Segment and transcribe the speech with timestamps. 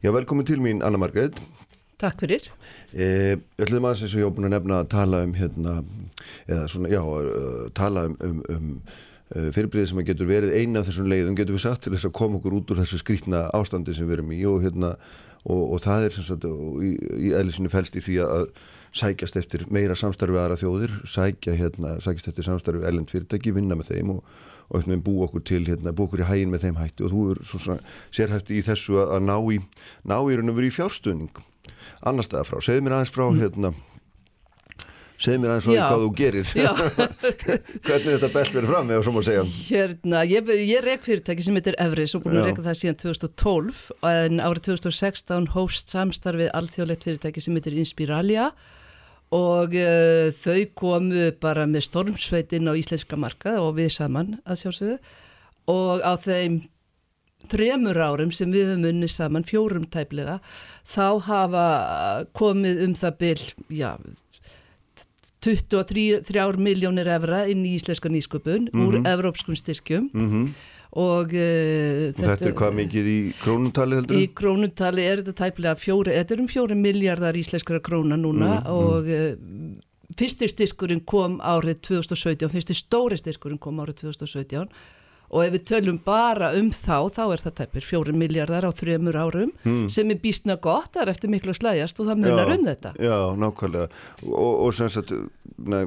[0.00, 1.34] Já, velkomin til mín Anna Margreit.
[2.00, 2.46] Takk fyrir.
[2.96, 5.74] Ég ætlum aðeins eins og ég á búin að nefna að tala um hérna,
[6.46, 10.88] eða svona, já, uh, tala um, um, um uh, fyrirbríði sem getur verið eina af
[10.88, 13.92] þessum leiðum, getur við sagt til þess að koma okkur út úr þessu skrítna ástandi
[13.92, 14.94] sem við erum í og hérna,
[15.44, 18.46] og, og það er sem sagt, í, í eðlisinu fælst í því að
[18.96, 23.92] sækjast eftir meira samstarfi aðra þjóðir, sækja hérna, sækjast eftir samstarfi ellend fyrirtæki, vinna með
[23.92, 24.24] þeim og
[24.70, 27.04] og bú okkur til, hérna, bú okkur í hægin með þeim hætti.
[27.06, 27.78] Og þú er svona
[28.14, 29.60] sérhæfti í þessu að, að ná í,
[30.06, 31.46] ná í raun og verið í fjárstöðning
[32.06, 33.40] annar staða frá, segð mér aðeins frá mm.
[33.42, 33.70] hérna,
[35.20, 36.52] segð mér aðeins frá því hvað þú gerir.
[37.86, 39.44] Hvernig þetta belt verið fram eða svo má segja.
[39.68, 43.82] Hérna, ég, ég reyk fyrirtæki sem heitir Evris og búin að reyka það síðan 2012
[44.12, 48.50] en árið 2016 hóst samstarfið alþjóðlegt fyrirtæki sem heitir Inspiralia
[49.34, 54.96] og uh, þau komu bara með stormsveitin á íslenska markað og við saman að sjálfsögðu.
[55.70, 56.62] Og á þeim
[57.50, 60.40] þremur árum sem við höfum unni saman, fjórum tæplega,
[60.84, 61.68] þá hafa
[62.36, 63.92] komið um það byll, já,
[65.40, 68.86] 23 miljónir evra inn í íslenska nýsköpun mm -hmm.
[68.86, 70.10] úr evrópskum styrkjum.
[70.12, 70.52] Mm -hmm
[70.98, 74.18] og uh, þetta, þetta er hvað mikið í krónutali heldur?
[74.18, 78.74] Í krónutali er þetta tæpilega fjóri, þetta er um fjóri miljardar íslenskara króna núna mm,
[78.74, 79.30] og mm.
[79.30, 79.86] Uh,
[80.18, 84.66] fyrstir styrkurinn kom árið 2017, fyrstir stóri styrkurinn kom árið 2017
[85.30, 89.20] og ef við tölum bara um þá, þá er það tæpir fjóri miljardar á þrjumur
[89.20, 89.86] árum mm.
[89.92, 92.68] sem er býstna gott, það er eftir miklu að slæjast og það munar já, um
[92.70, 92.94] þetta.
[92.98, 93.88] Já, nákvæmlega
[94.26, 95.16] og, og sem sagt,
[95.60, 95.86] nei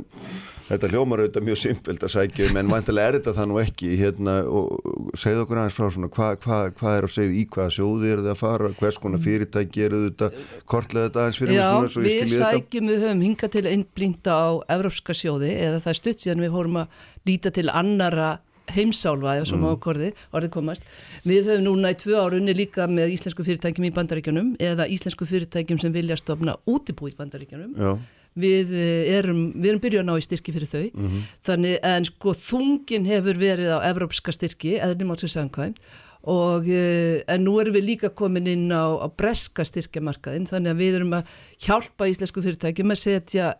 [0.63, 3.89] Þetta hljómar auðvitað mjög simpelt að sækja um en vantilega er þetta það nú ekki
[3.99, 7.73] hérna, og segð okkur aðeins frá svona hvað hva, hva er að segja í hvaða
[7.75, 9.25] sjóði er það að fara hvers konar mm.
[9.25, 10.27] fyrirtæki eru þetta
[10.71, 14.63] kortlega þetta aðeins fyrir Já, mig svona við sækjum, við höfum hingað til einblínda á
[14.77, 15.99] Evrópska sjóði eða það
[18.71, 19.75] heimsálfa eða svona mm.
[19.75, 20.83] ákorði orðið komast.
[21.27, 25.79] Við höfum núna í tvö árunni líka með íslensku fyrirtækjum í bandaríkjunum eða íslensku fyrirtækjum
[25.79, 27.97] sem vilja stopna útibú í bandaríkjunum Já
[28.39, 31.25] við eh, erum, við erum byrjuð að ná í styrki fyrir þau mm -hmm.
[31.45, 35.77] þannig en sko þungin hefur verið á evrópska styrki eða nýmátsið sangkvæmt
[36.23, 40.81] og eh, en nú erum við líka komin inn á, á breska styrkjamarkaðin þannig að
[40.81, 41.27] við erum að
[41.59, 43.53] hjálpa íslensku fyrirtækjum að setja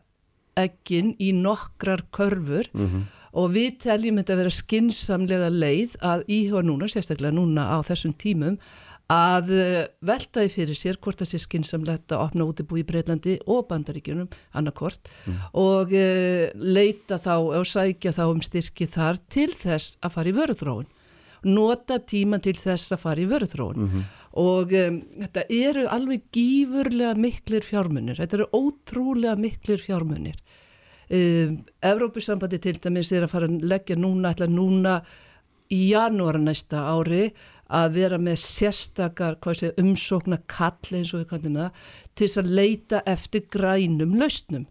[0.56, 3.04] ekkin í nokkrar körfur mm -hmm.
[3.34, 8.14] Og við teljum þetta að vera skinsamlega leið að íhjóða núna, sérstaklega núna á þessum
[8.14, 8.60] tímum
[9.12, 13.66] að eh, veltaði fyrir sér hvort það sé skinsamlegt að opna útibú í Breitlandi og
[13.70, 15.40] Bandaríkjunum annarkort mm.
[15.60, 20.38] og uh, leita þá og sækja þá um styrki þar til þess að fara í
[20.38, 20.88] vörðróun
[21.44, 24.04] nota tíma til þess að fara í vörðróun mm -hmm.
[24.40, 30.40] og um, þetta eru alveg gífurlega miklir fjármunir, þetta eru ótrúlega miklir fjármunir
[31.10, 35.02] Evrópusambandi til dæmis er að fara að leggja núna, ætla núna
[35.74, 37.32] í janúara næsta ári
[37.74, 42.54] að vera með sérstakar sé, umsókna kall eins og við kallum það til þess að
[42.60, 44.68] leita eftir grænum lausnum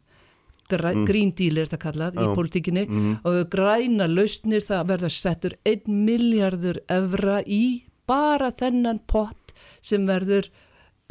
[0.72, 1.04] Græ, mm.
[1.04, 2.24] Green Deal er þetta kallað oh.
[2.24, 3.14] í politíkinni mm.
[3.28, 9.52] og græna lausnir það verða settur 1 miljardur evra í bara þennan pott
[9.84, 10.48] sem verður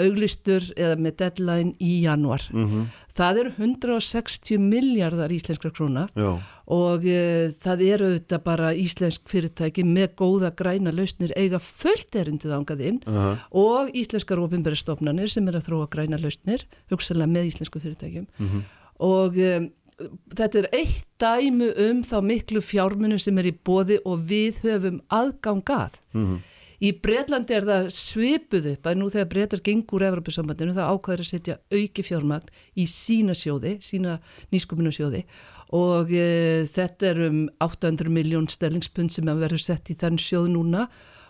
[0.01, 2.47] auglistur eða með deadline í januar.
[2.53, 2.85] Mm -hmm.
[3.11, 6.29] Það eru 160 miljardar íslenskra króna Já.
[6.71, 12.55] og e, það eru auðvitað bara íslensk fyrirtæki með góða græna lausnir eiga fullt erindið
[12.55, 13.43] ángað inn uh -huh.
[13.51, 18.63] og íslenskar ofinberðstofnanir sem er að þróa græna lausnir, hugsalega með íslensku fyrirtækjum mm -hmm.
[18.99, 19.69] og e,
[20.37, 25.01] þetta er eitt dæmu um þá miklu fjármunum sem er í bóði og við höfum
[25.09, 25.99] aðgangað.
[26.13, 26.39] Mm -hmm.
[26.81, 31.29] Í Breitlandi er það svipuð upp að nú þegar Breitar gengur Evropasambandinu það ákvæður að
[31.29, 34.17] setja auki fjármagn í sína sjóði, sína
[34.53, 35.21] nýskupinu sjóði
[35.77, 40.49] og e, þetta er um 800 miljón sterlingspund sem að verður sett í þann sjóð
[40.55, 40.87] núna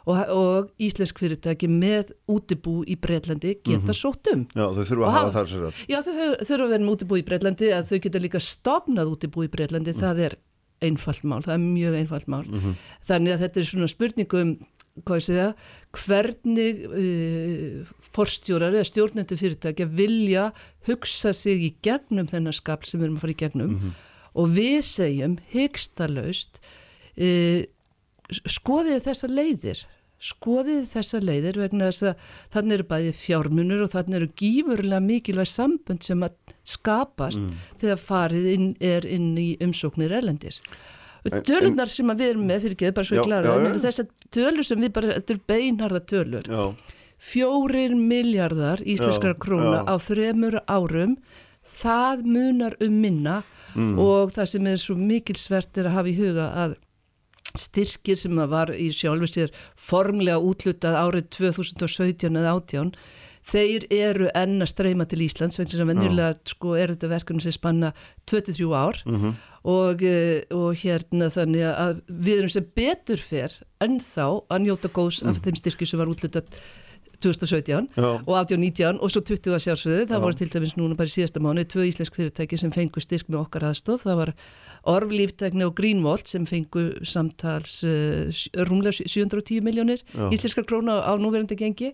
[0.10, 4.00] og, og íslensk fyrirtæki með útibú í Breitlandi geta mm -hmm.
[4.00, 4.48] sótt um.
[4.56, 5.84] Já þau þurfa að hafa þar sér að.
[5.88, 6.14] Já þau
[6.48, 9.94] þurfa að vera með útibú í Breitlandi að þau geta líka stopnað útibú í Breitlandi,
[9.94, 10.00] mm.
[10.00, 10.38] það er
[10.82, 12.46] einfalt mál, það er mjög einfalt mál.
[12.48, 12.76] Mm -hmm.
[13.06, 14.58] Þannig að þetta er svona spurningum
[15.24, 15.54] segja,
[15.96, 20.50] hvernig uh, forstjórar eða stjórnendur fyrirtækja vilja
[20.88, 23.96] hugsa sig í gegnum þennan skapl sem við erum að fara í gegnum mm -hmm.
[24.34, 26.62] og við segjum hyggstalaust
[27.18, 27.64] uh,
[28.48, 29.86] skoðið þessa leiðir
[30.22, 35.50] skoðið þessa leiðir vegna þess að þannig eru bæðið fjármunur og þannig eru gífurlega mikilvæg
[35.50, 36.36] sambund sem að
[36.68, 37.62] skapast mm.
[37.82, 40.62] þegar farið inn, er inn í umsóknir elendis
[41.22, 44.94] Tölunar sem við erum með fyrir ekki, bara svo klara þess að tölur sem við
[44.96, 46.62] bara, þetta er beinharða tölur já.
[47.22, 51.18] fjórir miljardar íslenskara króna á þremur árum
[51.62, 53.42] það munar um minna
[53.76, 54.00] mm.
[54.02, 56.80] og það sem er svo mikilsvert er að hafa í huga að
[57.60, 62.94] styrkir sem var í sjálfu sér formlega útlutað árið 2017 eða 18
[63.48, 67.56] þeir eru enn að streyma til Íslands vegna sem venjulega sko, er þetta verkefni sem
[67.56, 67.94] spanna
[68.30, 69.02] 23 ár.
[69.06, 69.34] Mhm.
[69.64, 75.22] og, eh, og hérna þannig að við erum sem betur fer ennþá að njóta góðs
[75.22, 76.50] af þeim styrki sem var útlutat
[77.22, 78.24] 2017 Já.
[78.26, 80.08] og 18-19 og svo 20 að sjálfsögðu.
[80.10, 80.24] Það Já.
[80.24, 83.44] voru til dæmis núna bara í síðasta mánu tvö íslensk fyrirtæki sem fengu styrk með
[83.46, 84.34] okkar aðstóð það var
[84.90, 88.34] Orf Líftekni og Greenvolt sem fengu samtals uh,
[88.66, 90.02] rúmlega 710 miljónir
[90.34, 91.94] íslenskar króna á núverandi gengi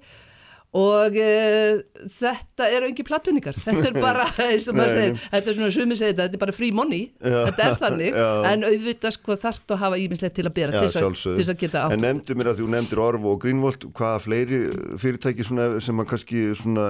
[0.77, 1.79] og uh,
[2.13, 5.97] þetta eru engi plattvinningar, þetta er bara eins og maður segir, þetta er svona sumi
[5.97, 7.37] segir þetta, þetta er bara free money, Já.
[7.49, 8.17] þetta er þannig.
[8.21, 8.27] Já.
[8.51, 10.91] en auðvitað sko þarft að hafa ímislegt til að bera Já, til
[11.39, 14.59] þess að- geta átt En nefndu mér að þú nefndir Orvo og Greenvolt hvaða fleiri
[15.01, 16.87] fyrirtæki svona, sem að kannski svona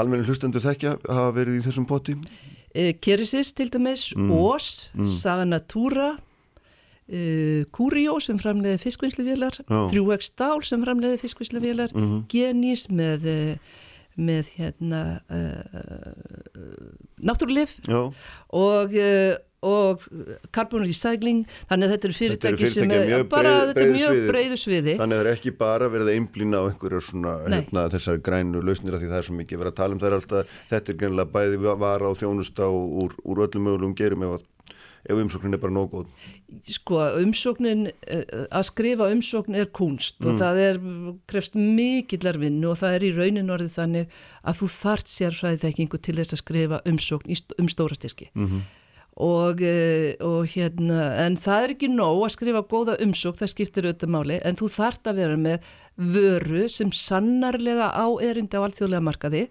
[0.00, 4.30] almenni hlustendur þekkja hafa verið í þessum poti uh, Keresis til dæmis, Mm.
[4.34, 4.88] Ós
[5.20, 6.14] Saga Natura
[7.10, 9.80] uh, Curio sem framleiði fiskvinnsluvélar Já.
[9.92, 12.26] 3X Stál sem framleiði fiskvinnsluvélar Mhm.
[12.32, 13.56] Genís með uh,
[14.12, 16.92] með hérna uh,
[17.24, 17.78] náttúrulif
[18.52, 20.02] og, uh, og
[20.52, 21.44] Carbon Recycling.
[21.70, 24.58] Þannig að þetta eru Þetta eru fyrirtæki sem fyrirtæki er bara breið- er mjög breiðu
[24.58, 24.96] sviði.
[24.98, 28.62] Þannig að það er ekki bara verið að einblýna á einhverjar svona hérna, þessar grænu
[28.66, 31.00] lausnir af því það er svo mikið verið að tala um þær alltaf þetta er
[31.04, 34.48] gennilega bæði vara og þjónusta og úr, úr öllum mögulegum gerum ef, að-
[35.02, 36.10] ef umsóknin er bara nóg góð?
[36.70, 38.22] Sko umsóknin eh,
[38.52, 40.78] að skrifa umsókn er kunst og það er
[41.30, 46.00] krefst mikillar vinnu og það er í raunin orðið þannig að þú þart sérfræði þekkingu
[46.02, 48.30] til þess að skrifa umsókn um stóra styrki.
[49.22, 53.88] Og, eh, og hérna en það er ekki nóg að skrifa góða umsókn það skiptir
[53.90, 55.74] auðvitað máli en þú þart að vera með
[56.14, 59.42] vöru sem sannarlega á erindi á alþjóðlega markaði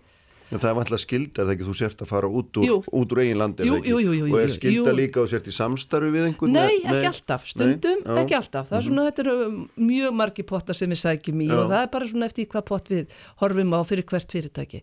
[0.52, 3.38] en það er vantilega skildar þegar þú sért að fara út úr, út úr eigin
[3.40, 4.96] landi Jú, jú, jú, og er jú, skilda jú.
[4.98, 8.12] líka og sért í samstarfi við einhvern Nei, Nei, ekki alltaf, stundum Nei.
[8.12, 8.20] Mhm.
[8.26, 9.36] ekki alltaf, það er svona, þetta eru
[9.78, 11.56] mjög margi pottar sem við sækjum í Já.
[11.62, 14.82] og það er bara svona eftir hvað pott við horfum á fyrir hvert fyrirtæki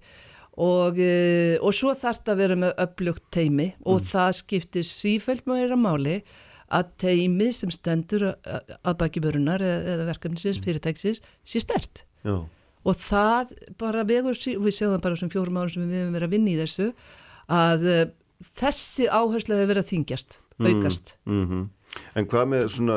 [0.59, 4.09] og, uh, og svo þarf það að vera með upplugt teimi og Mhm.
[4.11, 6.23] það skiptir sífælt meira máli
[6.71, 10.09] að teimi sem stendur að, baki vörunar eða, eða Mhm.
[10.13, 12.45] verkefnisins, fyrirtækisins sé stert Já,
[12.85, 16.03] og það bara vegur, sí- og við séum það bara sem fjórum árum sem við
[16.03, 16.89] hefum verið að vinna í þessu
[17.49, 18.05] að uh,
[18.61, 21.17] þessi áherslu hefur verið að þingjast, aukast.
[21.27, 21.67] mm
[22.15, 22.97] En hvað með svona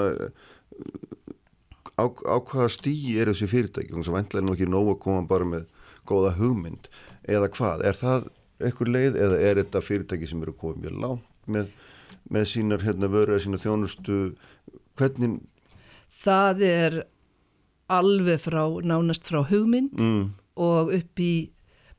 [1.98, 3.94] á, á hvaða stíi er þessi fyrirtæki?
[3.94, 5.64] Þannig að vantlega nú ekki nóg að koma bara með
[6.10, 6.90] góða hugmynd
[7.30, 8.28] eða hvað, er það
[8.62, 11.72] einhver leið eða er þetta fyrirtæki sem eru komið mjög langt með,
[12.36, 14.20] með sínar hérna vöru eða sínar þjónustu?
[15.00, 15.40] Hvernig
[16.22, 17.00] það er
[17.98, 20.22] alveg frá, nánast frá hugmynd mm,
[20.62, 21.34] og upp í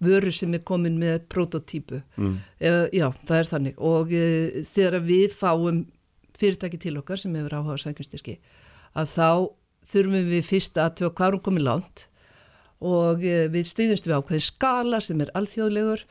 [0.03, 2.03] vöru sem er komin með prototípu.
[2.17, 3.75] mm, Uh, já, það er þannig.
[3.79, 5.85] Og uh, þegar við fáum
[6.39, 8.39] fyrirtæki til okkar sem hefur áhuga sækjumstyrki
[8.99, 9.29] að þá
[9.93, 12.05] þurfum við fyrst að tjóða hvað hún komið langt
[12.83, 16.05] og uh, við stýðumst við ákveðin skala sem er alþjóðlegur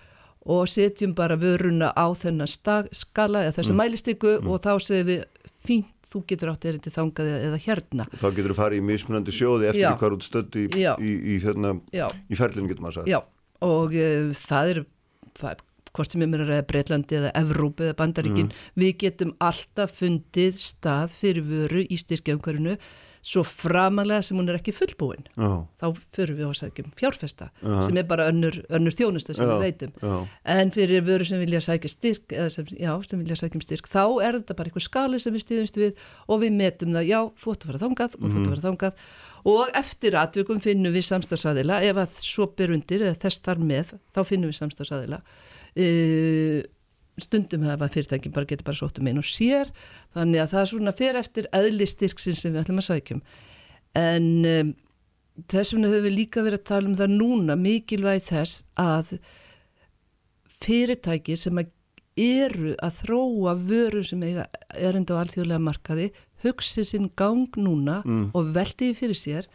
[0.52, 5.26] og setjum bara vöruna á þennan skala eða þessa mælistyku og þá segum við
[5.62, 8.06] fínt, þú getur átt erindi þangað eða- hérna.
[8.12, 9.92] þá getur þú farið í mismunandi sjóði eftir Já.
[9.98, 11.76] hvað út stödd í, í, í, hérna,
[12.30, 13.20] í ferlinu getur maður sagt Já,
[13.62, 14.84] og uh, það er
[15.92, 21.44] hvort sem er að Breitlandi eða Evrópu eða Bandaríkin, við getum alltaf fundið stað fyrir
[21.48, 22.78] vöru í styrkjaumkvarinu
[23.22, 25.22] svo framalega sem hún er ekki fullbúin.
[25.38, 25.86] Já, Þá
[26.18, 27.84] förum við á að sækjum fjárfesta Aha.
[27.86, 29.92] sem er bara önnur, önnur þjónusta sem Já, við veitum.
[30.02, 30.16] já.
[30.56, 34.40] En fyrir vöru sem vilja sækja styrk, sem, já, sem vilja sækjum styrk, þá er
[34.40, 35.94] þetta bara einhver skali sem við stýðumst við
[36.28, 38.66] og við metum það, já, þú ætti að fara þangað og þú ætti að fara
[38.68, 39.06] þangað
[39.52, 43.94] og eftir atvikum finnum við samstarfsaðila, ef að svo ber undir eða þess þar með,
[44.14, 45.22] þá finnum við samstarfsaðila.
[47.24, 49.72] Stundum hafa fyrirtækin bara getur bara sótt um einn og sér,
[50.16, 53.22] þannig að það er svona fyrir eftir eðli styrksinn sem við ætlum að sækjum.
[54.02, 54.72] En um,
[55.52, 59.16] þess vegna höfum við líka verið að tala um það núna, mikilvæg þess að
[60.62, 61.72] fyrirtæki sem að
[62.22, 66.08] eru að þróa vöru sem eiga erinda á alþjóðlega markaði
[66.44, 68.02] hugsi sinn gang núna
[68.36, 69.48] og veltiði fyrir sér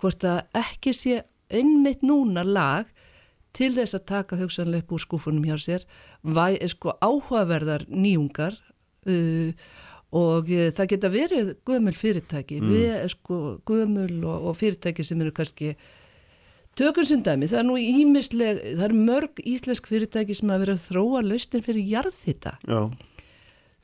[0.00, 2.90] hvort að ekki sé einmitt núna lag
[3.56, 5.86] til þess að taka hugsanlega upp úr skúfunum hjá sér
[6.22, 8.58] væ, sko, áhugaverðar nýjungar
[9.06, 9.50] uh,
[10.12, 15.34] og uh, það geta verið gömul fyrirtæki við, sko, gömul og, og fyrirtæki sem eru
[15.36, 15.76] kannski
[16.72, 20.78] Tökum sem dæmi, það er nú ímisleg, það er mörg íslensk fyrirtæki sem hafa verið
[20.78, 22.54] að þróa laustin fyrir jarðhita.
[22.64, 22.86] Já,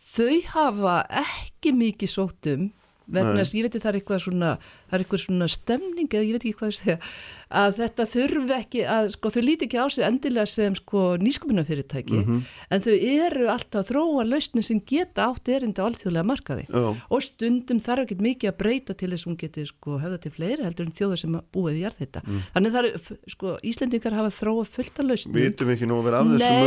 [0.09, 2.69] Þau hafa ekki mikið sótt um
[3.09, 6.27] vegna þess, ég veit ekki það er eitthvað svona það er eitthvað svona stemning eða
[6.29, 6.99] ég veit ekki hvað ég segja
[7.59, 12.19] að þetta þurfi ekki að sko þau líti ekki á sig endilega sem sko nýsköpunarfyrirtæki
[12.19, 12.43] Mhm.
[12.71, 16.97] en þau eru alltaf að þróa lausni sem geta átt erinda á alþjóðlega markaði Já.
[17.11, 20.33] og stundum þarf ekki mikið að breyta til þess að hún geti sko höfða til
[20.33, 22.41] fleiri heldur en þjóðar sem að búa við jarð þetta Mm.
[22.55, 26.19] þannig f- sko, Íslendingar hafa þróa fullt af lausnum Vitum við ekki nú að vera
[26.21, 26.63] af þessu Nei,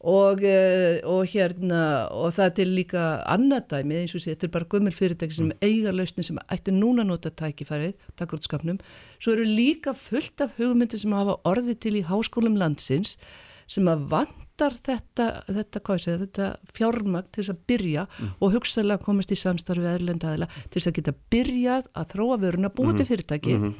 [0.00, 1.80] og, uh, og hérna
[2.14, 5.34] og það er til líka annað dæmi eins og sé, þetta er bara gömul fyrirtæki
[5.34, 5.58] sem Mm.
[5.60, 8.78] eiga lausni sem ættu núna að nota tækifærið, takk út skapnum
[9.18, 13.16] svo eru líka fullt af hugmyndir sem hafa orðið til í háskólum landsins
[13.66, 18.30] sem að vantar þetta, þetta, segja, þetta fjármagn til þess að byrja Mm.
[18.40, 22.70] og hugsaðlega komast í samstarfi eðlenda aðila til þess að geta byrjað að þróa vöruna,
[22.70, 23.74] búið til fyrirtæki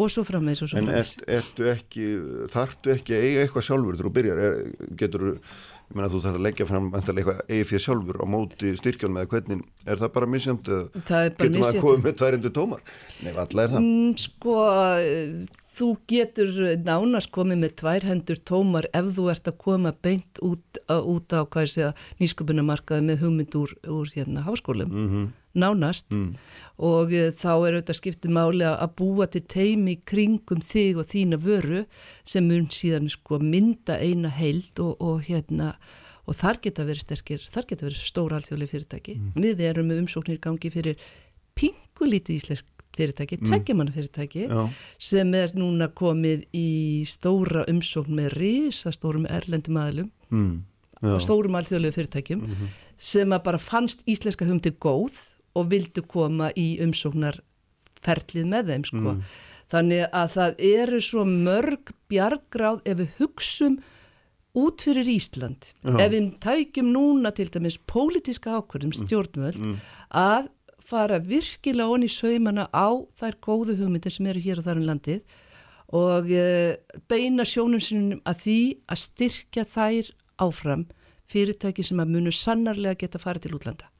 [0.00, 0.80] og svo frammeðis og svo.
[0.80, 1.12] En frammeðis.
[1.16, 2.06] ert, ertu ekki,
[2.54, 4.42] þarftu ekki að eiga eitthvað sjálfur þegar þú byrjar?
[4.46, 4.58] Er,
[5.02, 5.24] getur,
[5.90, 9.32] ég meina þú þarf að leggja fram eitthvað eigi fyrir sjálfur á móti styrkjálm eða
[9.34, 10.70] hvernig, er það bara misjönd?
[10.70, 11.86] Það er bara Getur maður misjafnt.
[11.86, 12.84] komið með tværindu tómar?
[13.24, 13.88] Nei, alla er það.
[13.88, 14.58] Mm, sko,
[15.80, 16.54] þú getur
[16.84, 21.42] nánast komið með tvær hendur tómar ef þú ert að koma beint út, út á
[22.20, 25.28] nýsköpunamarkaði með hugmynd úr, úr hérna háskólum, Mm
[25.58, 26.12] nánast
[26.78, 31.40] og e, þá er auðvitað skiptið máli að búa til teimi kringum þig og þína
[31.42, 31.84] vöru
[32.24, 35.74] sem mun síðan sko mynda eina heild og, og hérna
[36.26, 39.16] og þar geta verið sterkir, þar geta verið stóra alþjóðlega fyrirtæki.
[39.34, 41.00] Við erum með umsóknir gangi fyrir
[41.58, 43.48] pingulítið íslensk fyrirtæki, mm.
[43.48, 44.60] tveggjamanna fyrirtæki Já.
[44.98, 50.62] sem er núna komið í stóra umsókn með risastórum erlendum aðlum Mm.
[51.00, 52.42] Og stórum alþjóðlegu fyrirtækjum
[53.00, 55.16] sem að bara fannst íslenska humdi góð
[55.60, 59.16] og vildu koma í umsóknarferlið með þeim sko.
[59.70, 63.80] Þannig að það eru svo mörg bjargráð ef við hugsum
[64.58, 65.68] út fyrir Ísland.
[65.84, 65.94] Já.
[65.94, 69.60] Ef við tækjum núna til dæmis pólitíska ákvörðum stjórnvöld
[70.10, 70.48] að
[70.90, 72.90] fara virkilega onni saumana á
[73.20, 75.36] þær góðu hugmyndir sem eru hér og þar um landið
[76.00, 76.74] og uh,
[77.10, 78.58] beina sjónum sinum að því
[78.90, 80.10] að styrkja þær
[80.42, 80.84] áfram
[81.30, 83.90] fyrirtæki sem að munu sannarlega geta farið til útlanda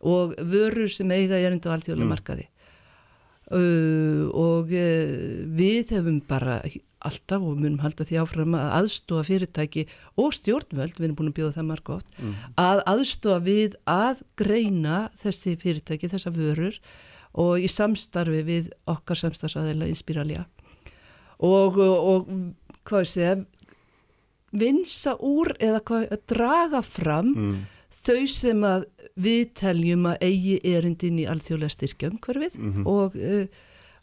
[0.00, 2.46] og vörur sem eiga erindu á alþjóðlega markaði.
[3.48, 5.12] Uh, og uh,
[5.56, 6.60] við hefum bara
[6.98, 9.84] alltaf og munum halda því áfram að aðstofa fyrirtæki
[10.18, 12.16] og stjórnvöld, við erum búin að bjóða það marga oft,
[12.58, 16.80] að aðstofa við að greina þessi fyrirtæki, þessa vörur
[17.38, 20.42] og í samstarfi við okkar samstarfsaðila Inspiralia.
[21.38, 22.26] Og, og
[22.82, 23.36] hvað ég segja
[24.58, 27.58] vinsa úr eða hvað, að draga fram Mm.
[27.94, 28.86] þau sem að
[29.18, 32.86] við teljum að eigi erindin í alþjóðlega styrkja umhverfið Mhm.
[32.86, 33.46] og, uh,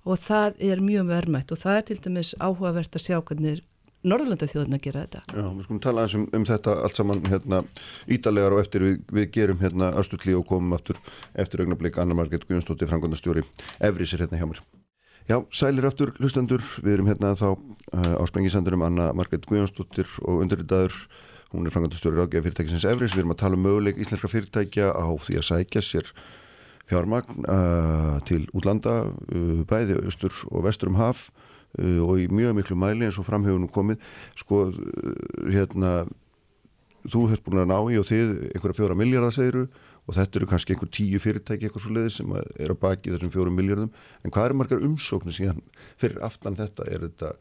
[0.06, 3.62] og það er mjög verðmætt og það er til dæmis áhugavert að sjá hvernig
[4.06, 5.22] Norðurlanda þjóðina gera þetta.
[5.34, 7.64] Já, við skulum tala um, um þetta allt saman hérna
[8.08, 11.00] ídalegar og eftir við, við gerum hérna Östulli og komum aftur
[11.34, 13.42] eftir augnablik Anna Marget Guðjónsdóttir, frangondastjóri
[13.82, 14.62] Efris er hérna hjá mér.
[15.26, 20.44] Já, sælir aftur hlustendur, við erum hérna þá uh, á Sprengisandurum Anna Marget Guðjónsdóttir og
[20.46, 20.94] undirritaður,
[21.56, 25.08] hún er frangondastjóri ráðgæði fyrirtækisins Efris, við erum að tala um möguleik íslenska fyrirtækja á
[25.26, 26.12] því að sækja sér
[26.90, 31.30] fjármagn uh, til útlanda, uh, bæði austur og vestur um haf
[31.80, 34.04] uh, og í mjög miklu mæli eins og framhefur nú komið.
[34.38, 36.04] Sko, uh, hérna
[37.10, 39.66] þú hefst búin að ná í og þið einhverja fjóra miljardar segiru
[40.06, 43.34] og þetta eru kannski einhver tíu fyrirtæki eitthvað svo leiðis sem er að baki þessum
[43.34, 43.92] fjórum miljardum
[44.24, 45.62] en hvað eru margar umsóknir síðan
[46.02, 47.32] fyrir aftan þetta, er þetta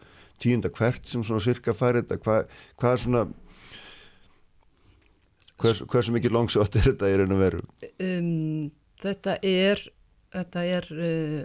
[0.42, 2.20] tíunda hvert sem svona cirka fær þetta?
[2.24, 3.24] Hvað, hvað er svona
[5.62, 7.60] hvers, hversu mikið langsjótt er þetta í raun og veru
[8.02, 8.70] Um,
[9.00, 9.80] þetta er,
[10.34, 11.42] þetta er uh,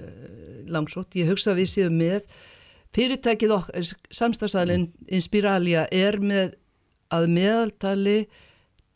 [0.71, 1.15] langsótt.
[1.19, 2.25] Ég hugsa að við séum með
[2.95, 6.55] fyrirtækið okkar, samstagsæðin Inspiralia er með
[7.13, 8.17] að meðaltali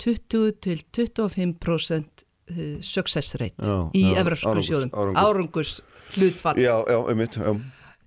[0.01, 4.93] 20 til 25% uh, success rate Já, í árangurs- sjóðum.
[5.17, 5.75] árangurs.
[6.13, 7.53] Hlutfall Já, já, einmitt, já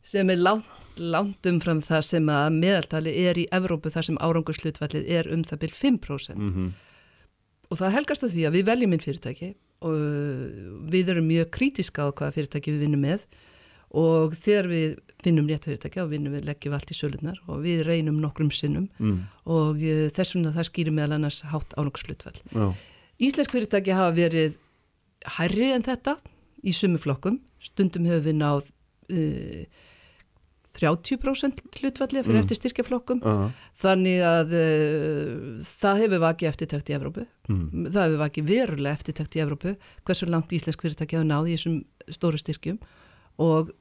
[0.07, 0.67] sem er langt,
[1.03, 5.59] langt umfram það sem að meðaltali er í Evrópu þar sem árangurslutfallið er um það
[5.65, 6.37] byrj 5%.
[6.39, 6.69] Mhm.
[7.71, 9.51] Og það helgast að því að við veljum inn fyrirtæki
[9.87, 9.97] og
[10.93, 13.27] við erum mjög krítiska á hvaða fyrirtæki við vinnum með
[13.97, 17.83] og þegar við finnum rétt fyrirtæki og vinnum við leggjum allt í sölunar og við
[17.87, 19.19] reynum nokkrum sinnum mm.
[19.53, 22.37] og uh, þess vegna það skýrir meðal annars hátt ánokslutfall.
[22.53, 22.67] Já,
[23.27, 24.59] Íslensk fyrirtæki hafa verið
[25.39, 26.19] hærri en þetta
[26.67, 29.63] í sumu flokkum, stundum hefur við náð uh,
[30.77, 32.43] 30% hlutfalli fyrir Mm.
[32.45, 33.49] eftir styrkjaflokkum aha,
[33.83, 37.87] þannig að uh, það hefur vakið eftirtækt í Evrópu mm.
[37.95, 39.75] það hefur vakið verulega eftirtækt í Evrópu
[40.07, 41.81] hversu langt íslensk fyrirtæki hafa náð í þessum
[42.19, 42.79] stóru styrkjum
[43.43, 43.73] og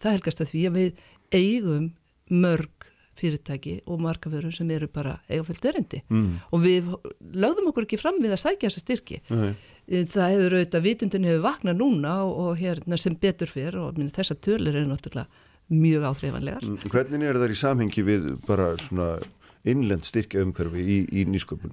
[0.00, 1.04] það helgast að því að við
[1.34, 1.86] eigum
[2.30, 6.40] mörg fyrirtæki og markaförur sem eru bara eigaföld erindi Mm.
[6.50, 6.88] og við
[7.30, 9.20] lögðum okkur ekki fram við að sækja þessa styrki.
[9.30, 9.54] Eh,
[10.08, 14.10] Það hefur auðvitað, vitundin hefur vaknað núna og, og hérna sem betur fyrr og minna,
[14.10, 15.28] þessar tölur eru náttúrulega
[15.72, 16.62] mjög áþreifanlegar.
[16.66, 19.08] Mm, Hvernig er það í samhengi við bara svona
[19.64, 21.72] innlend styrkja umhverfi í, í nýsköpun?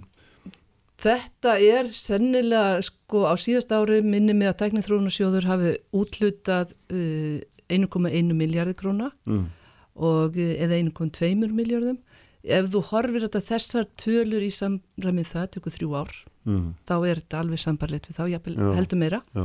[1.01, 7.39] Þetta er sennilega, sko, á síðast ári minni með að tæknið þróunarsjóður hafi útlutað uh,
[7.73, 9.47] 1,1 miljardi króna Mm.
[9.95, 11.97] og, uh, eða 1,2 miljardum.
[12.43, 16.13] Ef þú horfir þetta þessar tölur í samræmið það, tekur þrjú ár,
[16.45, 16.71] Mm.
[16.89, 18.69] þá er þetta alveg sambarlegt við þá, jafnvel Já.
[18.77, 19.19] heldur meira.
[19.35, 19.43] Já,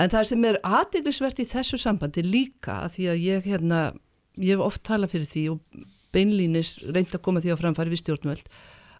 [0.00, 3.80] En það sem er aðdeglisvert í þessu sambandi líka, að því að ég, hérna,
[4.40, 5.82] ég hef oft talað fyrir því og
[6.12, 8.46] beinlínis reynd að koma því á framfæri við stjórnvöld,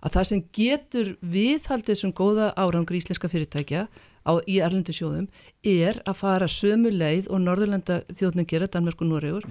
[0.03, 5.29] að það sem getur viðhaldið sem góða árangur íslenska fyrirtækja á, í erlendu sjóðum
[5.63, 9.47] er að fara sömu leið og Norðurlanda þjóðnin gera, Danmark og Noregur.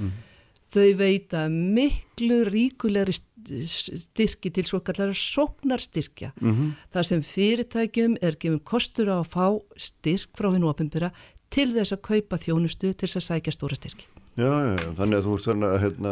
[0.71, 6.31] Þau veita miklu ríkulegri st- styrki til svo kallara sóknarstyrkja.
[6.41, 6.73] Mhm.
[6.93, 11.11] Það sem fyrirtækjum er gefum kostur á að fá styrk frá hinn ofinbyrra
[11.51, 14.05] til þess að kaupa þjónustu til þess að sækja stóra styrki.
[14.37, 16.11] já, já, þannig að þú ert þannig að hérna,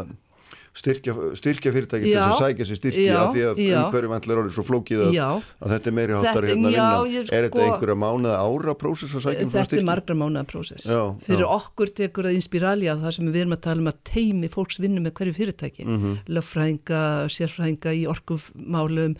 [0.73, 4.63] styrkja, styrkja fyrirtæki þess að sækja sér styrki Já, því að umhverjum allir orðið svo
[4.67, 5.15] flókið að,
[5.59, 6.99] að þetta er meiri Þetta- hérna já, vinna.
[7.09, 9.79] ég Er þetta sko- einhverja mánuða ára prósess að sækja um svona þetta styrki?
[9.81, 10.85] er margra mánuða prósess.
[11.25, 11.49] Fyrir já.
[11.59, 14.99] okkur tekur það inspiralja það sem við erum að tala um að teimi fólks vinnu
[15.03, 15.83] með hverju fyrirtæki.
[15.85, 16.17] Mhm.
[16.29, 19.17] Löffrænga, sérfrænga í orkufmálum,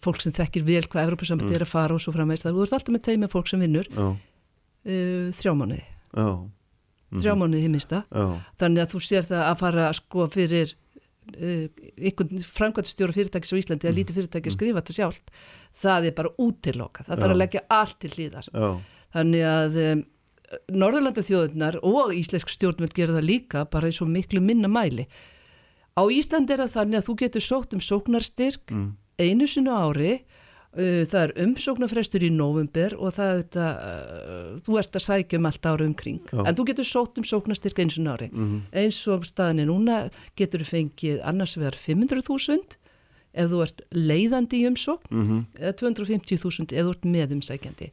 [0.00, 2.46] fólk sem þekkir vel hvað Evropasamband er að fara og svo framveist.
[2.46, 3.86] Það voru alltaf með teimi fólk sem vinnur
[4.86, 5.82] e, þrjá mánuði.
[6.16, 6.28] já,
[7.22, 8.02] Þrjá mánuði í mista.
[8.10, 8.26] já,
[8.62, 10.74] þannig að þú sér það að fara sko fyrir
[11.36, 11.64] uh,
[11.96, 15.32] einhvern framkvæmstjóra fyrirtækis á Íslandi að lítið fyrirtæki að skrifa þetta sjálft
[15.82, 17.34] það er bara útiloka, það þarf Já.
[17.36, 18.68] að leggja allt til hlýðar já,
[19.16, 20.04] þannig að um,
[20.70, 25.06] Norðurlanda þjóðunar og íslensk stjórnvöld gera það líka bara í svo miklu minna mæli.
[25.98, 28.88] Á Íslandi er það þannig að þú getur sótt um sóknarstyrk mm.
[29.18, 30.12] einu sinu ári
[30.76, 35.46] það er umsóknarfrestur í november og það er þetta, uh, þú ert að sækja um
[35.48, 36.42] allt ára umkring, Já.
[36.46, 38.60] en þú getur sótt um sóknarstyrk einu sinu á ári Mhm.
[38.72, 42.76] eins og staðan er núna getur þú fengið annars vegar 500.000
[43.34, 45.46] ef þú ert leiðandi í umsókn Mhm.
[45.60, 47.90] eða 250.000 ef þú ert meðumsækjandi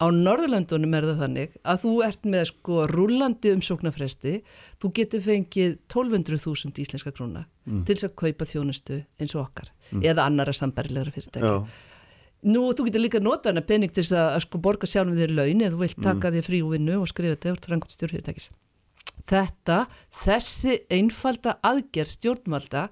[0.00, 4.32] á Norðurlandunum er það þannig að þú ert með sko rúllandi umsóknarfresti.
[4.80, 7.84] Þú getur fengið 1200.000 íslenska króna Mm.
[7.84, 9.68] til þess að kaupa þjónustu eins og okkar
[10.00, 11.66] eða annara sambarilegra fyrirtæki já,
[12.42, 15.34] Nú, þú getur líka notað hana pening til þess að, að sko borga sjálfum þér
[15.36, 18.46] laun eða þú vilt taka þér frí og vinnu og skrifa þetta úr frangotstjór fyrirtækis.
[19.28, 19.76] Þetta,
[20.24, 22.86] þessi einfalda aðgerð stjórnvalda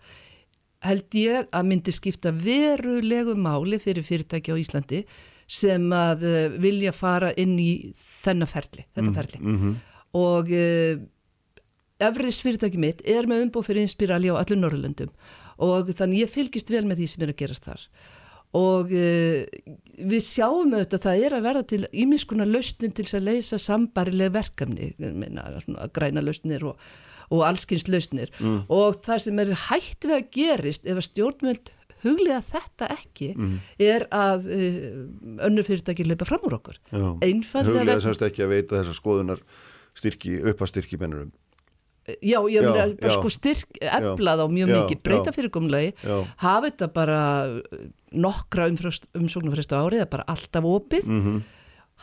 [0.85, 5.01] held ég að myndi skipta verulegu máli fyrir fyrirtæki á Íslandi
[5.49, 7.71] sem að uh, vilja fara inn í
[8.25, 9.41] þennan ferli, þetta ferli.
[9.45, 9.77] mhm,
[10.19, 11.01] Og uh,
[12.01, 15.11] efriðs fyrirtæki mitt er með umbúð fyrir Inspirali á allir Norrlöndum
[15.59, 17.83] og þannig ég fylgist vel með því sem er að gerast þar
[18.59, 19.43] og uh,
[20.09, 24.31] við sjáum auðvitað að það er að verða til ímiskunar lausnin til að leysa sambarileg
[24.39, 26.79] verkefni, meina, svona, græna lausnir og,
[27.35, 28.63] og allskynst lausnir Mm.
[28.73, 31.73] og það sem er hægt við að gerist ef að stjórnvöld
[32.05, 33.59] huglega þetta ekki Mm.
[33.83, 34.87] er að uh,
[35.49, 36.79] önnur fyrirtæki leipa fram úr okkur.
[36.93, 39.43] Huglega semst ekki að veita þessa skoðunar
[39.99, 41.33] styrki, uppastyrki mennurum.
[42.25, 45.33] Já, ég meina sko styrk eflað á mjög Já, mikið, breyta
[46.01, 47.83] Já, hafa þetta bara uh,
[48.17, 51.43] nokkra umsóknarfristu ári eða bara alltaf opið, mhm,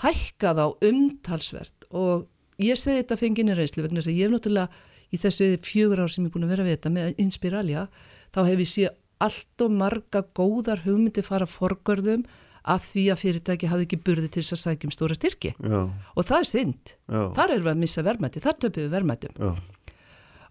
[0.04, 2.28] hækkað á umtalsvert og
[2.62, 4.70] ég segi þetta fenginni reynslu vegna þess að ég hef náttúrulega
[5.14, 7.88] í þessu fjögur ár sem ég er búin að vera við þetta með Inspiralia,
[8.36, 8.90] þá hef ég sé
[9.24, 12.26] allt og marga góðar hugmyndi fara forgörðum
[12.66, 15.52] að því að fyrirtæki hafði ekki burði til þess að sækja um stóra styrki.
[15.62, 15.80] Já,
[16.16, 19.42] og það er synd, já, þar erum við að missa verðmætti, þar töpum við verðmættum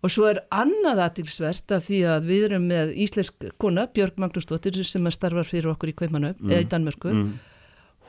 [0.05, 4.77] Og svo er annað aðtilsvert að því að við erum með íslensk kona, Björg Magnúsdóttir,
[4.85, 7.09] sem starfar fyrir okkur í Kaupmannöf, eða í Danmörku.
[7.09, 7.31] mm,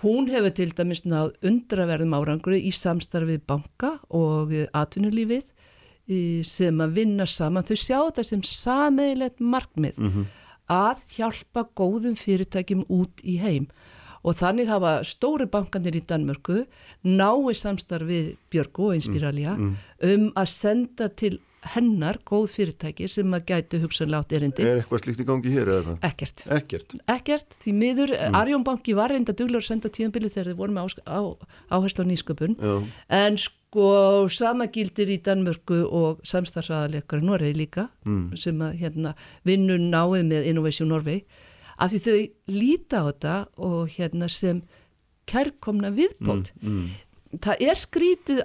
[0.01, 5.47] Hún hefur til dæmis náð undraverðum árangri í samstarfi banka og atvinnulífið
[6.45, 7.63] sem að vinna saman.
[7.63, 9.97] Þau sjá þetta sem sameigilegt markmið.
[9.97, 10.25] Mhm,
[10.71, 13.67] að hjálpa góðum fyrirtækjum út í heim.
[14.25, 16.63] Og þannig hafa stóri bankanir í Danmörku
[17.05, 19.75] nái samstarfið Björgu og Inspiralia mm.
[20.09, 21.35] um að senda til
[21.75, 24.65] hennar góð fyrirtæki sem að gætu hugsanlega átt erindi.
[24.65, 25.95] Er eitthvað slíkt í gangi hér eða hvað?
[26.09, 26.43] Ekkert.
[26.57, 26.95] Ekkert.
[27.09, 28.27] Ekkert, því miður, Mm.
[28.29, 28.39] mm.
[28.41, 31.19] Arjónbanki var reynda duglegur að senda tíðanbili þegar þið vorum á, á,
[31.73, 32.75] áherslu á nýsköpun, Já,
[33.09, 33.64] en sko
[34.31, 40.25] sama gildir í Danmörku og samstarfsaðaleikar í Noregi líka, mm, sem að hérna vinnur náið
[40.29, 41.23] með Innovation Norway,
[41.77, 42.19] að því þau
[42.55, 44.61] líta á þetta og hérna sem
[45.27, 46.53] kærkomna viðbót.
[46.61, 48.41] Mm, mm, það er skrítið,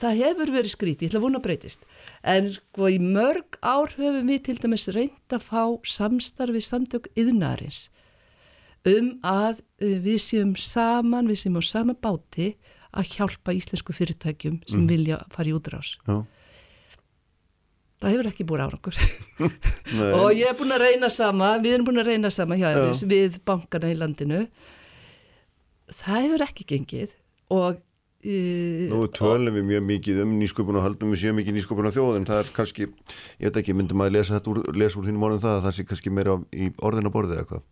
[0.00, 1.88] það hefur verið skrítið, ég ætla að vona að breytist,
[2.22, 7.90] en sko í mörg ár höfum við til dæmis reynd að fá samstarfi samtök yðnarins
[8.88, 12.54] um að uh, við séum saman, við séum á sama báti
[12.90, 15.94] að hjálpa íslensku fyrirtækjum sem vilja fara í útrás.
[16.08, 16.22] Já.
[18.00, 18.96] Það hefur ekki búið árangur
[20.22, 22.86] og ég er búin að reyna sama, við erum búin að reyna sama hjá Já.
[23.10, 24.46] við, bankana í landinu.
[25.90, 27.12] Það hefur ekki gengið
[27.52, 31.90] og uh, Nú tölum við mjög mikið um nýsköpun og haldum við séum mikið nýsköpun
[31.90, 32.88] á þjóðum það er kannski,
[33.36, 35.76] ég veit ekki, myndum að lesa þetta úr, lesa úr þínum orðin það að það
[35.76, 37.66] sé kannski meira í orðina borðið eða hvað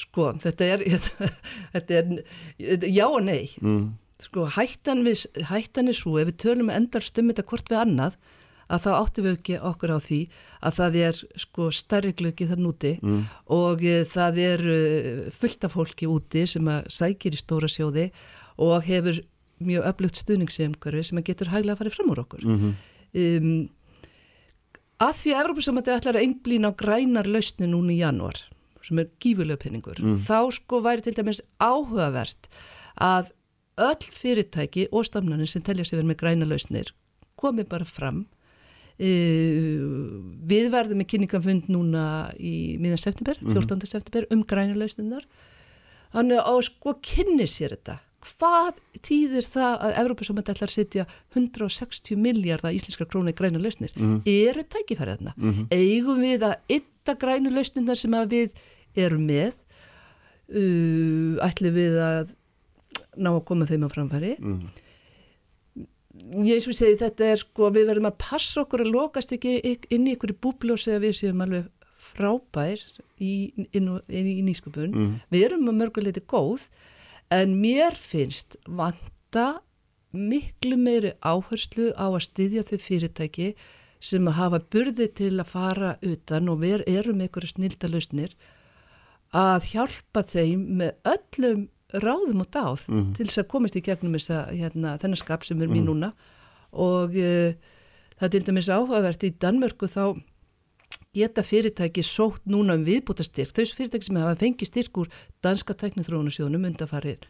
[0.00, 0.84] Sko, þetta er,
[1.74, 2.12] þetta er,
[2.58, 3.50] þetta- já og nei.
[3.60, 3.82] mm.
[4.20, 8.18] Sko, hættan, við, hættan er svo, ef við tölum endar stummi þetta hvort við annað,
[8.70, 10.18] að þá áttum við ekki okkur á því
[10.68, 13.22] að það er sko stærri glöggi þann úti Mm.
[13.56, 14.76] og e, það er e,
[15.34, 18.04] fullt af fólki úti sem að sækir í stóra sjóði
[18.62, 19.18] og hefur
[19.64, 22.46] mjög öflugt stuðningssemkari sem að getur hæglega að fara fram úr okkur.
[22.46, 22.72] Mm
[23.10, 23.64] Um,
[25.02, 28.38] að því að Evropasamandi ætlar að einblýna á grænar lausni núna í janúar
[28.90, 32.50] sem er gífulega penningur þá sko væri til dæmis áhugavert
[33.00, 33.30] að
[33.80, 36.90] öll fyrirtæki og stafnarnir sem telja sig verið með græna lausnir
[37.40, 38.26] komi bara fram.
[39.00, 42.02] Við verðum með kynningafund núna
[42.36, 43.86] í miðan september, 14.
[43.88, 45.24] september um græna lausninnar
[46.12, 47.96] þannig að sko kynni sér þetta.
[48.20, 53.94] Hvað þýðir það að Evrópusamönd ætlar að setja 160 miljardar íslenskar krónu í græna lausnir?
[54.28, 55.32] Eru tækifærið þarna?
[55.72, 58.60] Eigum við að ytta grænu lausnirnar sem að við
[58.96, 59.54] erum með
[60.50, 62.32] uh, ætlum við að
[63.20, 64.70] ná að koma þeim á framfæri Mm.
[66.44, 69.52] ég eins og segi þetta er sko við verðum að passa okkur að lokast ekki
[69.94, 71.68] inn í einhverju búblu og segja við séum alveg
[72.10, 72.80] frábær
[73.22, 75.12] í, inn, inn í nýsköpun Mm.
[75.30, 76.66] við erum að mörguleiti góð
[77.30, 79.60] en mér finnst vanta
[80.12, 83.52] miklu meiri áherslu á að styðja þau fyrirtæki
[84.02, 88.34] sem að hafa burði til að fara utan og við erum einhverju snildalausnir
[89.32, 93.12] að hjálpa þeim með öllum ráðum og dáð Mhm.
[93.14, 96.12] til þess að komast í gegnum þessa, hérna, þennan skap sem er mín núna
[96.72, 97.52] og uh,
[98.18, 100.22] það er til dæmis áhugavert í Danmörku þá
[101.14, 105.08] geta fyrirtæki sótt núna um viðbútastyrk þau fyrirtæki sem hafa fengið styrk úr
[105.42, 107.24] danska teknithróunasjónum undanfarið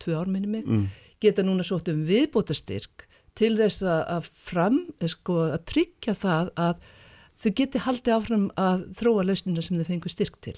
[0.00, 0.86] tvö ár minni mig, Mm.
[1.20, 6.50] geta núna sótt um viðbútastyrk til þess að, að fram, eh, sko, að tryggja það
[6.56, 6.78] að
[7.40, 10.54] þau geti haldið áfram að þróa lausnina sem þau fengu styrk til.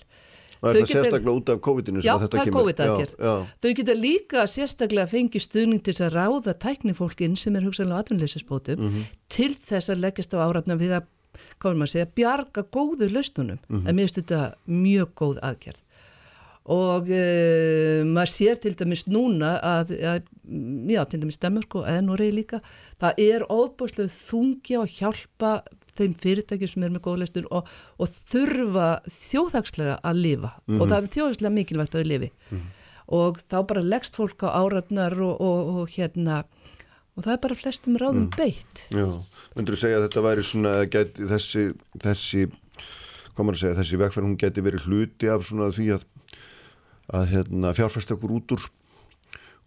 [0.63, 2.55] Og er það sérstaklega út af COVID-inu sem Já, að þetta það er?
[2.57, 3.15] COVID-aðgerð.
[3.63, 9.07] Þau geta líka sérstaklega fengið stuðning til að ráða tæknifólkin sem er hugsanlega atvinnleysisbótum Mhm.
[9.29, 11.09] til þess að leggjast á áratna við að,
[11.59, 13.59] hvað er maður að segja, bjarga góðu lausnunum.
[13.69, 13.89] Mhm.
[13.89, 15.83] En mér finnst þetta mjög góð aðgerð.
[16.71, 20.23] Og uh, maður sér til dæmis núna að, að
[20.87, 21.39] já, til dæmis
[21.75, 22.61] og eða Noregi líka,
[23.03, 25.63] það er óbúslega þungi á að hjálpa
[25.99, 30.53] þeim fyrirtækjum sem er með góða lausnur og, og þurfa þjóðhagslega að lifa.
[30.79, 32.33] Og það er þjóðhagslega mikilvægt að þau lifi
[33.13, 36.45] og þá bara leggst fólk á áratnar og, og, og hérna
[37.13, 38.87] og það er bara flestum ráðum beitt.
[38.95, 39.09] Já,
[39.57, 41.65] myndur þú segja að þetta væri svona að geti, þessi,
[42.01, 46.07] þessi hvað maður að segja, þessi vegferð hún geti verið hluti af svona því að
[47.13, 48.69] að hérna, fjárfæsta okkur út úr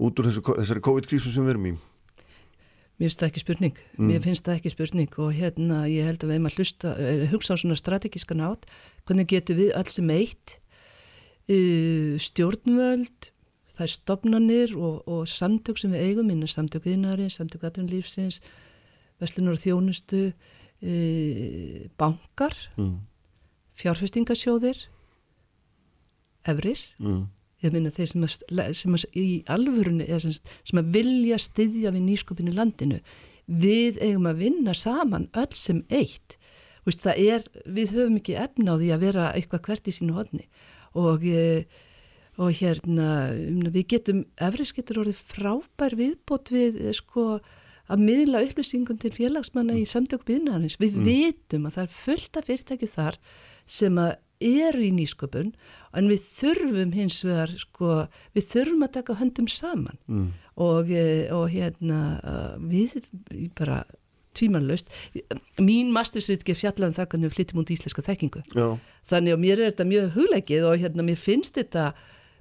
[0.05, 1.75] út úr þessu, þessari COVID-krísu sem við erum í
[2.95, 6.29] Mér finnst það ekki spurning, mér finnst það ekki spurning og hérna ég held að
[6.29, 8.63] við erum að hlusta, eh, hugsa á svona strategíska nátt,
[9.03, 10.59] hvernig getum við alls sem eitt,
[11.51, 13.29] uh, stjórnvöld,
[13.75, 18.39] þær stopnanir og, og samtök sem við eigum, minna samtök yðnarins, samtök atvinnulífsins,
[19.19, 22.95] veslunar og þjónustu, uh, bankar, mm.
[23.75, 24.87] fjárfestingasjóðir,
[26.47, 27.25] efris, Mm.
[27.65, 31.93] Ég meina þeir sem, að, sem að, í alvörunni eða sem, sem að vilja styðja
[31.95, 33.01] við nýskupinu landinu
[33.45, 36.37] við eigum að vinna saman öll sem eitt.
[36.85, 40.45] Vist, er, við höfum ekki efna á því að vera eitthvað hvert í sínu hodni
[40.95, 41.65] og, eh,
[42.37, 47.39] og hérna um, við getum, Efris getur orðið frábær viðbót við eh, sko
[47.85, 50.77] að miðla upplýsingum til félagsmanna í samtök byggnaðarins.
[50.81, 53.19] Við vitum að það er fullt af fyrirtæki þar
[53.65, 55.51] sem að eru í nýsköpun
[55.95, 59.99] en við þurfum hins vegar sko, við þurfum að taka höndum saman.
[60.07, 60.33] Mm.
[60.55, 63.01] og, eh, og hérna uh, við
[63.57, 63.83] bara
[64.35, 64.91] tvímanlaust
[65.63, 68.43] mín mastersritgeir fjallaðum það hvernig við flyttum út íslenska þekkingu.
[68.55, 68.67] Já,
[69.11, 71.89] þannig að mér er þetta mjög hugleikið og hérna mér finnst þetta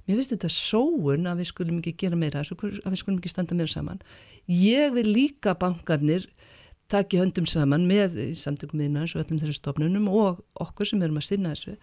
[0.05, 3.57] mér finnst þetta sóun að við skulum ekki gera meira að við skulum ekki standa
[3.57, 4.03] meira saman.
[4.51, 6.27] Ég vil líka bankarnir
[6.91, 11.29] taki höndum saman með samtökum miðnars og öllum þeirra stofnunum og okkur sem erum að
[11.29, 11.77] sinna þessu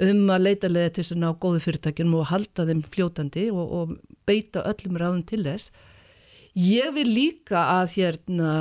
[0.00, 3.72] um að leita leða til þess að ná góðu fyrirtækjum og halda þeim fljótandi og,
[3.78, 5.70] og beita öllum ráðum til þess
[6.58, 8.52] Ég vil líka að, hérna,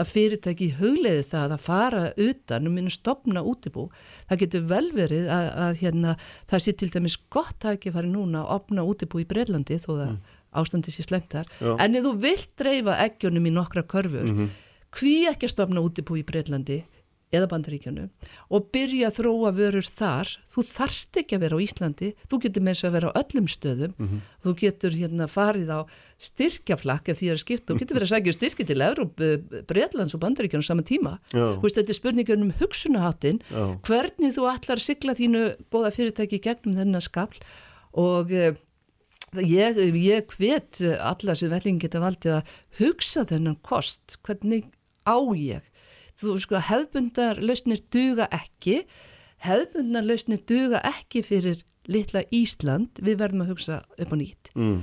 [0.00, 3.84] að fyrirtæki hugleiði það að fara utan og minna stopna útibú.
[4.26, 6.14] Það getur vel verið að, að hérna,
[6.50, 9.90] það sé til dæmis gott að ekki fara núna að opna útibú í Breitlandi þó
[9.92, 10.18] það mm.
[10.62, 11.52] ástandi sé slemtar.
[11.62, 14.50] En ef þú vilt dreifa eggjunum í nokkra körfur, mm -hmm.
[14.96, 16.82] Hví ekki að stopna útibú í Breitlandi
[17.34, 18.06] eða bandaríkjanu
[18.54, 22.64] og byrja að þróa vörur þar, þú þarft ekki að vera á Íslandi, þú getur
[22.64, 24.20] með þess að vera á öllum stöðum, mm -hmm.
[24.44, 25.80] þú getur hérna farið á
[26.18, 29.12] styrkjaflakk ef því að skipta, þú getur verið að segja styrki til Európ,
[29.68, 33.42] Breitlands og bandaríkjanu saman tíma, þú veist þetta er spurningun um hugsunaháttin,
[33.84, 37.38] hvernig þú að sigla þínu bóða fyrirtæki gegnum þennan skafl?
[37.92, 38.54] Og eh,
[39.36, 42.48] ég, ég hvet alla sem velling geta valdið að
[42.78, 44.64] hugsa þennan kost, hvernig
[45.08, 45.64] á ég
[46.18, 48.82] þú sko hefðbundar lausnir duga ekki
[49.46, 54.78] hefðbundar lausnir duga ekki fyrir litla Ísland við verðum að hugsa upp á nýtt mm.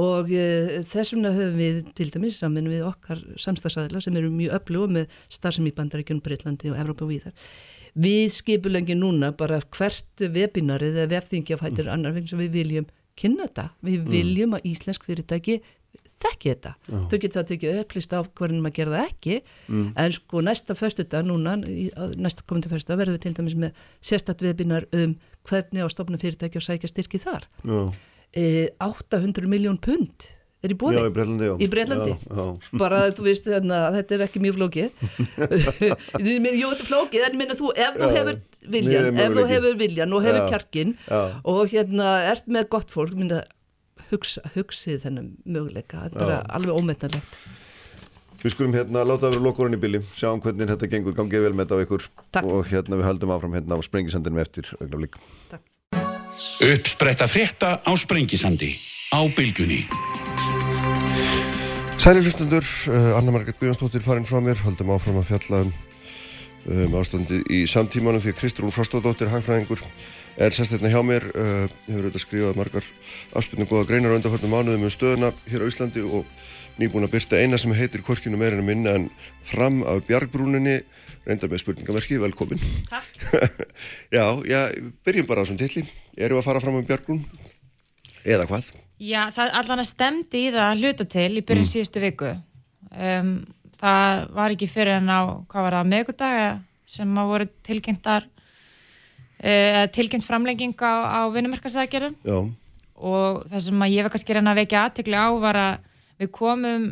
[0.00, 4.58] og uh, þess vegna höfum við til dæmis saman við okkar samstagsæðila sem eru mjög
[4.58, 7.54] öflug með starfsem í bandaríkjunum, Breitlandi og Evrópa og víðar
[7.92, 11.94] við skipulengi núna bara hvert webinarið eða vefþingja fættir mm.
[11.94, 14.12] annar vegna sem við viljum kynna þetta, við mm.
[14.12, 15.58] viljum að íslensk fyrirtæki
[16.22, 16.74] þekki þetta.
[16.88, 16.98] Já.
[17.10, 19.88] Þau getur það tekið upplýst á hvernig maður gera það ekki mm.
[20.04, 24.88] en sko næsta föstudag núna næsta komandi föstudag verður við til dæmis með sérstatt viðbynnar
[24.98, 25.16] um
[25.48, 27.48] hvernig á stofnum fyrirtæki og sækja styrki þar
[28.32, 30.30] e, 800 miljón pund
[30.62, 31.00] er í bóði.
[31.00, 31.48] Já, í Breitlandi.
[31.58, 32.12] Í Breitlandi.
[32.14, 32.76] Já, já.
[32.82, 35.00] Bara þú veist þannig að þetta er ekki mjög flókið.
[36.28, 38.38] Jú, þetta er flókið en minna þú, ef þú hefur
[38.76, 43.42] viljan, ef þú hefur viljan og hefur kjarkin og hérna ert með gott fólk, minna
[44.10, 46.06] hugsa, hugsið þennan möguleika.
[46.08, 47.38] Þetta er alveg ómetanlegt.
[48.42, 51.52] Við skulum hérna láta að vera lokurinn í bíli sjáum hvernig þetta gengur, gangið vel
[51.54, 52.06] með þetta á ykkur.
[52.34, 52.48] Takk.
[52.48, 55.18] og hérna við haldum áfram hérna á Sprengisandinum eftir augnaflík
[56.64, 58.72] Uppspretta frétta á Sprengisandi
[59.12, 59.84] á bylgunni
[62.02, 65.68] Sæli hlustendur, uh, Anna Margret Björnstóttir farinn frá mér, haldum áfram að fjalla um,
[66.70, 69.82] um ástandi í samtímanum því að Kristrún Frostóðdóttir, hangfræðingur
[70.40, 72.88] er sérstaklega hjá mér, uh, hefur auðvitað skrifað margar
[73.36, 76.28] afspilnum góða greinar undanfartum mánuðum um stöðuna hér á Íslandi og
[76.80, 79.08] nýbúin að byrta eina sem heitir Korkinu meirinu minna en
[79.44, 80.78] fram af bjargbrúninni,
[81.26, 82.62] reynda með spurningamerki, velkomin.
[82.88, 83.26] Takk.
[84.16, 84.60] já, já,
[85.04, 85.84] byrjum bara á þessum tilli.
[86.16, 87.20] Erum við að fara fram af bjargbrún?
[88.22, 88.70] Eða hvað?
[89.02, 91.72] Já, það allan að stemdi í það hluta til í byrjun mm.
[91.74, 92.32] síðustu viku.
[92.92, 93.34] Um,
[93.78, 96.50] það var ekki fyrir en á, hvað var það, meðgutaga
[96.92, 102.18] sem að voru tilkynntar uh, tilkynnt framlenging á, á vinnumarkasækjarum
[103.02, 105.88] og það sem að ég var kannski reyna að vekja aðtökli á var að
[106.22, 106.86] við komum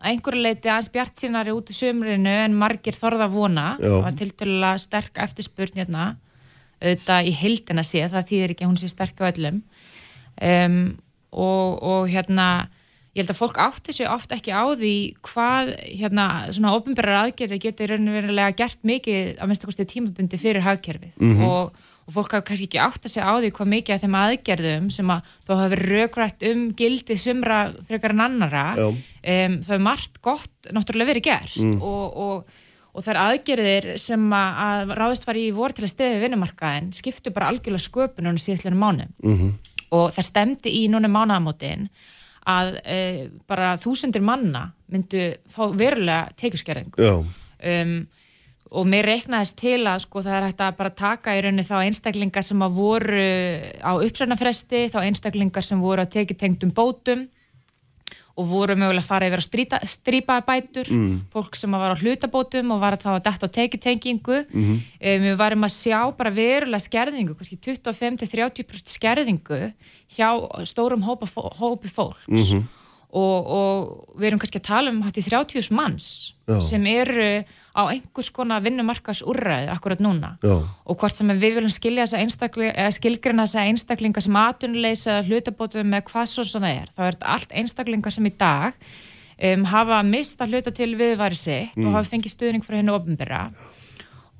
[0.00, 3.66] einhverju leiti aðeins bjart sínari út í sömurinu en margir þorða vona.
[3.80, 6.06] Það var til dæla sterk eftirspurn hérna,
[6.80, 9.60] auðvitað í heildina sé það þýðir ekki að hún sé sterk á öllum.
[10.40, 10.78] Um,
[11.30, 12.46] og, og hérna
[13.14, 14.94] ég held að fólk átti sig ofta ekki á því
[15.26, 20.66] hvað hérna svona ofinbærar aðgerði getur raunverulega gert mikið að minnst að kosti tímabundi fyrir
[20.66, 21.48] hagkerfið mm -hmm.
[21.48, 24.16] og og fólk hafa kannski ekki átt að segja á því hvað mikið af þeim
[24.20, 29.76] aðgerðum sem að þá hafa verið raugrætt um gildi sumra frekar en annara um, það
[29.76, 31.76] er margt gott náttúrulega verið gert mm.
[31.86, 35.92] og, og, og það er aðgerðir sem að, að ráðist var í voru til að
[35.94, 39.52] stefi vinnumarkaðin skiptu bara algjörlega sköpunum síðastlega mánu mm -hmm.
[39.94, 41.90] og það stemdi í núna mánaðamótin
[42.48, 43.00] að e,
[43.50, 47.12] bara þúsundir manna myndu fá verulega tekjuskerðingu.
[47.60, 48.00] Um
[48.70, 51.76] og mér reiknaðist til að sko það er hægt að bara taka í rauninni þá
[51.80, 53.24] einstaklingar sem að voru
[53.82, 57.24] á uppsvernafresti, þá einstaklingar sem voru að teki tengdum bótum
[58.40, 61.14] og voru mögulega að fara yfir að strýpaða bætur, mm.
[61.32, 64.38] fólk sem var á hlutabótum og var að þá að detta á tekitengingu.
[64.48, 64.82] Mm -hmm.
[65.12, 69.62] um, við varum að sjá bara verulega skerðingu, kannski 25-30% skerðingu
[70.16, 70.28] hjá
[70.64, 71.26] stórum hópa,
[71.60, 72.26] hópi fólks.
[72.28, 72.62] Mm -hmm.
[73.12, 76.60] og, og við erum kannski að tala um hætti 30 manns Já.
[76.62, 80.56] sem eru á einhvers konar vinnumarkas úrræði akkurat núna Já.
[80.60, 85.92] og hvort sem við viljum skilja þessa einstaklinga, skilgrina þessa einstaklinga sem atunleisa eða hlutabótum
[85.92, 88.78] með hvað svo svona er, þá er þetta allt einstaklinga sem í dag
[89.38, 91.86] um, hafa mista hluta til viðværi sitt mm.
[91.86, 93.44] og hafa fengið stuðning frá hennu ofnbyrra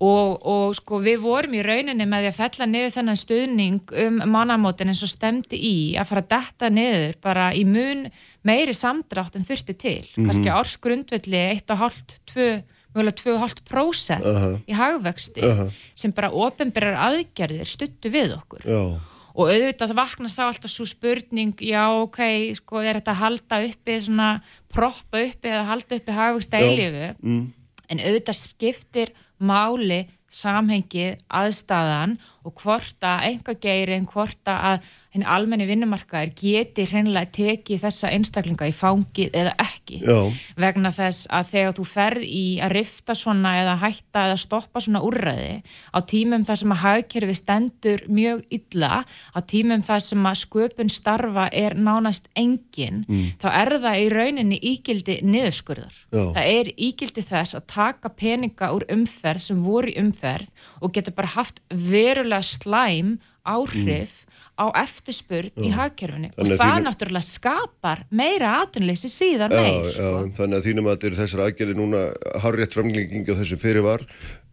[0.00, 4.20] og, og sko við vorum í rauninni með því að fella niður þennan stuðning um
[4.32, 8.06] mannamótin eins og stemdi í að fara að detta niður bara í mun
[8.46, 10.26] meiri samdrátt en þurfti til, mm.
[10.26, 12.50] kannski ársgrundvelli 1,5-2
[12.94, 14.56] mjögulega 2,5% uh -huh.
[14.66, 15.70] í hagvexti uh -huh.
[15.94, 19.00] sem bara ofinbærar aðgerðir stuttu við okkur já.
[19.34, 22.18] og auðvitað vaknar þá alltaf svo spurning já ok,
[22.54, 27.52] sko er þetta að halda uppi svona proppa uppi eða halda uppi hagvexti eilifu mm.
[27.88, 35.66] en auðvitað skiptir máli samhengið, aðstæðan og hvort að enga geirin, hvort að henni almenni
[35.66, 40.18] vinnumarkaðir geti hreinlega tekið þessa einstaklinga í fangið eða ekki Já.
[40.60, 45.02] vegna þess að þegar þú ferð í að rifta svona eða hætta eða stoppa svona
[45.06, 45.56] úrræði
[45.90, 50.94] á tímum þar sem að hagkerfi stendur mjög illa á tímum þar sem að sköpun
[50.94, 53.02] starfa er nánast engin
[53.42, 55.96] þá er það í rauninni ígildi niðurskurðar.
[56.12, 56.22] Já.
[56.36, 61.16] Það er ígildi þess að taka peninga úr umferð sem voru í umferð og getur
[61.18, 64.24] bara haft verulega slæm áhrif
[64.60, 69.62] á eftirspurn í hagkerfinu og Þannig að það þínu- náttúrulega skapar meira atunleysi síðar Já,
[69.62, 70.12] meir já, sko.
[70.36, 72.02] þannig að þínum að þetta er þessar aðgerði núna
[72.44, 74.04] hárrétt framlengingi á þessu fyrir var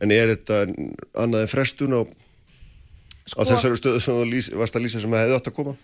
[0.02, 0.64] en er þetta
[1.18, 2.08] annað en frestun á, á
[3.28, 5.78] Sko- þessari stöðu sem þú lýs, varst að lýsa sem hefði átt að koma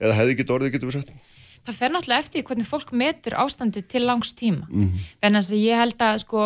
[0.00, 1.12] eða hefði ekki orðið getur við sagt
[1.66, 4.86] það fer náttúrulega eftir hvernig fólk metur ástandi til langs tíma mm.
[4.86, 5.34] -hmm.
[5.36, 6.44] þess að ég held að sko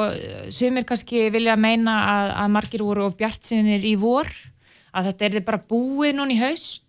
[0.51, 4.29] sumir kannski vilja meina að, að margir voru of bjart sinir í vor
[4.95, 6.84] að þetta er bara búið núna í haust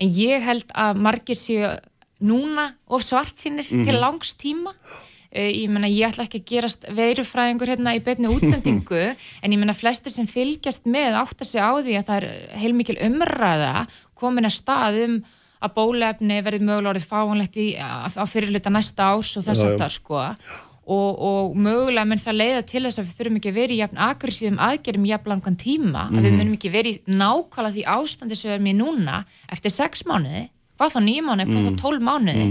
[0.00, 1.70] en ég held að margir séu
[2.20, 3.84] núna of svart sinir Mhm.
[3.86, 4.74] til langs tíma.
[5.30, 9.58] Uh, ég meina, ég ætla ekki að gerast veirufræðingur hérna í beinni útsendingu en ég
[9.60, 13.86] meina, flestir sem fylgjast með átta sig á því að það er heilmikil umræða
[14.18, 15.14] komin að stað um
[15.62, 19.90] að bólefni verði mögulega orðið fáanlegt í, á fyrirluta næsta ás og þess að það
[20.00, 20.20] sko
[20.90, 23.80] og, og mögulega mun það leiða til þess að við þurfum ekki að vera í
[23.80, 27.84] jafn aggressíðum aðgerðum í jafn langan tíma, að við munum ekki vera í nákvæmlega því
[27.94, 29.20] ástandi sem við erum í núna
[29.54, 30.48] eftir sex mánuði,
[30.80, 32.48] hvað þá nýjum mánuði, hvað þá tólf mánuði.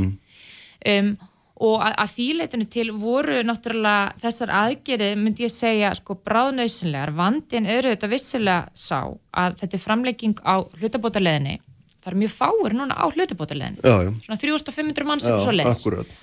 [0.89, 1.11] Um,
[1.59, 7.67] og að, að þýleitinu til voru náttúrulega þessar aðgerið myndi ég segja sko bráðnausinlegar vandin
[7.67, 11.57] eru þetta vissilega sá að þetta er framlegging á hlutabótaleðinni
[11.99, 13.83] það er mjög fáir núna á hlutabótaleðinni
[14.23, 16.17] svona 3500 manns já, eitthvað svo akkurat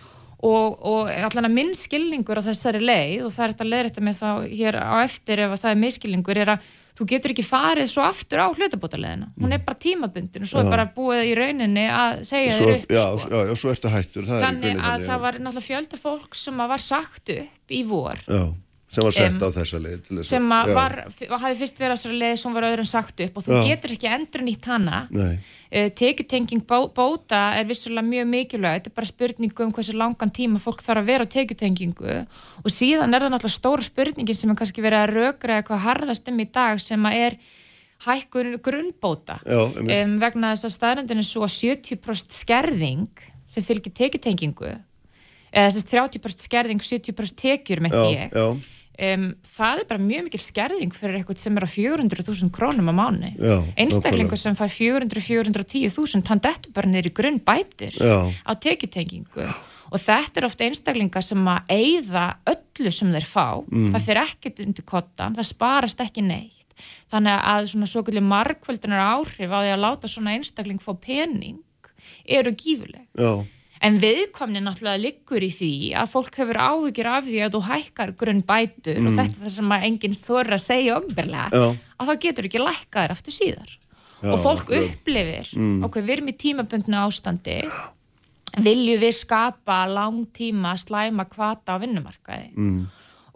[0.45, 4.19] og, og allan að minn skilningur á þessari leið og það er þetta leiðrætta með
[4.23, 7.89] þá hér á eftir ef að það er miskilningur er að þú getur ekki farið
[7.93, 11.87] svo aftur á hlutabótaleðina hún er bara tímabundin og svo er bara búið í rauninni
[11.93, 13.33] að segja þér upp já, sko.
[13.33, 15.25] já, já, svo ertu hættur það er þannig að það já.
[15.27, 18.23] var náttúrulega fjölda fólk sem var sagt upp í vor.
[18.25, 18.45] Já,
[18.97, 20.97] sem var sett Em, á þessa leið sem að já, var,
[21.43, 23.63] hafi fyrst verið að þessari leið sem var öðrum sagt upp og þú Já.
[23.73, 25.01] getur ekki endur nýtt hana.
[25.13, 25.33] Nei,
[25.71, 30.63] tekjutenging bó, bóta er vissulega mjög mikilvæg, þetta er bara spurningu um hversu langan tíma
[30.63, 32.17] fólk þarf að vera á tekjutengingu.
[32.63, 36.31] Og síðan er það náttúrulega stóra spurningin sem er kannski verið að rökra eitthvað harðast
[36.31, 37.39] um í dag sem að er
[38.07, 39.41] hækkun grunnbóta.
[39.43, 44.77] Já, um, vegna þess að staðrendin er svo að 70% skerðing sem fylgir tekjutengingu
[45.57, 48.47] eða þess að 30% skerðing 70% tekjur með já,
[48.99, 49.25] um,
[49.57, 53.31] það er bara mjög mikil skerðing fyrir eitthvað sem er á 400.000 krónum á mánu
[53.37, 54.43] Já, einstaklingur nákvæmlega.
[54.43, 58.31] sem fær 400-410.000 hann dettur bara í grunn bætir Já.
[58.47, 59.47] á tekjutengingu
[59.87, 63.93] og þetta er ofta einstaklingar sem að eyða öllu sem þeir fá Mm.
[63.95, 66.75] það fyrir ekkert undir kottan, það sparast ekki neitt
[67.11, 71.59] þannig að svona svo kvöldi margkvöldunar áhrif á því að láta svona einstakling fá pening
[72.27, 73.47] eru gífuleg já,
[73.85, 78.13] En viðkomni náttúrulega liggur í því að fólk hefur áhyggjur af því að þú hækkar
[78.17, 81.51] grunn bætur og þetta er það sem enginn þorra að segja Mm.
[81.53, 81.67] Já.
[82.01, 83.75] að þá getur ekki lækkaðir aftur síðar
[84.23, 84.81] Já, og fólk já.
[84.81, 85.51] upplifir
[85.85, 87.59] okkur við erum í tímabundnu ástandi
[88.65, 92.87] viljum við skapa langtíma slæma kvata á vinnumarkaði mm.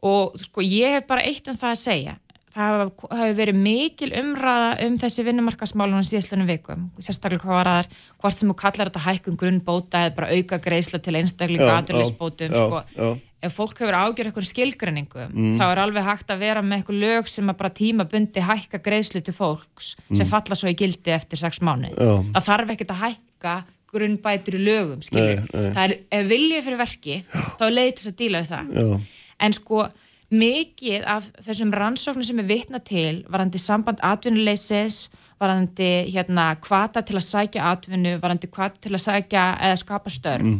[0.08, 2.14] og sko ég hef bara eitt um það að segja
[2.54, 2.82] það
[3.14, 8.50] hefur verið mikil umræða um þessi vinnumarkasmálunum síðastlunum vikum sérstaklega hvað var þar hvort sem
[8.50, 12.82] þú kallar þetta hækkun grunnbóta eða bara auka greiðsla til aturlisbótum já, sko.
[12.96, 13.10] já.
[13.46, 15.28] ef fólk hefur ágjör eitthvað skilgreiningu
[15.60, 19.22] þá er alveg hægt að vera með eitthvað lög sem að bara tímabundi hækka greiðslu
[19.22, 22.12] til fólks sem falla svo í gildi eftir sex mánu Já.
[22.34, 23.56] það þarf ekkert að hækka
[23.90, 25.72] grunnbætur í lögum skilur, Nei, nei.
[25.74, 29.00] það er ef viljið fyrir verki þá er leið til að díla við það já,
[29.46, 29.88] en sko
[30.30, 35.08] mikið af þessum rannsóknum sem er vitna til varandi samband atvinnuleysis
[35.40, 40.50] varandi hérna kvata til að sækja atvinnu, varandi kvata til að sækja eða skapa störf.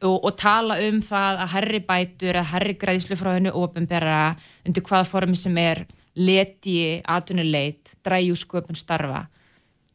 [0.00, 4.20] Og, og tala um það að herri bætur eða herri græðislu frá hennu ofinbera
[4.64, 5.82] undir hvaða formi sem er
[6.16, 9.26] leti, atvinnuleit dræju sköpun starfa.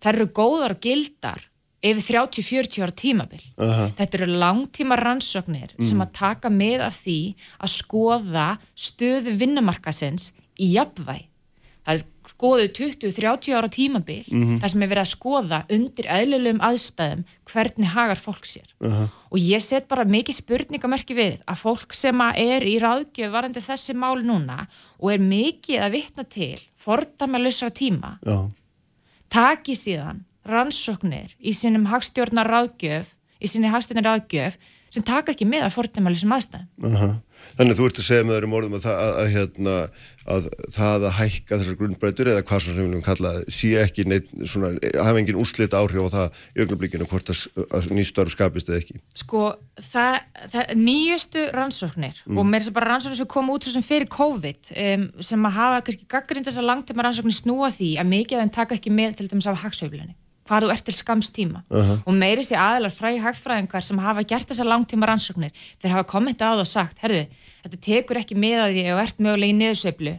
[0.04, 1.42] Þær eru góðar og gildar
[1.86, 3.44] yfir 30-40 ára tímabil.
[3.62, 3.86] Aha.
[3.98, 7.20] þetta eru langtíma rannsóknir sem að taka með af því
[7.60, 11.28] að skoða stöðu vinnumarkasins í jafnvæg
[11.86, 14.24] það er skoðið 20-30 ára tímabil
[14.60, 17.22] þar sem er verið að skoða undir eðlilegum aðstæðum
[17.52, 18.66] hvernig hagar fólk sér.
[18.82, 19.06] Aha.
[19.30, 23.62] og ég set bara mikið spurningamerki við að fólk sem að er í ráðgjöf varandi
[23.62, 24.66] þessi mál núna
[24.98, 28.50] og er mikið að vitna til fordæmalusra tíma já,
[29.30, 34.60] taki síðan rannsóknir í sínum hagstjórnar ráðgjöf í sinni hagstjórnar ráðgjöf
[34.94, 37.14] sem taka ekki með að fordæmalisum aðstæðum aha
[37.56, 39.74] Þannig að þú ert að segja með öðrum orðum að að, að, hérna,
[40.36, 44.32] að það að hækka þessar grunnbreytur eða hvað sem við viljum kalla sé ekki neitt
[44.50, 47.44] svona, hafa engin úrslit áhrif á það í augnablikinu hvort að,
[47.78, 48.98] að nýstörf skapist eða ekki.
[49.22, 49.44] Sko,
[49.92, 50.18] það,
[50.56, 52.40] það nýjustu rannsóknir Mm.
[52.42, 55.82] og mér er bara rannsóknir sem kom út sem fyrir COVID um, sem að hafa
[55.86, 59.28] kannski gaggrind þessar langtíma rannsóknir snúa því að mikið af þeim taka ekki með til
[59.30, 60.16] dæmis af hagsveiflunni
[60.46, 61.64] hvað þú ert til skams tíma.
[62.06, 66.46] Og meiri sér aðlar fræði hagfræðingar sem hafa gert þessar langtíma rannsóknir þeir hafa kommentað
[66.46, 67.26] á það og sagt, herðu
[67.66, 70.12] þetta tekur ekki með að því og ert mögulega í niðursveiflu.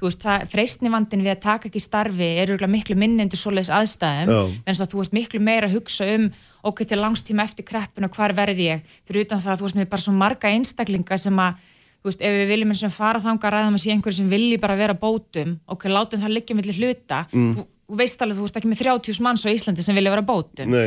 [0.00, 3.72] Þú veist, það, freysnivandin við að taka ekki starfi er örugglega miklu minni undir svoleiðis
[3.76, 4.40] aðstæðum Já.
[4.64, 6.30] en þess að þú ert miklu meira að hugsa um
[6.64, 8.96] ok, til langstíma eftir kreppun og hvar verði ég?
[9.04, 11.60] Fyrir utan það að þú veist með bara svo marga einstaklinga sem að,
[12.00, 14.32] þú veist, ef við viljum eins og fara þanga að ræðum að sé einhverju sem
[14.32, 18.46] vilji bara vera bótum, ok, látum það liggja millir hluta, þú, þú veist alveg þú
[18.46, 20.24] veist ekki með 30 manns á Íslandi sem vilja vera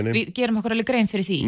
[0.02, 0.14] nei.
[0.16, 1.40] við gerum okkur alveg grein fyrir því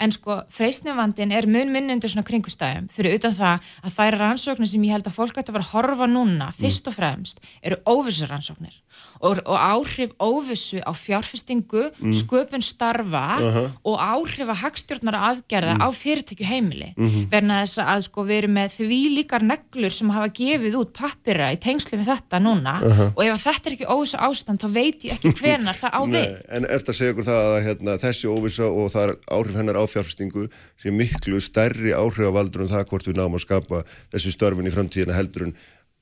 [0.00, 4.70] en sko, freysnivandin er mun minni undir svona kringustæðum, fyrir utan það að eru rannsóknir
[4.70, 7.80] sem ég held að fólk ætti að vera að horfa núna, fyrst og fremst eru
[7.88, 8.80] óvissu rannsóknir
[9.20, 13.38] og, og áhrif óvissu á fjárfestingu sköpun starfa
[13.86, 16.90] og áhrif að hagstjórnara aðgerða á fyrirtækju heimili
[17.32, 21.50] verna þess að sko við erum með því líkar neglur sem hafa gefið út pappira
[21.54, 22.76] í tengslu við þetta núna.
[23.14, 26.36] Og ef þetta er ekki óvissu ástand þá veit ég ekki hvenar það á við.
[26.58, 29.80] en ert að segja okkur það að hérna, þessi óvissa og það er áhrif hennar
[29.80, 30.46] á fjárfestingu
[30.80, 33.82] sem miklu stærri áhrifavaldur en það hvort við náum að skapa
[34.14, 35.54] þessi störfin í framtíðina heldur en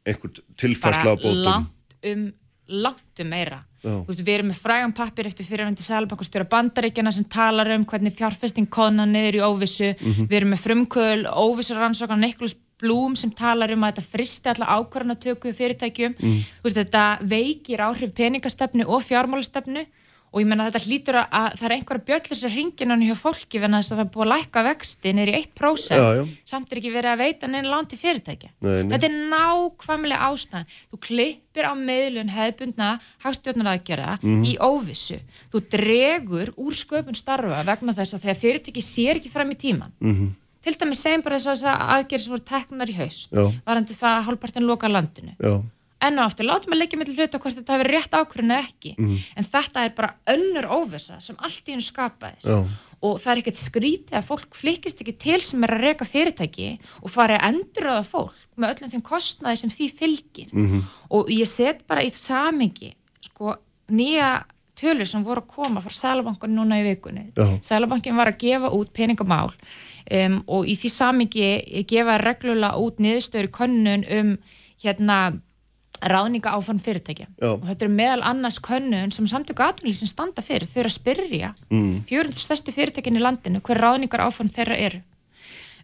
[0.07, 1.45] einhvern tilfærsla á bara bótum.
[1.47, 2.33] langt um
[2.73, 3.63] langt um meira.
[3.83, 8.69] Veist, við erum með frægan pappir eftir fyrirvendi Sælabankastjóra bandaríkjana sem talar um hvernig fjárfesting
[8.71, 9.95] kona niður í óvissu.
[9.99, 10.29] Mhm.
[10.31, 14.67] við erum með frumköl, óvissu rannsókan Nicholas Bloom sem talar um að þetta fristi alla
[14.67, 19.87] ákvarðan að tökku fyrirtækjum þú veist, þetta veikir áhrif peningastefnu og fjármálastefnu
[20.33, 23.81] og ég menna þetta hlýtur að, að það er einhverja bjöllur ringinan hjá fólki venna
[23.83, 26.23] þess að það er búið að lækka vexti niður í 1% Já, já.
[26.53, 28.93] samt er ekki verið að veita neina lán til fyrirtækja Nei, nei.
[28.97, 32.91] þetta er nákvæmlega ástæðan þú klippir á meðlun hefðbundna
[33.27, 34.45] hagstjórnaraðgerða Mhm.
[34.47, 35.19] í óvissu
[35.53, 39.93] þú dregur úr sköpun starfa vegna þess að þegar fyrirtæki sér ekki fram í tíman
[40.01, 40.35] Mhm.
[40.63, 43.53] til dæmis segjum bara þess að aðgerð sem voru teknar í haust Já.
[43.67, 45.63] varandi það að hálfpartin loka landinu Já,
[46.03, 48.95] enn og aftur, látum að leggja með hluta hvort þetta verið rétt ákvörðin eða ekki
[48.99, 49.19] Mhm.
[49.37, 52.65] en þetta er bara önnur óvisa sem allt í hennu skapaðist Já.
[53.03, 56.79] og það er ekkert skrítið að fólk flikist ekki til sem er að reka fyrirtæki
[57.03, 60.83] og fari að endurraða fólk með öllum þeim kostnaði sem því fylgir Mhm.
[61.11, 63.57] og ég set bara í samingi sko
[63.91, 64.45] nýja
[64.77, 67.33] tölur sem voru að koma frá Sælabankan núna í vikunni.
[67.63, 69.53] Sælabankin var að gefa út peningamál
[70.11, 74.39] um, og í því samingi gefa reglulega út niðurstöður í könnun um
[74.83, 75.41] hérna
[76.11, 77.53] ráðninga áfann fyrirtækja Já.
[77.55, 81.55] og þetta er meðal annars könnun sem samtöku atvinnlýsin standa fyrir, þau eru að spyrja
[81.71, 81.95] mm.
[82.11, 85.03] 400 stærstu fyrirtækin í landinu hver ráðningar áfann þeirra eru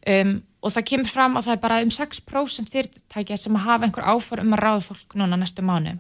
[0.09, 4.09] um, og það kemur fram að það er bara um 6% fyrirtækja sem hafa einhver
[4.11, 5.95] áfor um að ráða fólk núna næstu mánu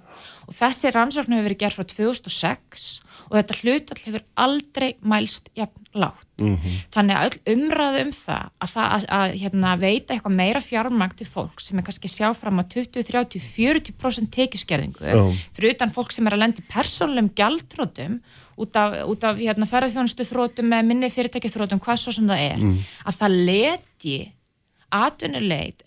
[0.48, 2.88] og þessi rannsókn hefur verið gerð frá 2006
[3.28, 6.26] og þetta hlutall hefur aldrei mælst jafn lágt.
[6.94, 11.16] Þannig að öll umræðu um það að, það, að, að hérna, veita eitthvað meira fjármagn
[11.18, 15.22] til fólk sem er kannski að sjá fram að 20, 30, 40% tekjuskerðingu Já.
[15.56, 18.18] fyrir utan fólk sem er að lendi persónlegum gjaldrótum
[18.58, 22.44] út af, út af hérna, ferðarþjónustu þrótum með minni fyrirtæki þrótum, hvað svo sem það
[22.48, 22.66] er
[23.04, 24.18] að það leti
[24.88, 25.82] atvinnuleit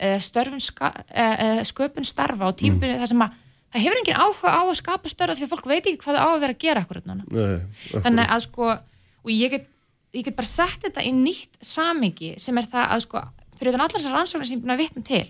[1.72, 3.40] sköpun starfa á tímbunni þar sem að
[3.72, 6.24] það hefur engin áhuga á að skapa störfa því að fólk veit ekki hvað það
[6.24, 7.28] á að vera að gera akkurat núna.
[7.32, 9.68] Nei, þannig að sko og ég get,
[10.18, 13.24] ég get bara sett þetta í nýtt samingi sem er það að sko
[13.60, 15.24] fyrir utan allar þessar rannsóknir sem ég er búin að vitna til.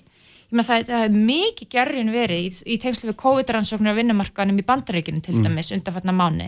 [0.52, 4.60] Ég meina það, það er mikið gerðin verið í, í tengslu við COVID-rannsóknir á vinnumarkanum
[4.60, 5.78] í bandaríkinu til dæmis mm.
[5.78, 6.48] undanfarnar mánu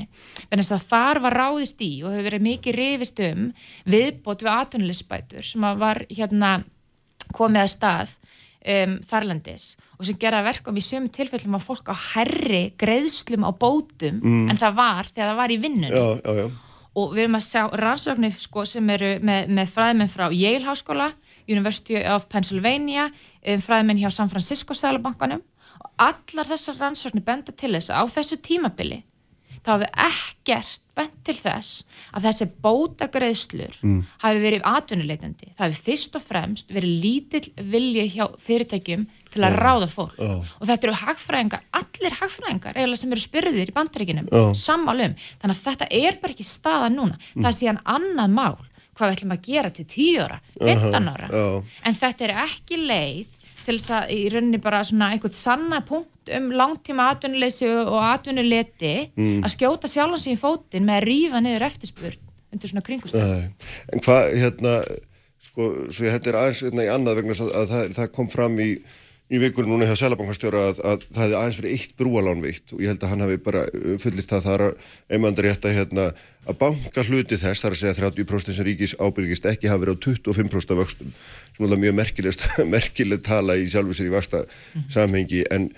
[0.49, 3.45] þannig að þar var ráðist í og hefur verið mikið rifist um
[3.87, 6.51] viðbót við atvinnulisbætur sem var hérna
[7.31, 9.69] komið að stað um, þarlandis
[10.03, 14.19] og sem gera verkum í sömu tilfellum að fólk á herri greiðslum á bótum
[14.51, 16.45] en það var þegar það var í vinnunni já, já, já.
[16.99, 21.09] og við erum að sjá rannsóknir sko, sem eru með, með fræðmenn frá Yale Háskóla,
[21.47, 23.07] University of Pennsylvania,
[23.47, 25.41] um, fræðmenn hjá San Francisco Sælabankanum
[25.83, 29.03] og allar þessar rannsóknir benda til þess að á þessu tímabili
[29.63, 33.99] þá hafi ekkert bent til þess að þessi bótagreðslur mm.
[34.21, 35.53] hafi verið atvinnuleitandi.
[35.55, 40.17] Það hafi fyrst og fremst verið lítill vilji hjá fyrirtækjum til að ráða fólk.
[40.21, 44.43] Og þetta eru hagfræðingar, allir hagfræðingar eiginlega sem eru spyrðir í bandaríkinum, Já.
[44.63, 45.15] sammálum.
[45.41, 47.19] Þannig að þetta er bara ekki staða núna.
[47.33, 48.57] Það er síðan annað mál
[48.93, 51.29] hvað við ætlum að gera til 10 ára, 15 ára.
[51.83, 56.31] En þetta er ekki leið til þess að í rauninni bara svona einhvern sanna punkt
[56.35, 61.65] um langtíma atvinnuleysi og atvinnuleti að skjóta sjálfan sig í fótinn með að rífa niður
[61.69, 62.19] eftirspurn
[62.53, 63.31] undir svona kringustöð.
[63.93, 64.75] En hvað, hérna,
[65.47, 68.69] sko, svo ég hendur aðeins hérna, í annað vegna að það, það kom fram í,
[69.33, 72.83] í vikur núna hjá Sælabankastjóra að, að það hefði aðeins verið eitt brúalán veitt og
[72.83, 74.63] ég held að hann hafi bara uh, fullitt það þar
[75.09, 76.05] einmandur rétt að hérna
[76.43, 80.03] að banka hluti þess þar að segja 30% sem ríkis ábyrgist ekki hafi verið á
[80.05, 81.15] 25% af vöxtum
[81.55, 84.43] sem er mjög merkilegst, merkileg tala í sjálfu sér í vaksta
[84.93, 85.71] samhengi en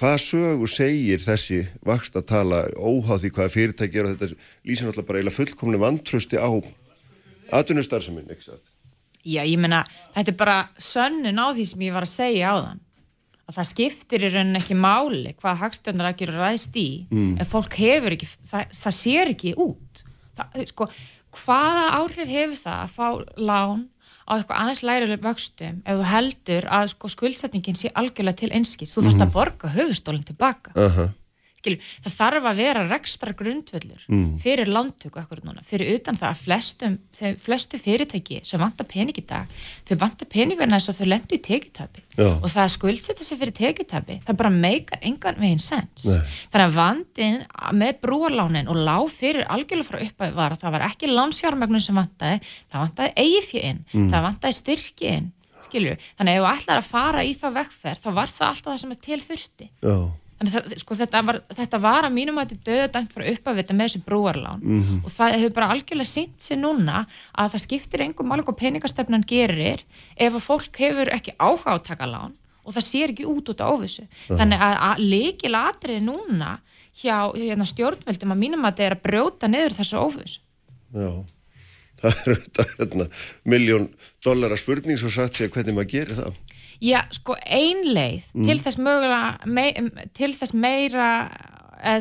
[0.00, 4.32] hvað sögu segir þessi vaksta tala óháð því hvaða fyrirtæki er og þetta
[4.64, 6.50] lýsir náttúrulega bara eiginlega fullkomni vantrösti á
[7.52, 8.71] atvinnustarfseminn, ekki satt?
[9.22, 9.84] Já, ég meina,
[10.16, 12.80] þetta er bara sönnun á því sem ég var að segja á þann
[13.48, 17.32] að það skiptir í rauninni ekki máli hvað hagstjörnar að gera ræðst í mm.
[17.42, 20.04] en fólk hefur ekki, það, það sér ekki út
[20.38, 20.88] það, sko,
[21.42, 23.08] hvaða áhrif hefur það að fá
[23.50, 23.88] lán
[24.22, 28.94] á eitthvað aðeins lærileg vöxtum ef þú heldur að sko, skuldsetningin sé algjörlega til einskist,
[28.94, 29.26] þú þarfst mm.
[29.26, 31.10] að borga höfustólinn tilbaka uh -huh.
[31.62, 34.30] Skilur, það þarf að vera rekstra grundvöldur mm.
[34.42, 36.94] fyrir lántöku ekkur núna, fyrir utan það að flestum,
[37.38, 39.50] flestu fyrirtæki sem vantar pening í dag,
[39.86, 43.38] þau vantar pening verðan þess að þau lendu í tekjutabi og það að skuldsetja sig
[43.38, 46.32] fyrir tekjutabi það bara meikar engan veginn sens Nei.
[46.50, 47.38] þannig að vandin
[47.78, 52.00] með brúarlánin og lág fyrir algjörlega frá uppæði var að það var ekki lánsjármögnum sem
[52.00, 52.40] vantaði,
[52.72, 54.10] það vantaði eigifjö inn, mm.
[54.10, 55.30] það vantaði styrki inn
[55.62, 58.72] skilur, þannig að ef þú ætlar að fara í þá vekkferð þá var það alltaf
[58.72, 59.96] það sem er tilfyrti Já
[60.42, 63.88] Þannig sko, þetta, var, þetta var að mínum að þetta döða dæmt frá uppavita með
[63.88, 65.00] þessi brúarlán mm -hmm.
[65.04, 67.04] og það hefur bara algjörlega sínt sér núna
[67.38, 69.84] að það skiptir engum mál og peningastefnan gerir
[70.16, 72.34] ef að fólk hefur ekki áhuga á að taka lán
[72.64, 74.02] og það sér ekki út út á óvissu.
[74.02, 74.38] Uh -huh.
[74.38, 76.58] Þannig að, að leikil atriði núna
[76.92, 80.40] hjá hérna, stjórnveldum að mínum að þetta er að brjóta niður þessu óvissu.
[80.92, 81.12] Já,
[82.02, 83.06] það er þetta hérna,
[83.44, 83.88] miljón
[84.24, 86.34] dollara spurning svo satt sér hvernig maður gerir það.
[86.82, 88.46] Já, sko einleið mm.
[88.48, 89.66] til þess mögulega me,
[90.18, 91.08] til þess meira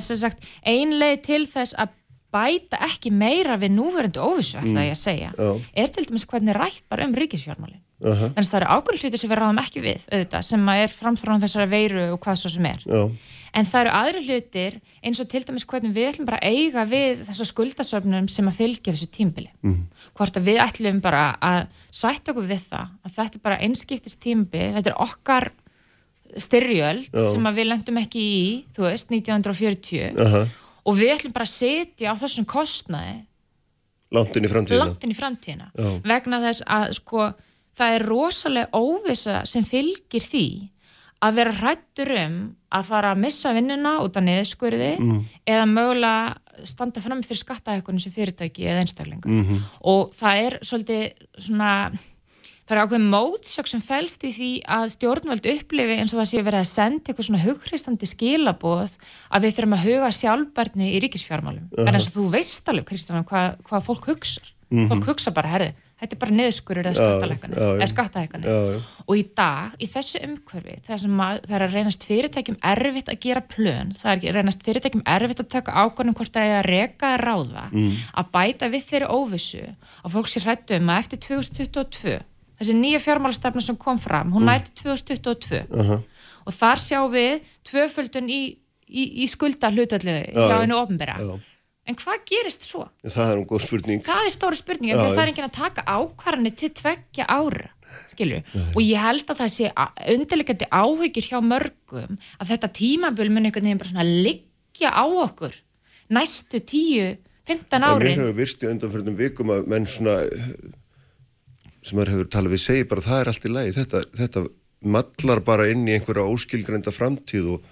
[0.01, 1.97] sagt einleið til þess að
[2.31, 4.85] bæta ekki meira við núverundu óvissu, ætla mm.
[4.87, 5.49] ég að segja Já.
[5.83, 8.31] er til dæmis hvernig rætt bara um ríkisfjármálin uh -huh.
[8.31, 11.41] þannig að það eru ákveður hluti sem við ráðum ekki við auðvitað, sem er framfram
[11.41, 13.03] þessara veiru og hvað svo sem er Já
[13.51, 16.85] en það eru aðri hlutir eins og til dæmis hvernig við ætlum bara að eiga
[16.87, 19.79] við þessa skuldasöfnum sem að fylgja þessu tímbili mm.
[20.17, 24.21] hvort að við ætlum bara að sætta okkur við það að þetta er bara einskiptist
[24.23, 25.51] tímbil þetta er okkar
[26.39, 27.25] styrjöld Já.
[27.33, 28.43] sem að við lendum ekki í
[28.75, 30.47] þú veist, 1940 uh -huh.
[30.85, 33.25] og við ætlum bara að setja á þessum kostnaði
[34.11, 35.71] langt inn í framtíðina, inn í framtíðina.
[36.03, 37.31] vegna þess að sko
[37.77, 40.47] það er rosalega óvisa sem fylgir því
[41.21, 42.37] að vera hrættur um
[42.71, 45.19] að fara að missa vinnuna út af niðurskurði mm.
[45.53, 49.59] eða mögulega standa fram fyrir skattahækkunum sem fyrirtæki eða einstaklingar mm -hmm.
[49.81, 51.03] og það er svolítið
[51.37, 51.91] svona
[52.71, 56.43] það er ákveð mótsök sem fælst í því að stjórnvöld upplifi eins og það sé
[56.45, 58.97] verið að senda eitthvað svona hughristandi skilaboð
[59.29, 61.87] að við þurfum að huga sjálfbarni í ríkisfjármálum uh -huh.
[61.87, 64.89] en eins og þú veist alveg Kristján hvað hva fólk hugsa mm -hmm.
[64.89, 68.77] fólk hugsa bara, herði þetta er bara niðurskurur eða skattahækkanir.
[69.05, 73.19] Og í dag, í þessu umhverfi það, að, það er að reynast fyrirtækjum erfitt að
[73.25, 76.69] gera plön, það er að reynast fyrirtækjum erfitt að taka ákvörnum hvort það er að
[76.71, 77.99] reka að ráða, mm.
[78.17, 79.67] að bæta við þeirri óvissu
[80.01, 82.17] og fólk sér hrættu um að eftir 2022,
[82.61, 86.01] þessi nýja fjármálastefna sem kom fram, hún nætti 2022 uh -huh.
[86.49, 88.41] og þar sjá við tvöföldun í,
[88.89, 91.21] í, í skulda hlutallega hjá hennu ofnbæra
[91.89, 92.85] En hvað gerist svo?
[93.03, 94.03] Það er um góð spurning.
[94.05, 97.71] Það er stóra spurning, en það er enginn að taka ákvarðanir til tveggja ára,
[98.11, 98.43] skilju.
[98.75, 99.71] Og ég held að það sé
[100.13, 105.57] undirleikandi áhyggjur hjá mörgum að þetta tímaböl mun einhvern veginn bara svona liggja á okkur
[106.11, 107.15] næstu tíu,
[107.47, 108.13] fymtan árin.
[108.13, 110.17] En mér hefur virst í undanfjörðum vikum að menn svona,
[111.81, 113.75] sem maður hefur talað við, segir bara það er allt í lagi.
[113.79, 114.45] Þetta, þetta
[114.81, 117.67] mallar bara inn í einhverja óskilgreinda framtíð og,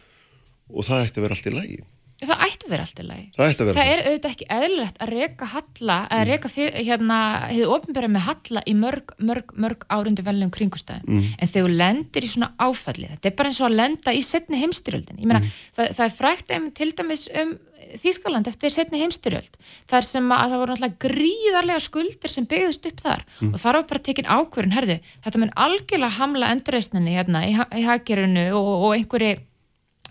[0.71, 1.79] og það ætti að vera allt í lagi.
[2.19, 3.25] Það ætti að vera allt í lagi.
[3.35, 3.75] Það ætti að vera.
[3.77, 6.51] Það er auðvitað ekki eðlilegt að reyka halla, að reyka
[6.89, 11.07] hérna, hefur ofnbjörðið með halla í mörg, mörg, mörg árundi veljum kringustæðum.
[11.07, 11.31] Mm.
[11.39, 14.21] En þegar þú lendir í svona áfalli, þetta er bara eins og að lenda í
[14.27, 15.23] setni heimstyrjöldin.
[15.23, 15.57] Ég meina, mm.
[15.79, 17.57] það, það er frækt um til dæmis um
[17.89, 19.55] Þískaland eftir setni heimstyrjöld.
[19.89, 23.53] Það er sem að það voru náttúrulega gríðarlega skuldir sem byggðist upp þar mm.
[23.55, 27.85] og þar var bara tekin ákverðin, herðu, þetta mun algjörlega hamla endurreysninni hérna í, í
[27.87, 29.39] haggerunu og, og einhverju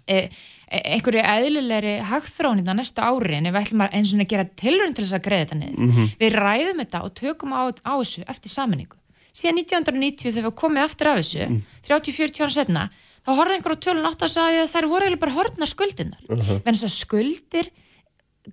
[0.08, 0.28] E,
[0.68, 5.04] einhverju eðlilegri hagþrónið á næstu ári en við ætlum að eins og gera tilrönd til
[5.04, 5.78] þess að greiða þetta niður.
[5.78, 6.08] Mm -hmm.
[6.20, 8.96] Við ræðum þetta og tökum á, á þessu eftir saminningu.
[9.32, 11.62] Síðan 1990 þegar við komum aftur af þessu, mm.
[11.88, 12.90] 30-40 ára setna,
[13.24, 16.22] þá horfði einhver á tölun átt að sagja að þær voru eiginlega bara horfna skuldinnar.
[16.28, 16.60] Uh -huh.
[16.64, 17.70] Venn þess að skuldir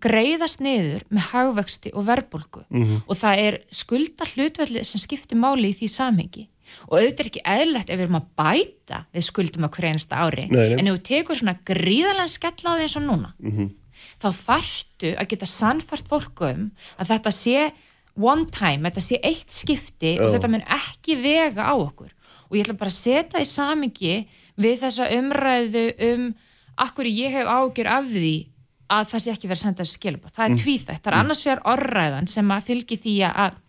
[0.01, 2.83] greiðast niður með hagvexti og verbulgu mhm.
[2.83, 3.01] -huh.
[3.07, 6.49] og það er skulda hlutvelli sem skiptir máli í því samhengi
[6.87, 10.45] og auðvitað er ekki eðlert ef við erum að bæta við skuldum á hverjænsta ári
[10.49, 10.77] nei, nei.
[10.79, 13.69] en ef við tekum svona gríðalega skell á því eins og núna mm -hmm.
[14.21, 17.71] þá þarftu að geta sannfært fólku um að þetta sé
[18.15, 22.11] one time, þetta sé eitt skipti og þetta mun ekki vega á okkur
[22.49, 26.35] og ég ætla bara að setja í samingi við þessa umræðu um
[26.75, 28.35] akkur ég hef ágjur af því
[28.91, 30.33] að það sé ekki verið að senda skilabóð.
[30.35, 31.01] Það er tvíþætt.
[31.01, 33.61] Það er annars vegar orðræðan sem að fylgi því að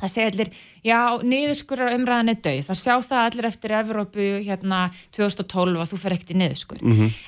[0.00, 0.50] það segja allir,
[0.86, 2.62] já, niðurskurar umræðan er döið.
[2.66, 4.80] Það sjá það allir eftir Evrópu hérna
[5.16, 6.82] 2012 að þú fer ekkert í niðurskur.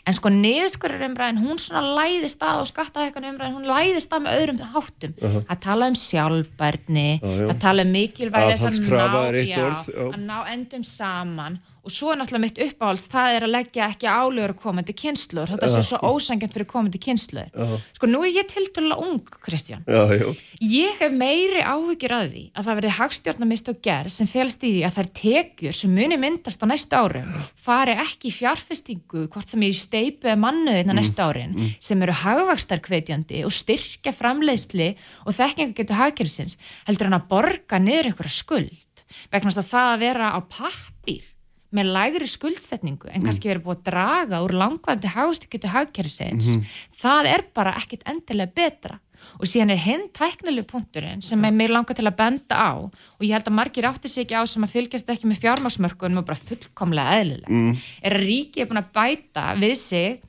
[0.05, 4.43] En sko niðurskurar umræðan, hún svona læðist að og skattahekkan umræðan, hún læðist að með
[4.43, 5.17] öðrum háttum.
[5.49, 7.49] Að tala um sjálfbærni, já.
[7.49, 9.65] að tala um mikilvægi þess að ná, já.
[10.09, 14.09] að ná endum saman og svo er náttúrulega mitt uppáhalds það er að leggja ekki
[14.11, 18.99] álugur komandi kynsluður þetta sé svo ósangjant fyrir komandi kynsluður sko nú er ég tildulega
[19.05, 19.85] ung Kristján.
[19.87, 20.29] Já, já.
[20.61, 24.73] ég hef meiri áhugir að því að það verði hagstjórnamist og gerð sem félst í
[24.75, 29.49] því að þær tekjur sem muni myndast á næstu árum fari ekki í fjárfestingu hvort
[29.49, 34.91] sem er í steipu eða mannuðina næstu árin sem eru hagvakstarkveitjandi og styrkja framleiðsli
[35.25, 36.59] og þekkinga getur hagkerfisins
[36.89, 39.05] heldur hann að borga niður einhverja skuld.
[39.33, 41.27] Vegna þess að það að vera á pappír
[41.75, 46.55] með lægri skuldsetningu en kannski verið búið að draga úr langvæðandi hagstyrkjötu hagkerfisins
[46.97, 48.99] það er bara ekkit endilega betra.
[49.43, 53.25] Og síðan er hinn tæknilegu punkturinn sem er mér langar til að benda á og
[53.27, 56.29] ég held að margir átti sig ekki á sem að fylgjast ekki með fjármásmörkunum og
[56.29, 57.73] bara fullkomlega eðlilega mm.
[57.99, 60.21] er að ríki er búin að bæta við sig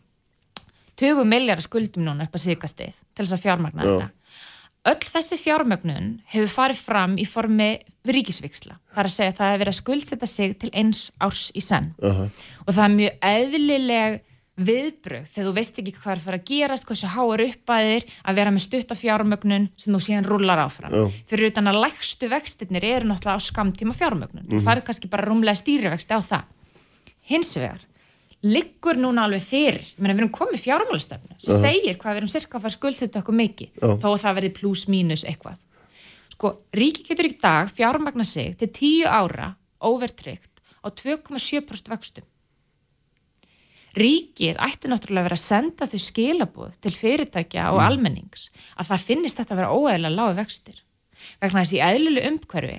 [0.99, 3.91] 20 miljardar skuldum núna upp að síkastið til þess að fjármagna Já.
[3.91, 4.18] þetta
[4.89, 7.69] öll þessi fjármögnun hefur farið fram í formi
[8.09, 8.79] ríkisviksla.
[8.93, 11.63] Það er að segja að það hefur verið að skuldsetta sig til eins árs í
[11.63, 11.93] senn.
[12.03, 12.25] Aha.
[12.65, 14.19] Og það er mjög eðlileg
[14.59, 18.39] viðbrögð þegar þú veist ekki hvað er að fara að gerast, hversu háar uppæðir að
[18.41, 20.95] vera með stutta fjármögnun sem þú síðan rullar áfram.
[20.95, 21.19] Já.
[21.31, 24.49] Fyrir utan að lægstu vextirnir eru náttúrulega á skamtíma fjármögnun.
[24.51, 26.49] Þú farið kannski bara rúmlega stýrivexti á það.
[27.29, 27.85] Hins vegar,
[28.45, 32.57] liggur núna alveg fyrir, meina við erum komið fjármálastefnu sem segir hvað við erum cirka
[32.57, 35.59] að fara skuldsetja okkur mikið, þó að það verði pluss mínus eitthvað.
[36.35, 39.49] Sko, ríki getur í dag fjármagna sig til 10 ára
[39.83, 42.27] overtryggt á 2,7% vöxtum.
[43.99, 49.05] Ríkið ætti náttúrulega að vera að senda þau skilabúð til fyrirtækja og almennings að það
[49.09, 50.77] finnist þetta að vera óeðlega lágu vextir.
[51.41, 52.77] Vegna þess í eðlilu umhverfi,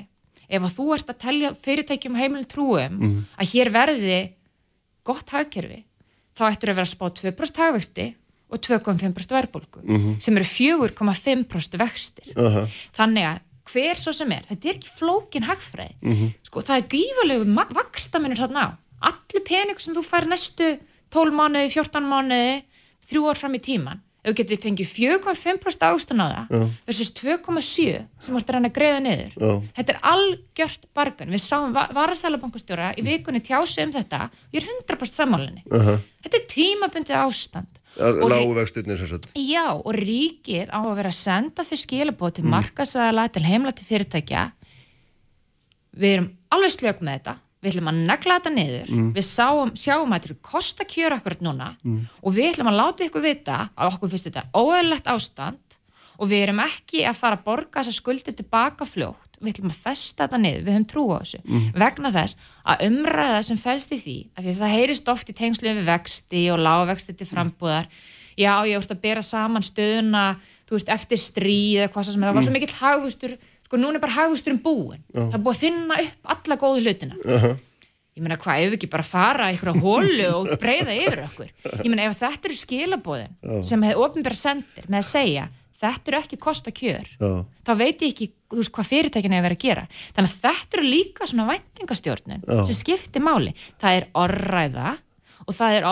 [0.49, 3.03] ef að þú ert að telja fyrirtækjum heimilin trúum
[3.37, 4.21] að hér verði
[5.11, 5.83] gott hagkerfi,
[6.39, 8.09] þá ættur að vera að spá 2% hagvexti
[8.51, 9.85] og 2,5% verðbólgu
[10.23, 12.33] sem eru 4,5% vextir.
[12.39, 12.65] Aha.
[12.97, 16.31] Þannig að hver svo sem er, þetta er ekki flókin hagfræði.
[16.49, 17.45] Sko, það er gífurlegu
[17.77, 18.69] vakstamennur þarna á.
[19.11, 20.73] Allir peningur sem þú fær næstu
[21.15, 22.57] 12 mánuði, 14 mánuði,
[23.11, 24.03] þrjú ár fram í tíman.
[24.21, 28.77] Ef þú getur fengið 4,5% ástun á það versus 2,7 sem vorst að reyna að
[28.77, 29.33] greiða niður.
[29.41, 29.53] Já.
[29.79, 31.33] Þetta er algjört bargan.
[31.33, 34.27] Við sáum varastælabankastjóra í vikunni tjási um þetta.
[34.53, 35.65] Ég er 100% sammálinni.
[35.73, 35.97] Aha.
[36.27, 37.81] Þetta er tímabundið ástand.
[37.97, 39.33] Vextirnir sem sagt.
[39.35, 43.89] Já, og ríkið á að vera að senda þau skilabóð til markasæðala, til heimla til
[43.89, 44.45] fyrirtækja.
[45.97, 47.35] Við erum alveg slög með þetta.
[47.61, 48.93] Við ætlum að negla þetta niður.
[49.17, 51.67] Við sáum, sjáum að þetta eru kosta kjör akkurat núna
[52.23, 55.77] og við ætlum að láta ykkur vita að okkur finnst þetta óeðlegt ástand
[56.21, 59.39] og við erum ekki að fara að borga þessa skuldi tilbaka fljótt.
[59.41, 61.39] Við ætlum að festa þetta niður, við höfum trú á þessu.
[61.81, 65.37] Vegna þess að umræða sem fælst í því, af því að það heyrist oft í
[65.39, 67.89] tengslu við vexti og lágvexti til frambúðar.
[68.37, 70.27] Já, ég voru að bera saman stöðuna,
[70.69, 73.39] þú veist, eftir stríð eða hvað sem það var svo mikill hagvustur,
[73.71, 75.05] sko núna er bara hagvusturinn búinn.
[75.15, 77.19] Það er búið að þinna upp alla góðu hlutina.
[78.19, 81.53] Ég meina hvað, ef við ekki bara fara einhverja hólu og breyða yfir okkur.
[81.79, 85.47] Ég meina ef þetta eru skilabóðin sem hefur ofnbæra sendir með að segja
[85.81, 87.29] þetta eru ekki kosta kjör, Já.
[87.65, 89.85] þá veit ég ekki þú veist, hvað fyrirtækinu er vera að gera.
[90.17, 92.59] Þannig að þetta eru líka svona væntingastjórnun Já.
[92.69, 93.55] sem skiptir máli.
[93.81, 94.91] Það er orræða
[95.47, 95.89] og það er,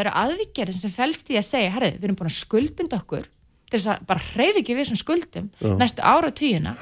[0.00, 3.28] eru aðvíkjörðin sem felst í að segja, herri, við erum búin að skuldbinda okkur
[3.68, 5.48] til þess að bara hreyfi ekki við þessum skuldum
[5.80, 6.74] næstu ára tíuna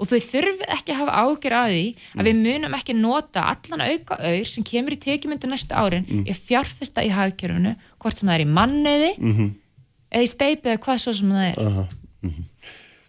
[0.00, 1.86] og þau þurfið ekki að hafa ágjör að því
[2.16, 6.22] að við munum ekki nota allan auka auður sem kemur í tekjumyndu næstu árin mm.
[6.24, 11.04] í fjárfesta í hagkjörfunu hvort sem það er í manniði eða í steipið eða hvað
[11.04, 11.86] svo sem það er Aha.
[12.24, 12.48] Mhm.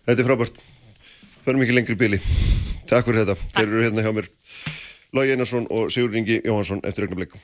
[0.08, 0.62] Þetta er frábært.
[1.46, 2.20] Förum ekki lengri bíli.
[2.90, 3.36] Takk fyrir þetta.
[3.56, 4.30] Þeir eru hérna hjá mér.
[5.16, 7.36] Lógi Einarsson og Sigur Ingi Jóhansson eftir augnablik.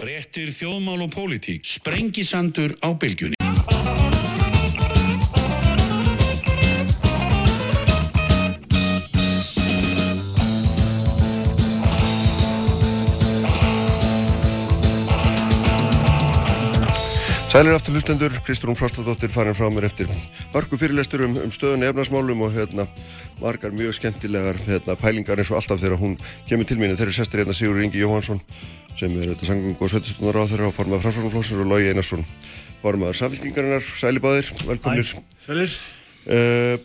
[0.00, 1.64] Fréttir þjóðmál og pólitík.
[1.64, 3.43] Sprengisandur á bylgjunni.
[17.54, 20.08] Sælir aftur hlustendur, Kristrún Frostadóttir farin frá mér eftir
[20.50, 22.88] margu fyrirlestur um, um stöðun efnarsmálum og hérna
[23.38, 26.16] margar mjög skemmtilegar hérna, pælingar eins og alltaf þegar hún
[26.48, 26.96] kemur til mín.
[26.98, 28.42] Þeir eru sestir hérna Sigur Ingi Jóhansson
[28.98, 32.26] sem er þetta sangung og sveitistunnar á þeirra og formað framsvörnumflósur og Lógi Einarsson
[32.82, 35.14] formaður samfélkingarinnar, sælibáðir, velkomnir.
[35.46, 35.78] Sælir.
[36.26, 36.76] uh,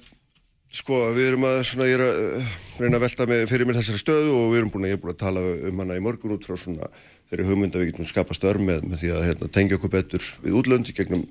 [0.69, 3.79] Sko, við erum að, svona, ég er að uh, reyna að velta með, fyrir mér
[3.81, 6.03] þessari stöðu og við erum búin að, ég er búin að tala um hana í
[6.05, 6.91] morgun út frá svona
[7.29, 10.29] þeirri hugmynd að við getum skapa störm með, með því að hérna, tengja okkur betur
[10.43, 11.25] við útlöndi gegnum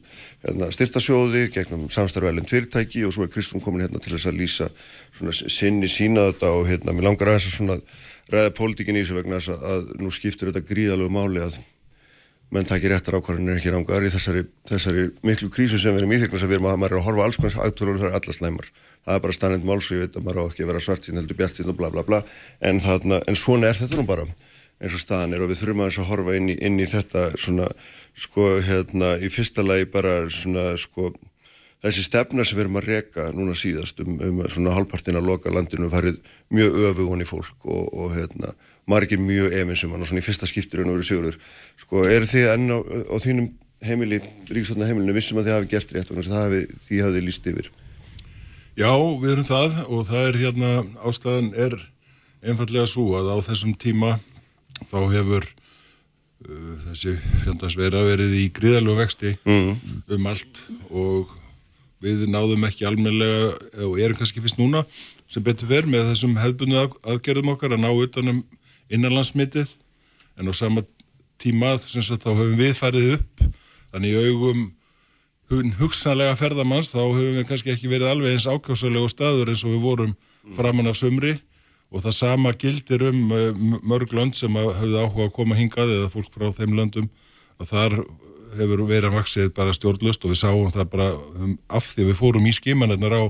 [0.44, 4.68] hérna, styrtasjóði, gegnum samstarfælinn fyrirtæki og svo er Kristún komin hérna til þess að lýsa
[5.50, 7.80] sinni sína þetta og hérna, mér langar aðeins að svona
[8.30, 11.58] ræða pólitíkin í þessu vegna þess að, að nú skiptir þetta gríðalög máli að
[12.54, 16.20] menn takir réttar ákvarðanir ekki rángar í þessari, þessari miklu krísu sem við erum í
[16.22, 18.16] því að við erum að, maður er að horfa alls konar aktúrur og það er
[18.16, 18.70] alla slæmar.
[19.04, 21.20] Það er bara stannend máls og ég veit að maður á ekki að vera svartín
[21.20, 22.22] heldur bjartín og bla bla bla.
[22.64, 24.24] En, þarna, en svona er þetta nú bara
[24.78, 27.70] eins og staðan er og við þurfum að horfa inn í, inn í þetta svona
[28.18, 31.12] sko hérna í fyrsta lagi bara svona sko
[31.84, 35.52] þessi stefna sem við erum að reka núna síðast um, um svona halvpartin að loka
[35.54, 36.18] landinu farið
[36.54, 38.54] mjög öfugun í fólk og, og hérna
[38.88, 41.40] margir mjög efinsum og svona í fyrsta skipturinn og verið sigurður.
[41.78, 43.50] Sko er þið enn á, á þínum
[43.84, 44.18] heimili,
[44.50, 47.70] ríkstofna heimilinu vissum að þið hafi gert rétt og það hafi, því hafið líst yfir?
[48.78, 50.72] Já, við erum það og það er hérna
[51.06, 51.78] ástæðan er
[52.42, 54.16] einfallega svo að á þessum tíma
[54.88, 59.70] þá hefur uh, þessi fjöndagsveira verið í gríðalög vexti mm.
[60.16, 61.34] um allt og
[62.04, 64.84] við náðum ekki almenlega og erum kannski fyrst núna
[65.28, 68.42] sem betur verð með þessum hefðbunni aðgerðum okkar að ná utanum
[68.88, 69.74] innanlandsmitið.
[70.38, 70.84] En á sama
[71.42, 73.42] tíma þess að þá höfum við farið upp.
[73.92, 74.64] Þannig í augum
[75.78, 79.84] hugsanlega ferðamanns þá höfum við kannski ekki verið alveg eins ákjásalega staður eins og við
[79.84, 80.16] vorum
[80.56, 81.38] framann af sumri
[81.88, 86.12] og það sama gildir um eh, mörg lönd sem hafði áhuga að koma hingað eða
[86.12, 87.08] fólk frá þeim löndum
[87.58, 87.98] að þar
[88.58, 92.18] hefur verið að vaksið bara stjórnlust og við sáum það bara um, af því við
[92.20, 93.22] fórum í skimanirnar á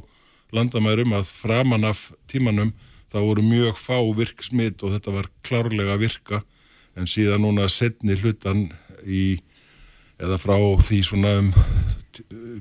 [0.55, 2.73] landamærum að framan af tímanum
[3.09, 6.43] þá voru mjög fá virk smitt og þetta var klárlega að virka.
[6.99, 8.67] En síðan núna setni hlutan
[9.07, 9.39] í
[10.19, 11.53] eða frá því svona um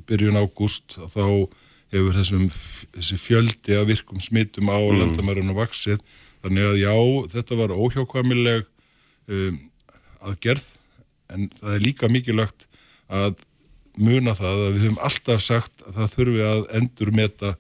[0.08, 1.48] byrjun ágúst þá
[1.94, 5.02] hefur þessum þessi fjöldi að virkum smittum á mm.
[5.02, 6.02] landamærun og vaksið
[6.44, 6.96] þannig að já,
[7.34, 8.66] þetta var óhjákvæmileg
[9.32, 9.60] um,
[10.28, 10.66] aðgerð
[11.34, 12.68] en það er líka mikilvægt
[13.08, 13.38] að
[13.98, 17.54] muna það að við höfum alltaf sagt að það þurfi að endur meta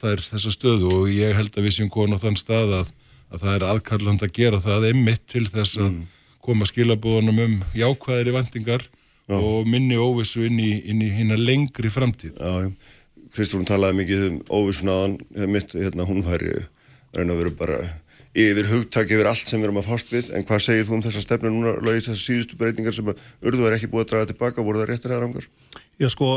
[0.00, 2.94] þær þessa stöðu og ég held að við séum konu á þann stað að,
[3.30, 6.00] að það er aðkalland að gera það einmitt til þess að mm.
[6.42, 9.36] koma skilabóðunum um jákvæðri vendingar já.
[9.36, 12.98] og minni óvissu inn í, í hérna lengri framtíð Já, já
[13.34, 15.18] Kristrún talaði mikið um óvissunaðan
[15.50, 16.54] mitt, hérna hún færi
[17.14, 17.80] reyna að vera bara
[18.30, 21.02] yfir hugtak yfir allt sem við erum að fást við en hvað segir þú um
[21.02, 24.62] þessa stefnu núna lögist þessar síðustu breytingar sem urðu er ekki búið að draga tilbaka,
[24.62, 25.48] voru það réttir eða rangar?
[25.98, 26.28] Já sko,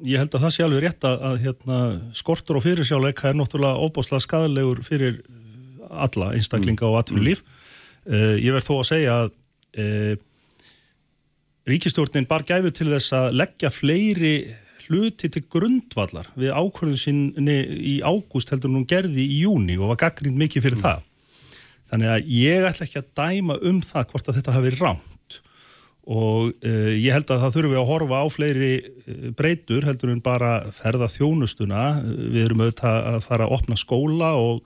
[0.00, 1.78] ég held að það sé alveg rétt að hérna,
[2.16, 5.20] skortur og fyrirsjáleika er náttúrulega óbáslega skadalegur fyrir
[5.92, 6.88] alla einstaklinga mm.
[6.88, 8.16] og atvinnulíf mm.
[8.16, 9.32] uh, ég verð þó að segja að
[9.84, 10.14] uh,
[11.68, 14.34] ríkistjórnin bar gæfu til þess að leggja fleiri
[14.92, 20.02] hluti til grundvallar við ákvörðun sinni í ágúst heldur hún gerði í júni og var
[20.04, 20.84] gaggrind mikið fyrir mm.
[20.84, 21.08] það.
[21.92, 25.08] Þannig að ég ætla ekki að dæma um það hvort að þetta hafi ránt
[26.02, 30.10] og uh, ég held að það þurfum við að horfa á fleiri uh, breytur heldur
[30.10, 31.82] en bara ferða þjónustuna.
[32.02, 34.64] Við erum auðvitað að fara að opna skóla og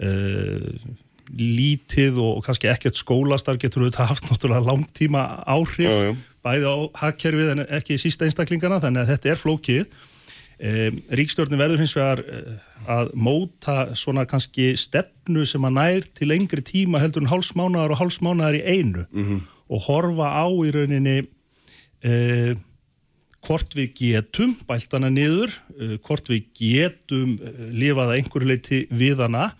[0.00, 0.86] uh,
[1.30, 6.14] lítið og kannski ekkert skólastar getur auðvitað haft náttúrulega langtíma áhrif já, já.
[6.44, 11.84] bæði á hakkerfið en ekki sísta einstaklingana þannig að þetta er flókið um, Ríkstjórnin verður
[11.84, 12.58] hins vegar uh,
[12.92, 18.02] að móta svona kannski stefnu sem að nær til lengri tíma heldur en hálsmánaðar og
[18.02, 19.40] hálsmánaðar í einu mm -hmm.
[19.72, 22.52] og horfa á í rauninni uh,
[23.42, 27.38] hvort við getum bæltana niður, uh, hvort við getum
[27.70, 29.52] lifaða einhverju leiti við hana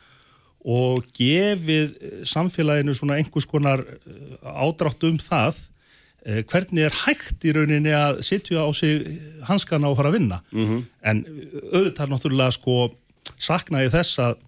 [0.62, 1.96] og gefið
[2.28, 5.58] samfélaginu svona einhvers konar eh, ádrátt um það
[6.26, 9.02] eh, hvernig er hægt í rauninni að sitja á sig
[9.48, 10.82] hanskana og fara að vinna mm -hmm.
[11.02, 11.24] en
[11.72, 12.94] auðvitað náttúrulega sko
[13.38, 14.40] saknaði þess að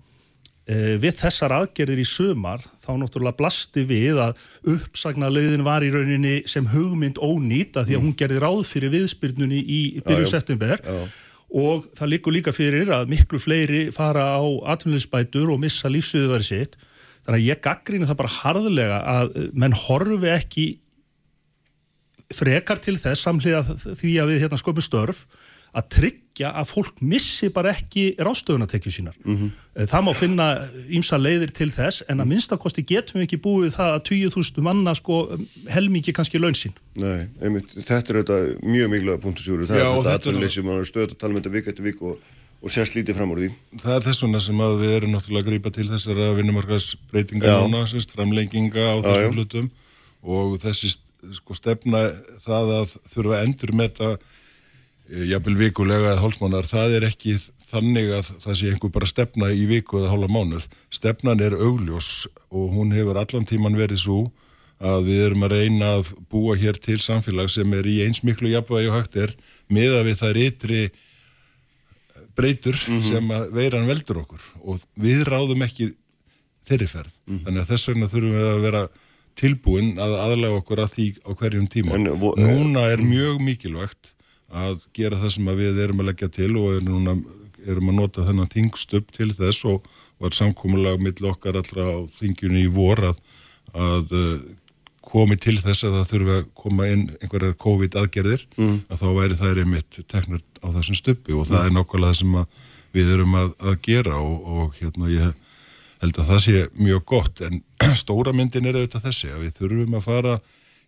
[0.65, 6.65] við þessar aðgerðir í sömar þá náttúrulega blasti við að uppsagnarleiðin var í rauninni sem
[6.67, 8.07] hugmynd ónýta því að mm.
[8.07, 11.13] hún gerði ráð fyrir viðspyrnunni í byrju september og
[11.55, 14.43] og það líkur líka fyrir að miklu fleiri fara á
[14.75, 16.79] atvinninsbætur og missa lífsviðuðari sitt.
[17.25, 20.67] Þannig að ég gaggrínu það bara harðlega að menn horfi ekki
[22.35, 25.25] frekar til þess samlega því að við hérna sköpum störf
[25.75, 29.17] að tryggja að fólk missi bara ekki rástöðunatekju sínar.
[29.25, 29.87] Mm -hmm.
[29.91, 30.47] Það má finna
[30.89, 34.95] ímsa leiðir til þess en að minnstakosti getum við ekki búið það að 20.000 manna
[34.95, 35.17] sko
[35.71, 36.75] helmiki kannski laun sín.
[36.95, 39.67] Nei, einmitt, þetta er auðvitað mjög mikilvæga punktu sjúru.
[39.67, 41.85] Það Já, er þetta aðtunleysi, mann er stöðt að tala með um þetta vik eftir
[41.85, 42.19] vik og,
[42.63, 43.51] og sérst lítið fram úr því.
[43.83, 47.87] Það er þess vegna sem að við erum náttúrulega að grípa til þessara vinnumarkasbreytinga núna,
[47.91, 49.71] sérst, framlenginga á þessum hlutum
[50.23, 50.95] og þessi
[51.35, 52.07] sko, stefna
[52.45, 54.43] það að þurfa endur með þetta
[55.09, 57.35] jafnvel vikulega eða hálfsmánar, það er ekki
[57.69, 60.67] þannig að það sé einhver bara stefna í viku eða hálfa mánuð.
[60.95, 64.21] Stefnan er augljós og hún hefur allan tíman verið svo
[64.85, 68.51] að við erum að reyna að búa hér til samfélag sem er í eins miklu
[68.53, 69.35] jafnvægi og hægt er
[69.73, 70.81] með að við þær ytri
[72.35, 75.93] breytur sem að veiran veldur okkur og við ráðum ekki
[76.69, 77.13] þeirri ferð.
[77.45, 78.83] Þannig að þess vegna þurfum við að vera
[79.39, 81.97] tilbúin að aðlega okkur að því á hverjum tíma.
[81.99, 84.15] En, Núna er mjög mikilvægt
[84.53, 87.15] að gera það sem við erum að leggja til og erum, núna,
[87.65, 89.87] erum að nota þennan þingstöp til þess og
[90.23, 93.23] var samkómulag mill okkar allra á þingjunni í vor að,
[93.75, 94.45] að uh,
[95.05, 98.77] komi til þess að það þurfi að koma inn einhverjar COVID aðgerðir mm.
[98.89, 102.39] að þá væri það einmitt teknur á þessum stöppi og það er nákvæmlega það sem
[102.95, 105.35] við erum að, að gera og, og hérna ég
[106.05, 107.61] held að það sé mjög gott en
[108.03, 110.37] stóra myndin er auðvitað þessi að við þurfum að fara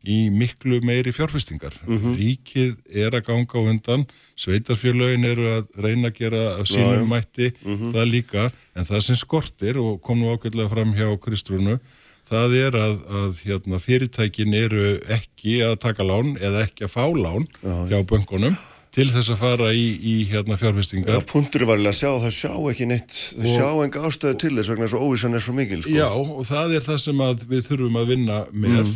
[0.06, 1.74] í miklu meiri fjárfestingar.
[1.86, 4.06] Ríkið er að ganga undan,
[4.38, 9.80] sveitarfjörlögin eru að reyna að gera af sínum mætti það líka, en það sem skortir
[9.82, 11.78] og kom nú ákveðlega fram hjá Kristrúnu,
[12.26, 17.04] það er að, að hérna, fyrirtækin eru ekki að taka lán eða ekki að fá
[17.14, 18.56] lán hjá böngunum
[18.96, 21.18] til þess að fara í, í hérna, fjárfestingar.
[21.18, 24.52] Já, punkturinn var alveg að sjá, það sjá ekki neitt, þau sjá enga ástöðu til
[24.56, 25.92] þess vegna að óvissan er svo mikil, sko.
[25.92, 27.20] Já, og það er það sem
[27.50, 28.94] við þurfum að vinna með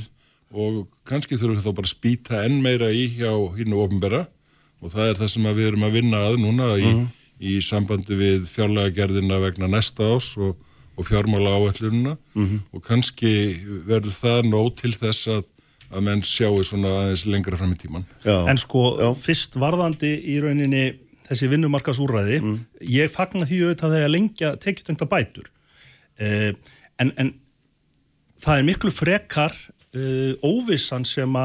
[0.50, 4.24] og kannski þurfum við þá bara að spýta enn meira í hjá hínu ofinbera
[4.80, 6.90] og það er það sem að við erum að vinna að núna í,
[7.38, 10.56] í sambandi við fjárlega vegna næsta ás og,
[10.96, 12.16] og fjármála áætlununa
[12.72, 13.32] og kannski
[13.86, 15.44] verður það nóg til þess að,
[15.90, 18.08] að menn sjáu svona aðeins lengra fram í tíman.
[18.24, 18.48] Já.
[18.50, 19.10] En sko, Já.
[19.14, 20.84] fyrst varðandi í rauninni
[21.30, 22.40] þessi vinnumarkasúræði,
[22.90, 25.50] ég fagna því auðvitað þegar lengja tekjutengta bætur.
[26.20, 26.50] Uh,
[26.98, 27.30] en, en
[28.40, 29.54] það er miklu frekar
[29.96, 31.38] uh, óvissan sem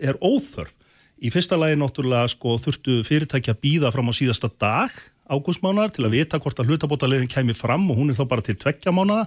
[0.00, 0.72] er óþörf.
[1.16, 4.92] Í fyrsta lagi náttúrulega sko, þurftu fyrirtæki að býða fram á síðasta dag
[5.26, 8.54] ágústmánar til að vita hvort að hlutabótaleiðin kæmi fram og hún er þá bara til
[8.60, 9.24] tveggja mánuða.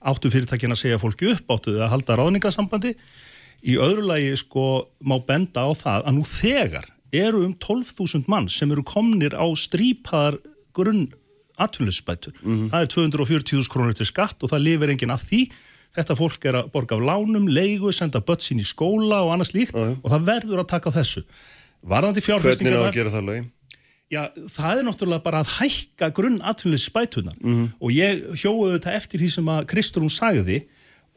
[0.00, 2.94] Áttu fyrirtækin að segja fólki upp, áttu að halda ráðningasambandi.
[3.68, 4.66] Í öðru lagi sko
[5.04, 9.44] má benda á það að nú þegar eru um 12.000 mann sem eru komnir á
[9.58, 10.38] strípaðar
[10.72, 11.10] grunn
[11.60, 12.32] atvinnulisbætur.
[12.72, 15.42] Það er 240.000 krónur til skatt og það lifir enginn að því.
[15.92, 19.52] Þetta fólk er að borga af lánum, leigu, senda börn sín í skóla og annars
[19.52, 21.22] líkt og það verður að taka þessu.
[21.84, 23.50] Varðandi Hvernig er fjárfestingar að gera það lögin?
[24.12, 24.22] Já,
[24.52, 27.68] það er náttúrulega bara að hækka grunn atvinnulisbætunar Mhm.
[27.80, 30.64] og ég hjóðu þetta eftir því sem að Kristrún sagði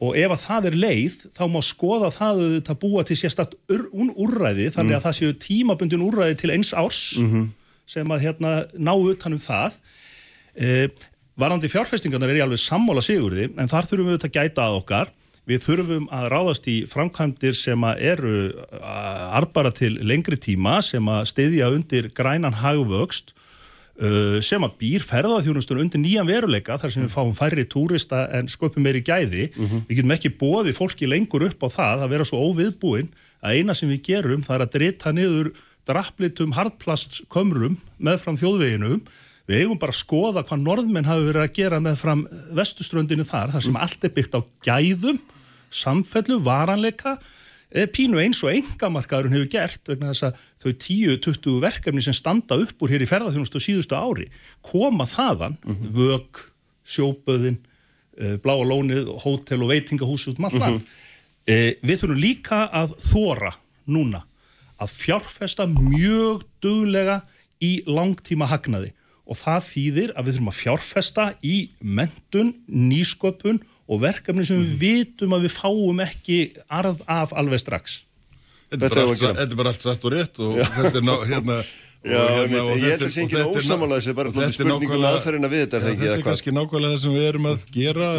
[0.00, 3.88] og ef að það er leið þá má skoða það að búa til sérstætt ur,
[3.92, 5.00] úrræði þannig Mhm.
[5.00, 7.16] að það séu tímabundin úrræði til eins árs
[7.86, 9.72] sem að hérna ná utanum það
[10.56, 10.88] e,
[11.40, 15.14] varandi fjárfestingarnar er ég alveg sammála sigurði en þar þurfum við að gæta að okkar.
[15.46, 18.36] Við þurfum að ráðast í framkvæmdir sem eru
[18.82, 23.36] arbara til lengri tíma sem að steyðja undir grænan hagvöxt
[24.44, 28.84] sem að býr ferðaþjónustur undir nýjan veruleika þar sem við fáum færri túrista en sköpum
[28.84, 29.46] meiri gæði.
[29.88, 33.08] Við getum ekki bóði fólki lengur upp á það að vera svo óviðbúin
[33.40, 35.52] að eina sem við gerum það er að drita niður
[35.86, 39.00] drapplitum hardplastkömrum með fram þjóðveginum
[39.46, 42.26] við eigum bara að skoða hvað norðmenn hafi verið að gera með fram
[42.56, 45.20] vestuströndinu þar þar sem allt er byggt á gæðum
[45.76, 47.16] samfellu, varanleika
[47.70, 52.58] eh, pínu eins og engamarkaðurinn hefur gert vegna þess að þau 10-20 verkefni sem standa
[52.62, 54.28] upp úr hér í ferðarþjónustu síðustu ári
[54.66, 55.58] koma þaðan
[55.94, 56.42] vög,
[56.86, 57.60] sjóböðin
[58.18, 60.94] eh, bláa lónið, hótel og veitingahús út um allt land.
[61.46, 63.52] Eh, við þurfum líka að þóra
[63.86, 64.24] núna
[64.82, 67.20] að fjárfesta mjög duglega
[67.62, 68.90] í langtíma hagnaði
[69.26, 74.76] og það þýðir að við þurfum að fjárfesta í mentun, nýsköpun og verkefni sem við
[74.82, 76.38] vitum að við fáum ekki
[76.74, 78.00] arð af alveg strax.
[78.70, 81.58] Þetta er, Þetta er bara allt satt og rétt og þetta er ná, hérna
[82.06, 84.66] Já, hérna, ég þetta held að er- sé ná- ósammála þessu, bara og svolítið þetta
[84.66, 87.14] er spurning um aðferðina við þetta, er það ekki, Þetta er kannski nákvæmlega það sem
[87.16, 88.10] við erum að gera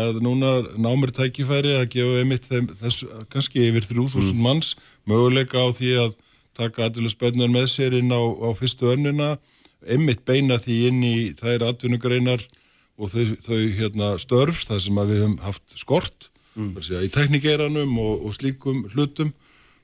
[0.00, 0.50] að núna
[0.86, 3.00] námur tækifæri að gefa einmitt þeim, þess,
[3.32, 4.70] kannski yfir 3000 manns
[5.10, 6.14] möguleika á því að
[6.60, 9.32] taka aðluspönnar með sér inn á, á fyrstu önnuna
[9.86, 12.42] einmitt beina því inn í þær atvinnugreinar
[13.00, 16.74] og þau, þau hérna, störf þar sem við höfum haft skort mm.
[16.84, 19.32] segja, í teknikeiranum og, og slíkum hlutum.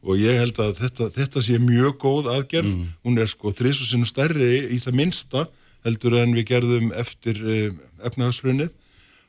[0.07, 2.75] Og ég held að þetta, þetta sé mjög góð aðgerð.
[3.03, 5.47] Hún er sko þrísusinu stærri í það minnsta
[5.87, 7.73] heldur en við gerðum eftir eh,
[8.07, 8.75] efnahagsfrunnið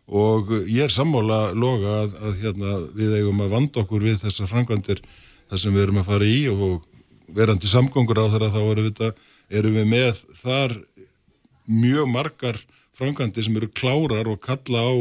[0.07, 4.49] og ég er sammála loga að, að hérna, við eigum að vanda okkur við þessar
[4.53, 5.01] framkvæmdir
[5.49, 6.85] þar sem við erum að fara í og
[7.35, 10.75] verandi samgöngur á þeirra þá erum við, þetta, erum við með þar
[11.67, 12.59] mjög margar
[12.97, 14.93] framkvæmdir sem eru klárar og kalla á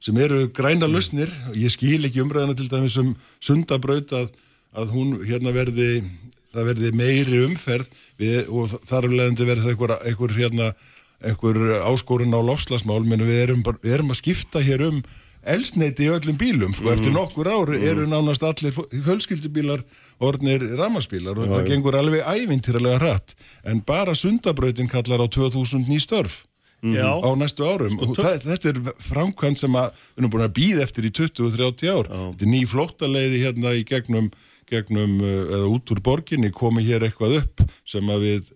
[0.00, 1.30] sem eru græna lausnir.
[1.58, 4.30] Ég skil ekki umræðina til dæmis um sundabraut að,
[4.78, 6.04] að hún hérna verði
[6.54, 7.88] það verði meiri umferð
[8.20, 10.68] við, og þar af leiðandi verði það einhver, einhver, hérna,
[11.20, 11.58] einhver
[11.90, 15.02] áskorun á lofslagsmál menn við erum, bara, við erum að skipta hér um
[15.54, 19.84] elsneiti í öllum bílum sko, eftir nokkur ár eru nánast allir fjölskyldubílar
[20.24, 23.34] orðnir ramaspílar og það gengur alveg ævintýralega hratt.
[23.64, 26.44] En bara sundabrautin kallar á 2000 ný störf
[26.82, 27.18] Já.
[27.18, 27.96] á næstu árum.
[28.02, 31.90] Og það, þetta er framkvæmt sem að við erum búin að býða eftir í 20-30
[31.90, 32.12] ár.
[32.12, 34.30] Þetta er ný flóttaleiði hérna í gegnum,
[34.70, 38.52] gegnum uh, eða út úr borginni komi hér eitthvað upp sem að við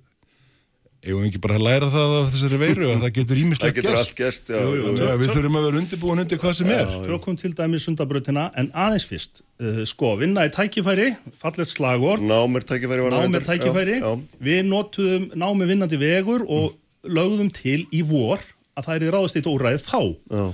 [1.02, 4.50] eigum ekki bara læra það af þessari veiru að það getur það ímislegt allt gerst
[4.52, 6.92] já, Jú, jú, já, Já, við þurfum að vera undirbúin undir hvað sem er.
[7.08, 11.08] Tökum til dæmis sundabrautina en aðeins fyrst uh, sko, vinna í tækifæri
[11.42, 13.98] fallegt slagord, námer tækifæri var námi reyndar- tækifæri.
[13.98, 14.40] já, já.
[14.46, 18.38] við notuðum námi vinnandi vegur og lögðum til í vor
[18.78, 20.00] að það er í ráðast eitt úræðið þá.
[20.38, 20.44] Já.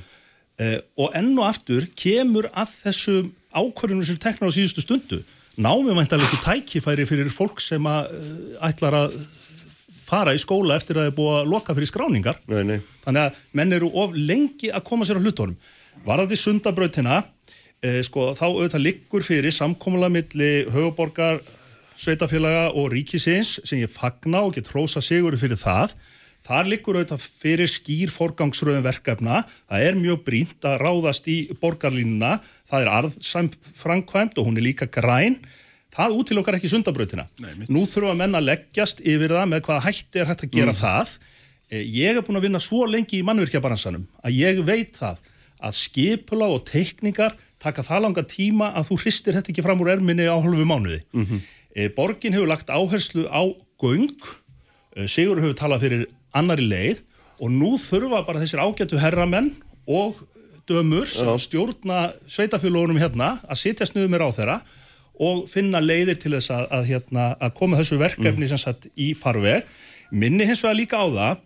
[0.64, 3.18] uh, og enn og aftur kemur að þessu
[3.53, 5.20] ákvörðunum sem teknar á síðustu stundu.
[5.59, 6.44] Námi væntalega ekki
[6.80, 9.18] tækifæri fyrir fólk sem að uh, ætlar að
[10.09, 12.40] fara í skóla eftir að það er búið að loka fyrir skráningar.
[12.48, 12.78] Nei, nei.
[13.04, 15.59] þannig að menn eru of lengi að koma sér á hlutónum
[16.06, 17.22] varðandi sundabrautina
[17.82, 21.42] eh, sko, þá auðvitað liggur fyrir samkomulega milli höfuborgar
[21.98, 25.96] sveitafélaga og ríkisins sem ég fagna og get hrósa sigur fyrir það.
[26.46, 29.42] Þar liggur auðvitað fyrir skýr forgangsröðum verkefna.
[29.68, 32.38] Það er mjög brínt að ráðast í borgarlínuna.
[32.70, 33.50] Það er arðsæm
[33.82, 35.40] framkvæmt og hún er líka græn
[35.99, 37.26] það útilokkar ekki sundabrautina.
[37.66, 41.18] Nú þurfa menn að leggjast yfir það með hvaða hætti er hægt að gera það.
[41.68, 45.18] Eh, ég er búin að vinna svo lengi í mannvirkjabaransanum að ég veit það
[45.59, 49.90] að skipula og teikningar taka það langa tíma að þú hristir þetta ekki fram úr
[49.96, 51.03] erminni á hálfu mánuði.
[51.12, 51.40] Mm
[51.94, 53.44] Borgin hefur lagt áherslu á
[53.78, 54.11] göng,
[54.96, 57.05] eh, Sigur hefur talað fyrir annari leið
[57.38, 59.53] og nú þurfa bara þessir ágætu herramenn
[59.86, 60.16] og
[60.66, 64.57] dömur sem stjórna sveitafélagunum hérna að sitja snuðu með ráþeira
[65.19, 69.12] og finna leiðir til þess að, að, hérna, að koma þessu verkefni sem sagt í
[69.19, 69.66] farveg.
[70.11, 71.43] Minni hins vegar líka á það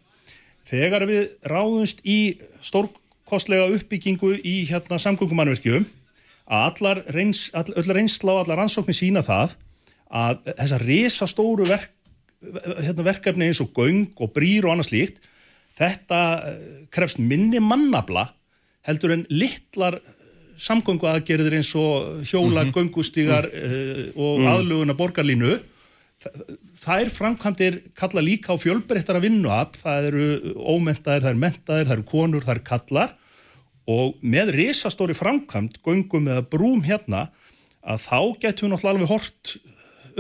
[0.69, 2.21] þegar við ráðumst í
[2.63, 5.89] stórkostlega uppbyggingu í hérna samgöngumannverkjum
[6.53, 9.57] að allar reyns, all, reynsla og allar rannsóknir sína það
[10.13, 11.93] að þessar risastóru verk,
[12.85, 15.23] hérna, verkefni eins og göng og brýr og annað slíkt
[15.79, 18.29] þetta eh, krefst minni mannabla
[18.87, 20.01] heldur en litlar
[20.63, 25.59] samgöngu aðgerðir eins og hjóla, göngustígar uh, og aðluguna borgarlínu
[26.83, 32.07] þær framkvæmdir kalla líka á fjölbreyttara vinnuab, það eru ómentaðir, það eru mentaðir, það eru
[32.13, 33.17] konur, það eru kallar
[33.91, 37.27] og með risastóri framkvæmd, göngum eða brúm hérna,
[37.83, 39.55] að þá getum við náttúrulega alveg hort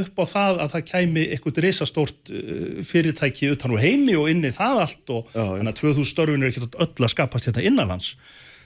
[0.03, 4.51] upp á það að það kæmi eitthvað risastórt uh, fyrirtæki utan úr heimi og inni
[4.55, 5.51] það allt og Já, já.
[5.59, 8.15] þannig að 2000 störfin er ekki öll að skapast þetta innanlands.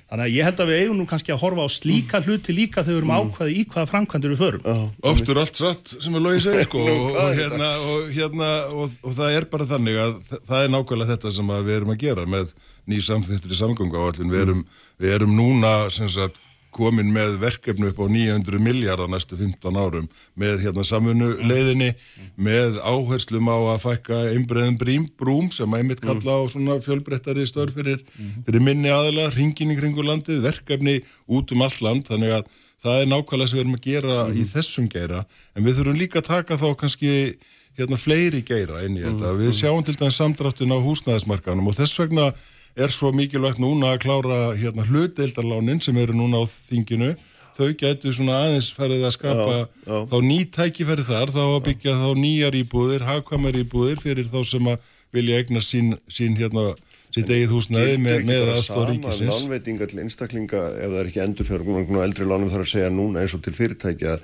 [0.07, 2.85] Þannig að ég held að við eigum nú kannski að horfa á slíka hluti líka
[2.87, 4.69] þegar við erum ákvaði í hvaða framkvæmdir við förum.
[5.11, 8.51] Oft er allt satt sem er logið segir sko, og, hvað og, hérna, og, hérna,
[8.71, 11.79] og, og það er bara þannig að þa- það er nákvæmlega þetta sem að við
[11.81, 12.55] erum að gera með
[12.87, 14.63] ný samþýttir í samgöngu áallin við erum,
[15.03, 16.39] við erum núna sem sagt,
[16.77, 20.11] komin með verkefnu upp á 900 miljardar næstu 15 árum.
[20.39, 21.93] Með hérna samfunnu leiðinni
[22.37, 27.77] með áherslum á að fækka einbreiðum brím, brúm sem einmitt kalla á svona fjölbrettari störf
[27.77, 28.05] fyrir,
[28.47, 32.09] fyrir minni aðila, ringin í kringu landið, verkefni út um allt land.
[32.11, 32.49] Þannig að
[32.85, 35.23] það er nákvæmlega sem við erum að gera í þessum geira.
[35.57, 37.15] En við þurfum líka að taka þá kannski
[37.77, 39.33] hérna fleiri geira inn í þetta.
[39.37, 42.31] Við sjáum til dæmis samdráttin á húsnæðismarkanum og þess vegna
[42.77, 47.15] er svo mikilvægt núna að klára hérna hlutdeildarlánin sem eru núna á þinginu.
[47.57, 50.01] Þau gætu svona aðeins ferðið að skapa Já, já.
[50.11, 54.69] þá ný tækifæri þar þá að byggja þá nýjar íbúðir, hagkvæmar íbúðir fyrir þá sem
[54.69, 56.75] að vilja egna sín, sín hérna
[57.15, 59.31] sitt eigið húsnæði með, með aðstoð ríkisins.
[59.33, 63.23] lánveitingar til einstaklinga ef það er ekki endurfjörgum og eldri lánum þarf að segja núna
[63.23, 64.19] eins og til fyrirtækja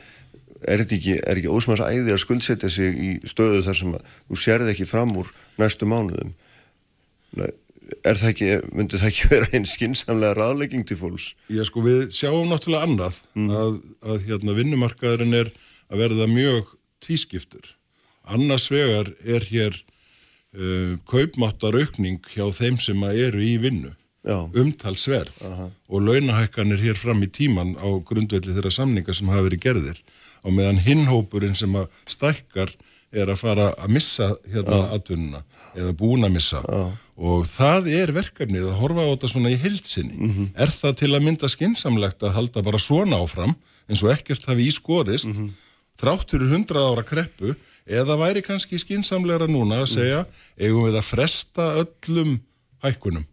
[0.69, 4.41] er ekki, er ekki ósmans æði að skuldsetja sig í stöðu þar sem að þú
[4.45, 5.33] sérði ekki fram úr
[5.63, 6.35] næstu mánuðum?
[7.39, 7.49] Nei,
[8.05, 11.29] er það ekki, myndi það ekki vera einn skinsamlega ráðlegging til fólks?
[11.53, 13.21] Já, sko, við sjáum náttúrulega annað
[13.63, 15.53] að, að hérna, vinnumarkaðurinn er
[15.93, 17.73] að verða mjög tvískiptur.
[18.33, 19.77] Annars vegar er hér
[20.55, 24.39] uh, kaupmáttaraukning hjá þeim sem eru í vinnu, Já.
[24.47, 25.43] umtalsverð.
[25.91, 30.03] Og launahækkanir hér fram í tíman á grundvelli þeirra samninga sem hafa verið gerðir
[30.43, 32.73] á meðan hinnhópurinn sem að stækkar
[33.13, 35.43] er að fara að missa hérna atvinnuna
[35.79, 36.63] eða búin að missa.
[37.17, 41.27] Og það er verkefnið að horfa á þetta svona í heilsinni er það til að
[41.27, 43.55] mynda skinsamlegt að halda bara svona áfram
[43.89, 45.29] eins og ekkert hafi ískorist
[46.01, 47.55] þrátt fyrir 100 ára kreppu?
[47.83, 50.23] Eða væri kannski skinsamlegra núna að segja
[50.55, 52.37] eigum við að fresta öllum
[52.85, 53.27] hækkunum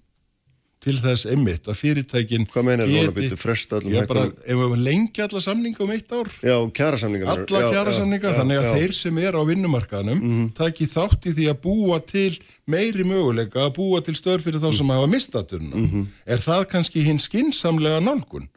[0.80, 4.62] til þess einmitt að fyrirtækin Hvað meinar þú núna, byrju, fresta öllum Ég bara, ef
[4.62, 9.18] við lengja alla samninga um eitt ár Já, kjærasamningar alla kjærasamningar, þannig að þeir sem
[9.20, 10.46] er á vinnumarkaðanum Mhm.
[10.56, 14.72] taki þátt í því að búa til meiri möguleika, að búa til störf fyrir þá
[14.78, 15.76] sem hafa mistatunna.
[15.76, 16.06] Mhm.
[16.26, 18.48] Er það kannski hinn skinsamlega nálgun?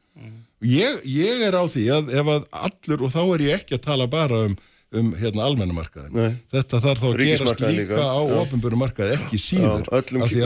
[0.62, 3.82] Ég, ég er á því að ef að allur, og þá er ég ekki að
[3.82, 4.56] tala bara um
[4.92, 6.36] um hérna almennumarkaðin.
[6.52, 8.36] Þetta þarf þá að gerast líka, líka, á já.
[8.42, 9.86] ofinböru markaði, ekki síður.
[9.86, 10.42] Já, öllum- öllum af því-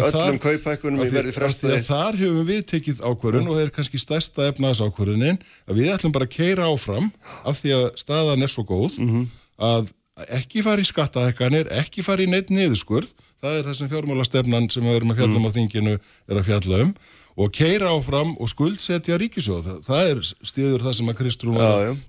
[1.17, 5.39] verði að Þar höfum við tekið ákvörðun og það er kannski stærsta efnagsákvörðunin
[5.69, 7.11] að við ætlum bara að keira áfram
[7.45, 9.27] af því að staðan er svo góð Mhm.
[9.59, 9.91] að
[10.33, 14.83] ekki fara í skattahekkanir, ekki fara í neitt niðurskurð, það er það sem fjármálastefnan sem
[14.83, 16.95] við erum að fjalla um á þinginu er að fjalla um
[17.37, 19.67] og keira áfram og skuldsetja ríkisjóð.
[19.67, 21.59] Það, það er stíður það sem að Kristrún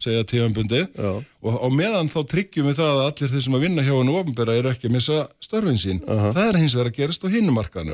[0.03, 1.09] segja tíðanbundið Já.
[1.43, 4.15] og á meðan þá tryggjum við það að allir þeir sem að vinna hjá hennu
[4.21, 5.99] ofinbera eru ekki að missa störfin sín.
[6.07, 7.93] Það er hins vegar að gerast á hinnumarkanu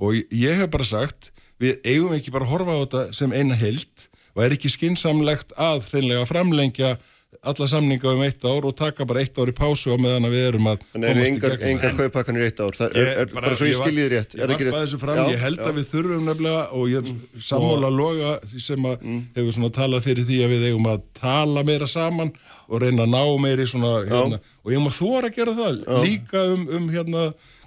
[0.00, 3.58] og ég hef bara sagt við eigum ekki bara að horfa á þetta sem eina
[3.58, 4.06] held
[4.36, 6.94] og er ekki skinsamlegt að hreinlega framlengja
[7.40, 10.42] alla samninga um eitt ár og taka bara eitt ár í pásu á meðan við
[10.50, 12.76] erum að Þannig í engar, engar í eitt ár?
[12.76, 14.34] Það er, er bara, svo ég skiljið rétt.
[14.36, 15.66] Ég Er varpaði þessu fram, Já, ég held já.
[15.70, 17.12] að við þurfum nefnilega og ég
[17.48, 19.20] sammála loga sem að Mm.
[19.36, 22.32] hefur svona talað fyrir því að við eigum að tala meira saman
[22.68, 26.42] og reyna að ná meiri svona hérna, og ég má þóra að gera það líka
[26.52, 27.22] um, um hérna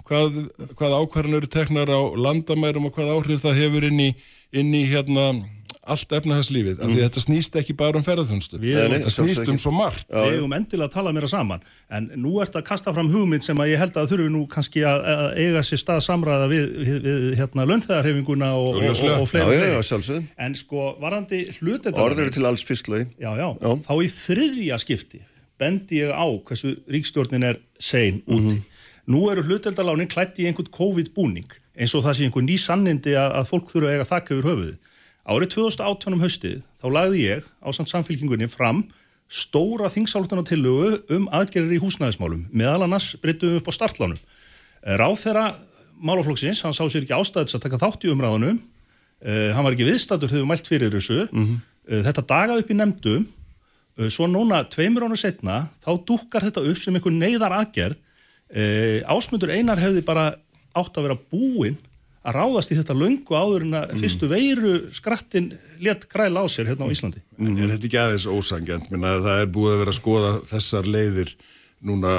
[0.06, 0.38] hvað,
[0.78, 4.10] hvað ákvarðan eru teknar á landamærum og hvað áhrif það hefur inn í,
[4.54, 5.26] inn í hérna
[5.90, 9.72] allt efnahagslífið, af því að þetta snýst ekki bara um ferðarþjónustu, þetta snýst um svo
[9.74, 10.06] margt.
[10.08, 13.60] Við eigum endilega að tala meira saman en nú ert að kasta fram hugmynd sem
[13.60, 16.98] að ég held að þurfi nú kannski að, að eiga sér stað samræða við, við,
[17.04, 20.24] við hérna launþegarhefinguna og, og, og, og Já, fleiri, já, já, sjálfsögðu.
[20.46, 23.70] En sko varandi hlutet Orður til alls fyrst lögi já, já, Já.
[23.88, 25.20] þá í þriðja skipti
[25.60, 28.58] bendi ég á hversu ríkstjórnin er sein úti.
[29.10, 33.34] Nú eru hluteldalánin klætt í einhvern COVID-búning eins og það sé einhvern ný sannindi að,
[33.40, 34.74] að fólk þurfa að eiga þakka yfir höfuðu.
[35.24, 38.82] Árið 2018 um haustið þá lagði ég á samt samfélkingunni fram
[39.32, 42.42] stóra þingsálutunartillögu um aðgerir í húsnæðismálum.
[42.52, 44.20] Meðal annars breytum við upp á startlánum.
[44.84, 45.46] Ráð þeirra
[46.04, 48.60] málaflokksins, hann sá sér ekki ástæðis að taka þátt í umræðunum.
[49.24, 51.22] Uh, hann var ekki viðstættur þegar við mælt fyrir þessu.
[51.32, 56.66] Uh, þetta dagaði upp í nefndum uh, svo núna tveimur ára setna þá dúkkar þetta
[56.68, 58.00] upp sem einhver neyðar aðgerð
[59.10, 60.26] ásmundur einar hefði bara
[60.76, 61.78] átt að vera búinn
[62.24, 65.50] að ráðast í þetta löngu áður en að fyrstu veiru skrattin
[65.84, 67.20] létt græla á sér hérna á Íslandi.
[67.36, 68.88] En er þetta ekki aðeins ósangjant?
[68.92, 71.34] Minna, það er búið að vera að skoða þessar leiðir
[71.84, 72.14] núna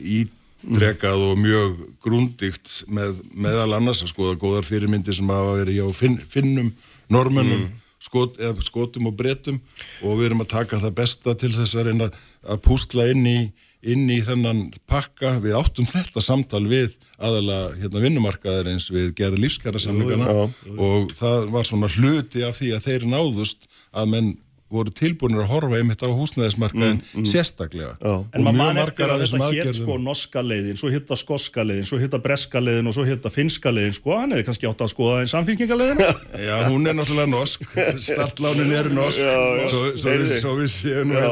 [0.00, 6.00] ítrekað og mjög grúndikt með, meðal annars að skoða góðar fyrirmyndir sem hafa verið hjá
[6.00, 6.72] finn, finnum,
[7.12, 7.68] normönum,
[8.00, 9.60] skot, eða skotum og bretum
[10.00, 12.08] og við erum að taka það besta til þess að reyna
[12.48, 13.40] að púsla inn í,
[13.82, 15.38] inn í þennan pakka.
[15.44, 20.36] Við áttum þetta samtal við aðalega hérna, vinnumarkaðir eins við gerði lífskjara samlingana
[20.76, 24.30] og það var svona hluti af því að þeir náðust að menn
[24.70, 27.96] voru tilbúinir að horfa einmitt á húsnæðismarkaðin sérstaklega.
[27.98, 28.12] Já.
[28.30, 31.18] En maður mann margar eftir af að þessum þetta hétt sko norska leiðin, svo hitta
[31.18, 34.70] skoska leiðin, svo hitta breska leiðin og svo hitta finska leiðin, sko, hann hefði kannski
[34.70, 36.04] átt að skoða einn samfélkingaleiðin.
[36.48, 37.66] Já, hún er náttúrulega norsk,
[38.06, 39.26] startlánin er norsk,
[39.74, 41.30] svo, svo, við, svo við séum nú Já,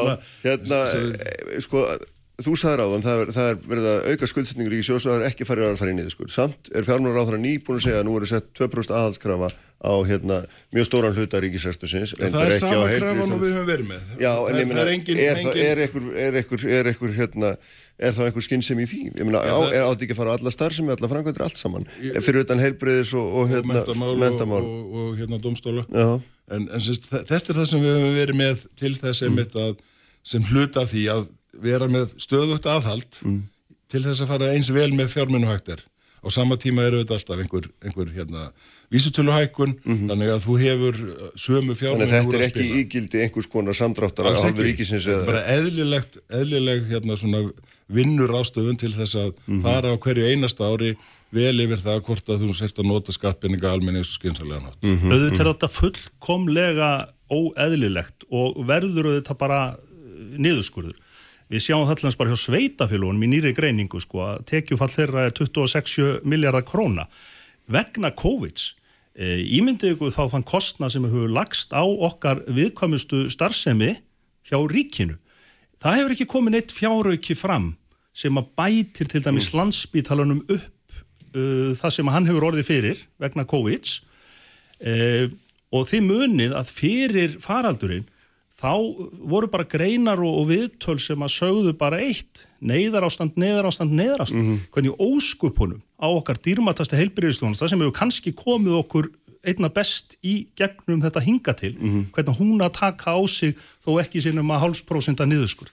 [0.48, 1.86] hérna, hérna, eh, sko,
[2.38, 5.10] þú sagðir á þann, það er, það er verið að auka skuldsetningur í sjóðs og
[5.10, 6.28] það er ekki farið að fara í niður.
[6.30, 9.92] Samt er fjármálar á það nýbúin að segja að nú eru sett 2% aðhaldskrafa á
[10.06, 10.38] hérna
[10.74, 12.14] mjög stóran hluta ríkisræstusins.
[12.18, 14.06] það er sama krafan og við höfum verið með.
[14.22, 17.52] Já, en ég meina, er er, það, er einhver, er er hérna,
[17.98, 19.02] er þá einhver skinnsem í því?
[19.18, 22.62] Ég meina, átti ekki að fara á alla starfsemi, alla framkvæmdur, allt saman, fyrir utan
[22.62, 23.82] heilbreyðis og, og, hérna,
[24.18, 25.86] mentamál, og, og, og hérna domstóla.
[26.50, 29.78] En, en þetta er það sem við höfum verið með til þess einmitt að
[30.26, 31.28] sem hluta því að
[31.62, 33.20] vera með stöðugt aðhald
[33.88, 35.80] til þess að fara eins vel með fjármennuhæktar.
[36.18, 38.48] Á sama tíma eru þetta alltaf einhver, einhver hérna,
[38.90, 43.46] vísutöluhækkun, þannig að þú hefur uh, sömu þannig fjármennu að þetta er ekki ígildi einhvers
[43.52, 44.64] konar samdráttar Alls af ekki.
[44.66, 45.28] ríkisins Þetta er eða...
[45.30, 47.44] bara eðlilegt, eðlileg hérna svona
[47.88, 49.62] vinnur ástöðun til þess að Mhm.
[49.62, 50.90] fara á hverju einasta ári
[51.32, 54.82] vel yfir það hvort að þú sért að nota skattpenninga almennis og skynsalega nátt.
[54.82, 55.12] Mhm.
[55.14, 56.90] Auðvitað er þetta fullkomlega
[57.30, 60.96] óeðlilegt og verður auðvitað bara uh, niðurskurður.
[61.48, 65.36] Við sjáum það allans bara hjá sveitafélagunum í nýri greiningu sko að tekjufall þeirra er
[65.36, 67.06] 26 miljardar króna
[67.72, 68.64] vegna COVID.
[69.18, 73.94] E, ímyndið ykkur þá þann kostna sem hefur lagst á okkar viðkvæmustu starfsemi
[74.48, 75.16] hjá ríkinu.
[75.80, 77.72] Það hefur ekki komið neitt fjárauki fram
[78.18, 80.94] sem að bætir til dæmis landsbítalunum upp
[81.32, 85.26] uh, það sem hann hefur orðið fyrir vegna COVID uh,
[85.72, 88.08] og þið munið að fyrir faraldurinn
[88.58, 88.72] þá
[89.30, 93.94] voru bara greinar og, og viðtöl sem að sögðu bara eitt neyðar ástand, neyðar ástand,
[93.94, 99.10] neyðar ástand hvernig óskupunum á okkar dýrmatasta heilbyrðistjónasta sem hefur kannski komið okkur
[99.46, 102.08] einna best í gegnum þetta hinga til, Mhm.
[102.12, 103.54] hvernig hún að taka á sig
[103.86, 105.70] þó ekki sinnum að hálfsprósenta niðurskur.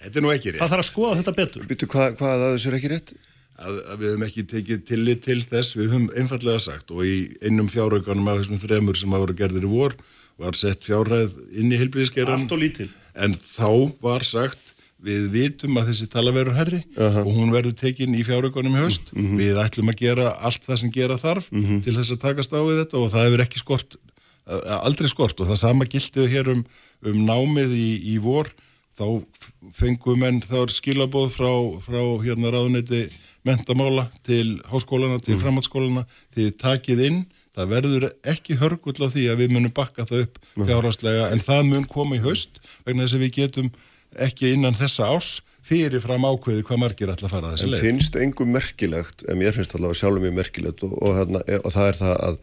[0.00, 0.60] Þetta er nú ekki rétt.
[0.62, 1.66] Það þarf að skoða þetta betur.
[1.66, 3.12] Býtu, hvað, hvað að þessu er ekki rétt?
[3.60, 7.16] að, að við höfum ekki tekið tillit til þess, við höfum einfallega sagt og í
[7.44, 9.96] einum fjáraukanum af þessum þremur sem hafa verið gerðir í vor
[10.40, 12.88] var sett fjárhæð inn í heilbíðiskeran Allt og lítil.
[13.14, 13.70] en þá
[14.02, 16.78] var sagt við vitum að þessi tala verður herri
[17.24, 20.90] og hún verður tekin í fjáraukanum í höst við ætlum að gera allt það sem
[20.92, 21.46] gera þarf
[21.86, 23.96] til þess að takast á við þetta og það hefur ekki skort,
[24.80, 26.64] aldrei skort og það sama giltið hér um,
[27.06, 28.50] um námið í, í vor.
[29.00, 29.06] Þá
[29.72, 33.06] fengum menn þá er skilabóð frá, frá hérna ráðuneyti
[33.48, 36.02] mentamála til háskólana, til framhaldsskólana
[36.36, 37.20] þið takið inn,
[37.56, 41.62] það verður ekki hörgull á því að við munum bakka það upp fjárhastlega, en það
[41.70, 43.70] mun koma í haust vegna þess að við getum
[44.26, 45.30] ekki innan þessa ás
[45.66, 47.82] fyrir fram ákveði hvað margir ætla að fara þessi En leið.
[47.84, 51.90] finnst engum merkilegt, en mér finnst allavega sjálfum mjög merkilegt og, og, þarna, og það
[51.90, 52.40] er það að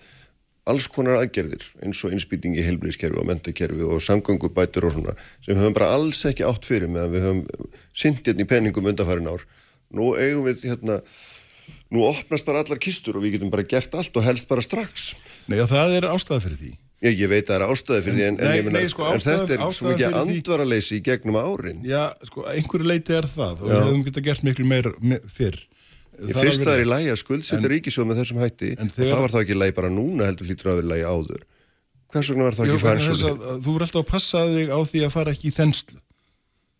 [0.68, 5.54] alls konar aðgerðir eins og innspýting í heilbríðiskerfi og mentakerfi og samgöngubætur og svona sem
[5.54, 9.30] við höfum bara alls ekki átt fyrir meðan við höfum sint hérna í peningum undanfærin
[9.32, 9.46] ár.
[9.96, 11.00] Nú eigum við hérna,
[11.93, 15.14] nú opnast bara allar kistur og við getum bara gert allt og helst bara strax.
[15.47, 16.73] Nei, og það er ástæða fyrir því.
[17.05, 19.53] Ég, ég veit að það er ástæði fyrir því en, en, nei, sko, en þetta
[19.53, 21.84] er svo mikið andvaraleysi í gegnum árin.
[21.85, 23.76] Já, sko, einhverju leiti er það og Já.
[23.76, 25.59] við hefum getað gert miklu meir me- fyrr.
[26.18, 28.97] Ég fyrst það er í lægi að skuldsetja En- ríkisjóð með þessum hætti en og
[28.97, 31.43] það var þá ekki lægi bara núna heldur hlýtur að vera lægi áður.
[32.07, 34.72] Hvers vegna var það ekki þess svo að, að þú verður alltaf að passa þig
[34.73, 35.99] á því að fara ekki í þenslu.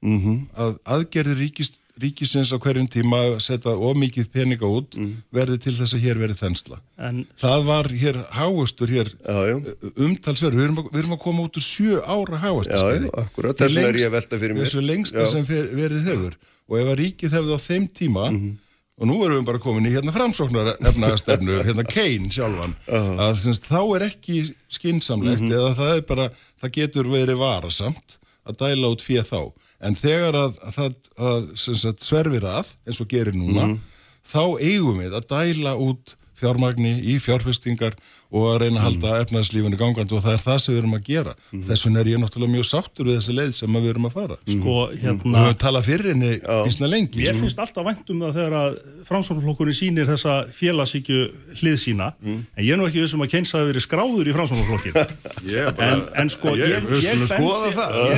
[0.02, 0.38] mm -hmm.
[0.58, 1.72] Að aðgerði ríkis,
[2.02, 4.98] ríkisins á hverjum tíma að setja ómikið peninga út
[5.34, 6.80] verði til þess að hér verði þensla.
[6.98, 9.58] En Það var hér háustur hér Já, já.
[9.96, 10.56] umtalsverð.
[10.60, 12.78] Við, erum að- við erum að koma út úr sjö ára háustur.
[12.78, 13.58] Já, já, akkurat.
[13.58, 14.64] Þess vegna er ég að velta fyrir mér.
[14.68, 15.32] Þessu lengsta Já.
[15.32, 16.34] sem fer, verið hefur.
[16.70, 18.58] Og ef að ríkið hefði á þeim tíma Mhm.
[19.00, 23.68] og nú erum við bara komin í hérna framsóknar efnagastefnu, hérna Kane sjálfan að semst,
[23.70, 25.52] þá er ekki skinsamlegt Mhm.
[25.52, 26.30] eða það er bara,
[26.62, 28.18] það getur verið varasamt
[28.48, 33.02] að dæla út fyrir þá en þegar að, að það að, sagt, sverfir að, eins
[33.04, 33.80] og gerir núna Mhm.
[34.28, 37.96] þá eigum við að dæla út fjármagni í fjárfestingar
[38.30, 41.06] og að reyna að halda efnagslífinu gangandi og það er það sem við erum að
[41.08, 41.32] gera.
[41.66, 44.14] Þess vegna er ég náttúrulega mjög sáttur við þessi leið sem að við erum að
[44.18, 44.36] fara.
[44.52, 46.34] Sko, og hérna, við höfum talað fyrir henni
[46.70, 47.24] ísna lengi.
[47.24, 48.78] Mér finnst alltaf vænt um það þegar að
[49.08, 51.22] framsvonarflokkurinn sýnir þessa félagsíkju
[51.64, 54.94] hlið sína, en ég er nú ekki vissum að Keynes hafi verið skráður í framsvonarflokkin.
[55.56, 57.26] Ég bara- en, en sko, ég, ég, við ég,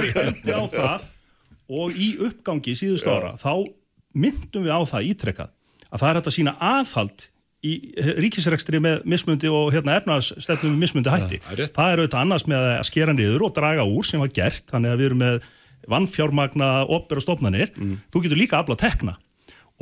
[0.10, 1.08] ég bendi á það
[1.70, 3.68] og í uppgangi síðustu ára, þá
[4.18, 5.52] myndum við á það ítrekkað
[5.90, 7.28] að það er hægt að sína aðhald
[7.60, 7.74] í
[8.24, 11.40] ríkisrekstri með mismundi og hérna efnaðstefnum með mismundi hætti.
[11.44, 14.32] það er það er auðvitað annars með að skera niður og draga úr sem var
[14.34, 15.40] gert, þannig að við erum með
[15.90, 17.74] vannfjármagna, opera stofnanir,
[18.14, 19.18] þú getur líka afla tekna.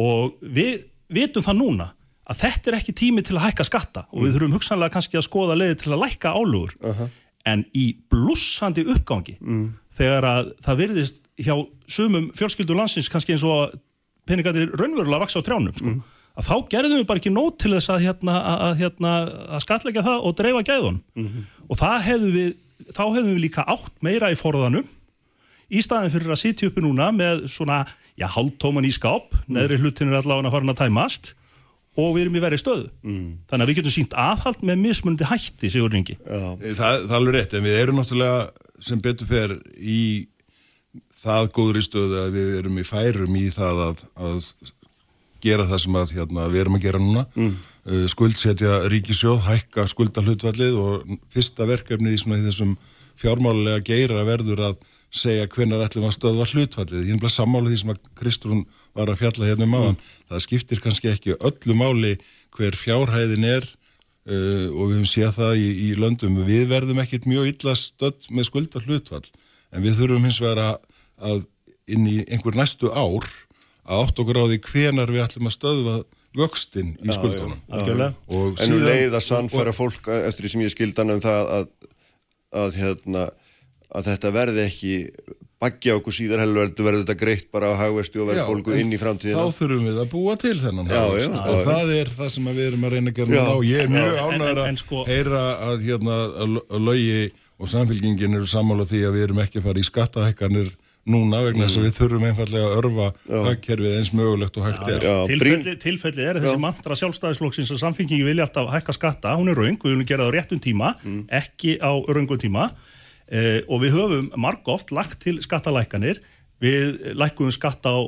[0.01, 1.87] Og við vitum það núna
[2.27, 5.25] að þetta er ekki tími til að hækka skatta og við þurfum hugsanlega kannski að
[5.29, 6.73] skoða leiði til að lækka álugur
[7.47, 9.37] en í blussandi uppgangi
[9.97, 11.55] þegar að það virðist hjá
[11.89, 13.79] sumum fjölskyldur landsins kannski eins og að
[14.27, 15.95] peningarnir raunverulega vaksa á trjánum sko.
[16.37, 18.37] að þá gerðum við bara ekki nót til þess að, hérna,
[18.67, 19.13] að, hérna,
[19.55, 21.01] að skatleika það og dreifa gæðun
[21.67, 22.53] og það hefðu við
[22.93, 24.85] þá hefðum við líka átt meira í forðanum
[25.67, 27.81] í staðin fyrir að sitja uppi núna með svona,
[28.19, 31.33] já, hálftóman í skáp neðri hlutin er allavega farin að tæmast
[31.97, 32.85] og við erum í verið stöðu.
[33.49, 37.35] Þannig að við getum sínt aðhald með mismunandi hætti, Sigur Ringi það, það er alveg
[37.35, 40.27] rétt, en við erum náttúrulega sem betur fer í
[41.13, 44.51] það góðri stöðu að við erum í færum í það að, að
[45.43, 47.55] gera það sem að hérna, við erum að gera núna mm.
[48.11, 52.77] skuldsetja ríkisjóð, hækka skuldahlutfallið og fyrsta verkefnið í, svona, í þessum
[53.17, 54.79] fjármálulega geira verður að
[55.13, 57.05] segja hvenar ætlum að stöðva hlutfallið.
[57.07, 58.65] Ég er bara sammála því sem að Kristrún
[58.97, 59.99] var að fjalla hérna um aðan.
[60.27, 62.17] Það skiptir kannski ekki öllu máli
[62.57, 63.67] hver fjárhæðin er
[64.27, 66.37] uh, og við höfum séð það í, í löndum.
[66.47, 69.25] Við verðum ekkit mjög illa stödd með skulda hlutfall
[69.71, 70.77] en við þurfum hins vegar að,
[71.31, 71.43] að
[71.87, 73.25] inn í einhver næstu ár
[73.87, 75.97] að átt okkur á því hvenar við ætlum að stöðva
[76.37, 77.59] vöxtin í skuldunum.
[77.71, 81.51] Og En um síðan- leið að sannfæra fólk eftir því sem ég skildan um það
[81.55, 81.69] að,
[82.63, 83.23] að, hérna,
[83.95, 84.93] að þetta verði ekki
[85.57, 88.99] bagja okkur síðar heldur verður þetta greitt bara á hagvesti og verðbólgu en inn í
[89.01, 89.41] framtíðina.
[89.47, 92.49] Þá þurfum við að búa til þennan Já, já, og já, það er það sem
[92.51, 95.43] að við erum að reyna að gera og ég er mjög en- að sko- heyra
[95.71, 99.65] að, hérna, að að lögi og samfélgingin eru sammála því að við erum ekki að
[99.71, 100.69] fara í skattahækkanir
[101.07, 103.05] núna vegna þess að við þurfum einfallega að örfa
[103.47, 105.05] hagkerfið eins mögulegt og hægt er.
[105.31, 109.79] Tilfelli, tilfelli er þessi mantra sjálfstæðisflokksins að samfengingi vilja alltaf hækka skatta, hún er raung,
[109.79, 110.91] við viljum gera það á réttum tíma,
[111.31, 112.67] ekki á raungum tíma
[113.29, 116.21] eh, og við höfum margóft lagt til skattalækkanir,
[116.63, 117.99] við lækkuðum skatta á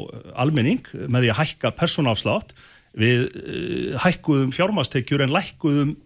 [0.42, 2.54] almenning með því að hækka persónafslátt,
[2.98, 5.98] við eh, hækkuðum fjármastekjur en lækkuðum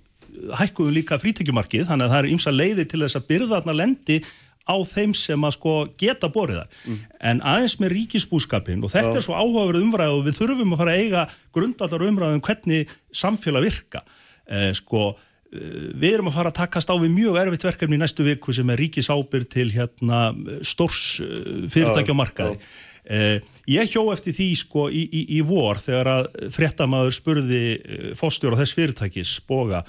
[0.58, 1.88] hækkuðu líka frítekjumarkið.
[1.90, 4.18] Þannig að það er ymsa leiði til þess að byrðarna lendi
[4.64, 6.80] á þeim sem að sko geta borið þar.
[7.20, 10.96] En aðeins með ríkisbúskapin og þetta er svo áhugaverð umræð og við þurfum að fara
[10.96, 11.26] að eiga
[11.56, 14.04] grundallar umræðum hvernig samfélag virka.
[14.48, 18.02] Eh, sko, eh, við erum að fara að takast á við mjög erfitt verkefni í
[18.02, 20.24] næstu viku sem er ríkisábyrg til hérna
[20.66, 22.58] stórs eh, fyrirtækja markaði.
[23.04, 28.06] Eh, ég hjó eftir því sko í, í, í vor þegar að fréttamaður spurði eh,
[28.16, 29.82] fórstjóra þess fyrirtækis, Boga,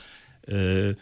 [0.51, 0.99] eh,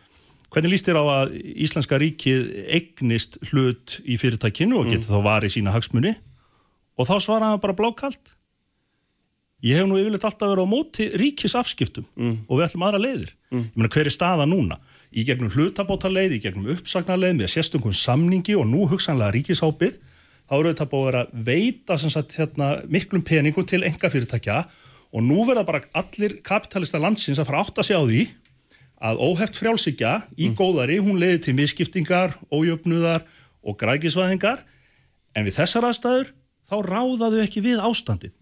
[0.53, 1.33] hvernig líst þér á að
[1.65, 6.13] Íslenska ríkið eignist hlut í fyrirtækinu og getur þá varið sína hagsmunni
[7.01, 8.37] og þá svaraði hann bara blákalt.
[9.65, 12.05] Ég hef nú yfirleitt alltaf verið á móti ríkisafskiptum
[12.45, 13.33] og við ætlum aðra leiðir.
[13.53, 14.79] Ég meina hver er staða núna?
[15.13, 19.99] Í gegnum hlutabótaleið, í gegnum uppsagnarleið með sérstökum samningi og nú hugsanlega ríkisábyrð
[20.49, 24.11] þá eru þetta búið að vera að veita sem sagt, hérna, miklum peningum til enga
[24.13, 24.63] fyrirtækja
[25.13, 28.23] og nú verða bara allir kapitalista landsins að fara átt að sjá því
[29.03, 33.27] að óheft frjálsíkja í góðari, hún leiði til misskiptingar, ójöfnuðar
[33.63, 34.63] og grækisvæðingar
[35.35, 36.33] en við þessar aðstæður
[36.73, 38.33] þá ráðaðu ekki við ástandið.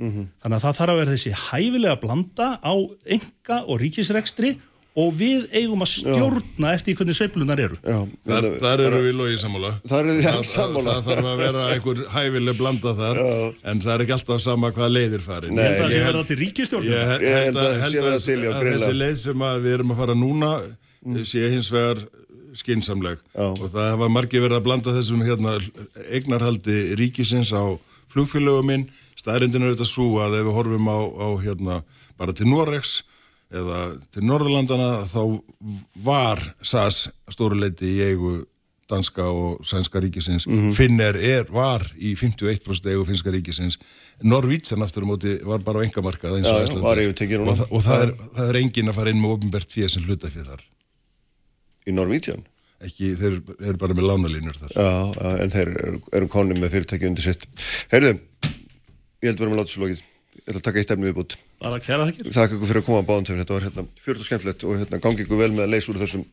[0.42, 2.74] Þannig að það þarf að vera þessi hæfilega blanda á
[3.16, 4.52] enga og ríkisrekstri
[4.98, 7.76] og við eigum að stjórna eftir hvernig sveiflunar eru.
[7.86, 9.70] Já, Þar, en- þar eru við logið sammála.
[9.86, 10.94] Þar eru alls sammála.
[10.96, 13.20] Það, þarf að vera einhver hæfileg blanda þar,
[13.70, 15.54] en það er ekki alltaf sama hvað leiðir farin.
[15.54, 16.90] Nei, Ég held að það sé verða til ríkistjórnum.
[16.90, 18.02] Ég held, að já,
[18.74, 20.52] þessi leið sem að við erum að fara núna
[21.24, 22.02] sé hins vegar
[22.60, 23.46] skinsamleg Já.
[23.46, 25.52] og það var margir verið að blanda þessum hérna,
[26.10, 27.78] eignarhaldi ríkisins á
[28.10, 28.88] flugfélögum minn
[29.20, 31.76] staðrindin er þetta svo að ef við horfum á, á hérna,
[32.18, 33.02] bara til Norex
[33.50, 33.80] eða
[34.14, 35.22] til Norðurlandana þá
[36.06, 38.44] var SAS stóruleiti í eigu
[38.90, 40.72] danska og sænska ríkisins Mhm.
[40.74, 43.76] Finner er, var í 51% eigu finska ríkisins
[44.22, 46.82] Norvítsan aftur á móti var bara á engamarkað eins og núna.
[47.70, 50.64] og, það, er, það er engin að fara inn með ofinbært fyrir sem hlutafið þar
[51.86, 52.42] í Norvíðjan.
[52.82, 54.90] ekki, þeir eru bara með lánalínur þar Já,
[55.44, 55.70] en þeir
[56.16, 57.46] eru, konum með fyrirtæki undir sitt.
[57.92, 58.14] Heyrðu,
[59.22, 60.02] ég held að láta svo lokið.
[60.50, 61.36] Ég ætla að taka eitt efni viðbútt.
[61.62, 62.26] Bara kæra þakkir.
[62.34, 63.38] Þakka ykkur fyrir að koma á báðum tveim.
[63.38, 66.00] Þetta var hérna fjörð og skemmtilegt og hérna gangi ykkur vel með að leysa úr
[66.00, 66.24] þessum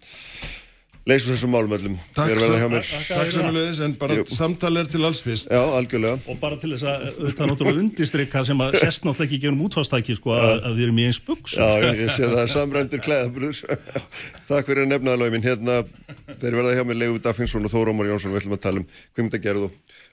[1.07, 1.95] leysa úr þessum málum öllum.
[2.18, 2.81] Takk, sem, mér.
[3.11, 4.26] takk samanlega en bara Jú.
[4.34, 6.18] samtal er til alls fyrst Já, algjörlega.
[6.34, 10.14] Og bara til þess að auðvitað náttúrulega undistrykka sem að sest náttúrulega ekki gerum útfastæki
[10.18, 11.53] sko að, að við erum í eins buks.
[11.61, 13.61] Já, ég, ég sé það er samræmdur klæðabrúður.
[14.49, 15.22] Takk fyrir að nefna það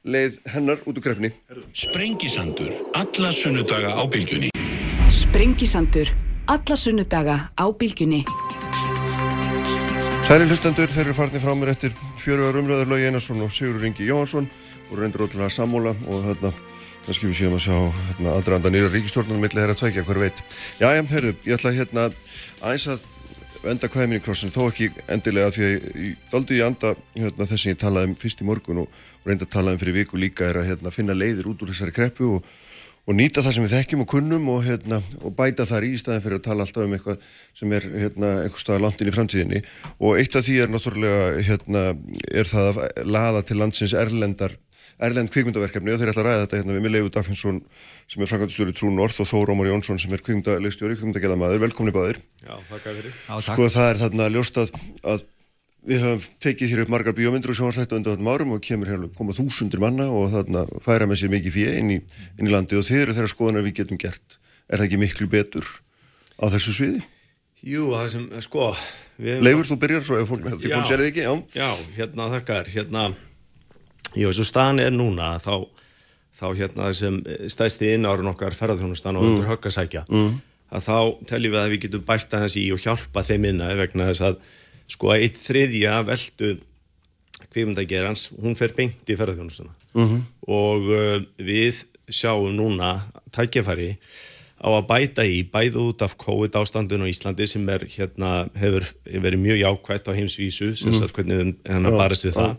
[0.04, 1.30] að leið hennar út úr krefni.
[1.72, 4.50] Sprengisandur, alla sunnudaga á bylgjunni.
[5.10, 6.12] Sprengisandur.
[6.46, 8.24] Alla sunnudaga á bylgjunni.
[10.24, 14.04] Særi hlustendur, þeir eru farnir frá mér eftir fjörugar umröður Lógi Einarsson og Sigur Ringi
[14.04, 14.48] Jóhansson
[14.90, 16.52] og reyndur ótrúlega sammála og þarna
[17.04, 20.40] kannski við séum að sjá hérna, aðdraðanda nýra ríkistjórnum milli þeirra tveikja, hver veit.
[20.80, 22.06] Já, já, heyrðu, ég ætla hérna
[22.60, 23.04] aðeins að
[23.64, 27.72] mín í krossin, þó ekki endilega því að ég daldi í anda hérna, þess sem
[27.72, 30.48] ég talaði um fyrst í morgun og, og reyndi að tala um fyrir viku líka
[30.48, 32.50] er að hérna, finna leiðir út úr þessari kreppu og,
[33.04, 36.24] og nýta það sem við þekkjum og kunnum og, hérna, og bæta þar í staðin
[36.24, 39.64] fyrir að tala alltaf um eitthvað sem er hérna, eitthvað staðar langt inn í framtíðinni.
[40.00, 41.86] Og eitt af því er náttúrulega hérna,
[42.32, 44.56] er það að laða til landsins erlendar
[45.02, 45.92] erlend kvikmyndaverkefni.
[45.94, 47.60] Og þeir ætla að ræða þetta hérna við mig Leifur Daffinsson
[48.10, 52.20] sem er framkvæmdastjóri Trú North og Þór Ómar Jónsson sem er kvikmyndalegstjóri, kvikmyndagerðamaður, velkomni báðir.
[52.44, 53.16] Já, þakka fyrir.
[53.48, 55.24] sko það er þarna ljóst að, að
[55.84, 59.02] við höfum tekið hér upp margar bíómyndur og sjónvarsættu undir þessum árum og kemur hér
[59.16, 61.98] koma þúsundir manna og þarna færa með sér mikið fjö inn í,
[62.38, 64.38] inn í landi og þeir eru þeirra skoðanar við getum gert.
[64.64, 65.68] Er það ekki miklu betur
[66.40, 67.02] á þessu sviði?
[67.64, 68.70] Jú, það sem, sko,
[69.20, 71.32] við Leifur, þú byrjar svo ef fólk, fólk sér þið ekki, já.
[71.56, 73.04] Já, hérna þakka þér, hérna,
[74.14, 75.64] jú, eins og staðan er núna, þá,
[76.34, 77.22] þá hérna þessum
[77.54, 80.34] stæðsti innárun okkar ferðarþjónustan og undir höggasækja, mm.
[80.74, 80.98] að þá
[81.30, 84.38] teljum við að við getum bætt aðeins í og hjálpa þeim inna vegna þess að,
[84.96, 86.54] sko, eitt þriðja veldu
[87.54, 90.22] kvikmyndagerans, hún fer beint í ferðarþjónustuna -hmm.
[90.50, 93.94] og uh, við sjáum núna tækjafæri
[94.64, 98.86] á að bæta í bæði út af COVID ástandun á Íslandi sem er hérna hefur
[99.04, 102.54] verið mjög jákvætt á heimsvísu sem sagt hvernig þeim hérna barist við það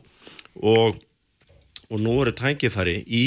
[0.62, 1.00] og,
[1.90, 3.24] og nú eru tækifæri í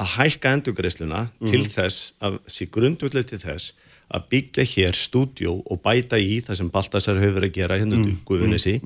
[0.00, 3.72] að hækka endurgreisluna til þess að sé grundvöldið til þess
[4.10, 7.98] að byggja hér stúdjó og bæta í það sem Baltasar hefur verið að gera hérna
[7.98, 8.20] mm.
[8.26, 8.76] Guðunissi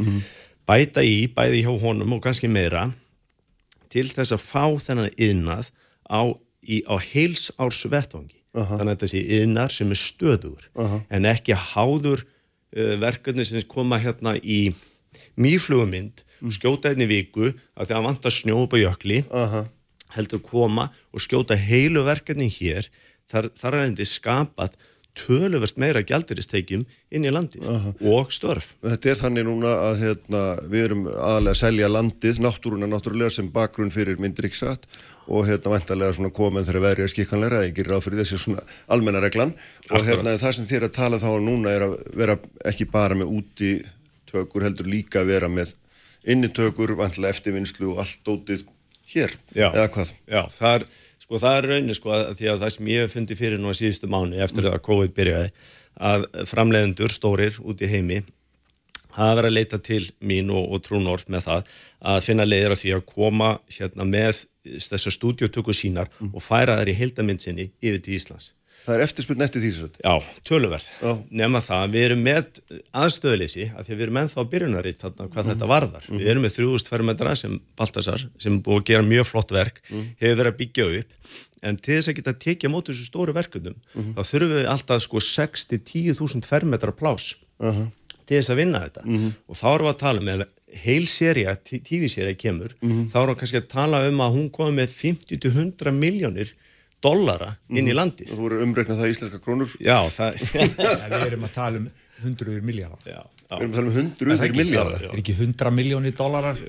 [0.69, 2.89] bæta í bæði hjá honum og kannski meira
[3.93, 5.71] til þess að fá þennan yðnað
[6.09, 10.69] á, á heils árs vettvangi þannig að þessi yðnar sem er stöður
[11.11, 14.69] en ekki háður uh, verkefni sem koma hérna í
[15.39, 19.63] mýflugumynd skjóta einni viku að því að vantar snjó upp á jökli Aha.
[20.17, 22.91] heldur koma og skjóta heilu verkefni hér
[23.31, 24.77] þar, þar er endi skapað
[25.15, 26.83] töluvert meira gjaldiristekjum
[27.15, 27.67] inn í landið
[28.11, 28.73] og störf.
[28.83, 33.51] Þetta er þannig núna að hérna, við erum aðalega að selja landið, náttúruna náttúrulega sem
[33.55, 34.89] bakgrunn fyrir myndriksat
[35.31, 38.67] og hérna vantarlega svona komin þegar verið er skikkanleira, ég gerir ráð fyrir þessi svona
[38.93, 39.55] almenna reglan
[39.91, 43.39] og hérna það sem þér að tala þá núna er að vera ekki bara með
[43.39, 43.73] úti
[44.29, 45.77] tökur heldur líka að vera með
[46.27, 48.67] innitökur, vantarlega eftirvinnslu og allt dótið
[49.15, 49.69] hér, Já.
[49.71, 50.15] eða hvað?
[50.31, 50.87] Já, það er,
[51.25, 53.73] sko, það er raunin sko, að því að það sem ég hef fundið fyrir nú
[53.73, 55.53] að síðustu mánu eftir að COVID byrjaði
[55.95, 58.23] að framleiðendur stórir út í heimi
[59.15, 61.71] hafa verið að leita til mín og, og trúnort með það
[62.15, 66.91] að finna leiðir af því að koma hérna með þessar stúdiotöku sínar og færa þær
[66.91, 68.51] í heildamind sinni yfir til Íslands.
[68.85, 70.01] Það er eftirspurn eftir því þetta.
[70.05, 70.87] Já, töluverð.
[71.01, 71.13] Já.
[71.41, 72.59] Nefna það, við erum með
[73.01, 76.09] aðstöðleysi að því að við erum ennþá byrjunaritt þarna hvað þetta varðar.
[76.11, 79.81] Við erum með 3000 fermetra sem Baltasar, sem búið að gera mjög flott verk,
[80.21, 81.15] hefur verið að byggja upp,
[81.65, 83.79] en til þess að geta tekið á móti þessu stóru verkefnum,
[84.19, 87.31] þá þurfum við alltaf sko 6-10.000 fermetra plás
[88.29, 89.07] til þess að vinna þetta.
[89.49, 90.29] Og þá erum við að tala um,
[90.75, 94.77] ef heil seria, TV-seria kemur, þá erum við kannski að tala um að hún komi
[94.83, 96.53] með 50-100 miljónir
[97.05, 98.33] dollara inn í landið.
[98.33, 99.77] Þú voru umreiknað það í íslenska krónur.
[99.85, 100.43] Já, það...
[100.85, 101.93] Ja, við erum að tala um
[102.25, 103.09] hundruður miljardar.
[103.11, 103.57] já, Við já.
[103.59, 105.03] erum að tala um hundruður miljardar.
[105.11, 106.61] Er ekki hundra miljónir dólarar?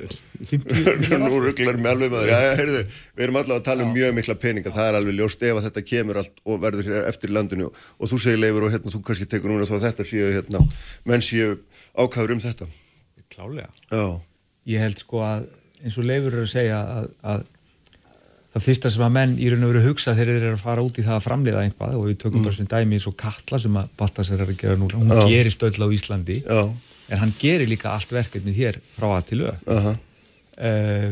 [0.49, 2.31] 50 Nú rugglar með alveg maður.
[2.33, 2.81] Já, já, heyrðu,
[3.15, 4.73] við erum allavega að tala um mjög mikla peninga.
[4.75, 7.69] Það er alveg ljóst ef að þetta kemur allt og verður hér eftir í landinu.
[8.01, 10.63] Og þú segir leifur og hérna, þú kannski tekur núna þá að þetta séu hérna,
[11.07, 11.55] menn séu
[11.95, 12.67] ákafur um þetta.
[13.31, 13.69] Klálega.
[13.93, 14.05] Já.
[14.75, 15.47] Ég held sko að
[15.85, 17.45] eins og leifur eru að segja að, að
[18.55, 20.83] það fyrsta sem að menn í raun og veru hugsa þegar þeir eru að fara
[20.85, 23.59] út í það að framleiða einhvað og við tökum bara sem dæmi eins og Katla
[23.59, 25.23] sem að Baltasar er að gera núna, hún Já.
[25.33, 26.61] gerist öll á Íslandi Já.
[27.11, 29.95] en hann gerir líka allt verkefnið hér frá að til öð Aha.
[30.69, 31.09] uh,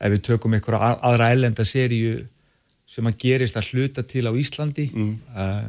[0.00, 2.22] ef við tökum einhverja aðra ellenda seríu
[2.88, 5.68] sem að gerist að hluta til á Íslandi uh,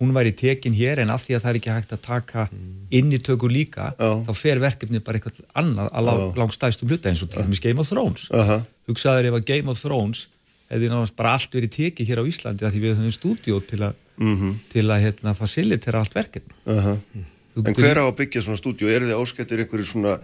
[0.00, 2.48] hún væri tekin hér en af því að það er ekki hægt að taka
[2.90, 7.22] inn í tökur líka þá fer verkefnið bara eitthvað annað að lang, langstæðstum hluta eins
[7.22, 8.26] og til dæmis Game of Thrones.
[8.34, 8.62] Aha.
[8.90, 10.24] hugsaður ef að Game of Thrones
[10.72, 13.82] hefði náttúrulega bara allt verið tekið hér á Íslandi af því við höfum stúdíó til
[13.84, 14.00] að
[14.70, 16.98] til að hérna facilitera allt verkefni Aha.
[17.54, 18.88] Þú En hver á að byggja svona stúdíu?
[18.90, 20.14] Er þið áskættir einhverju svona,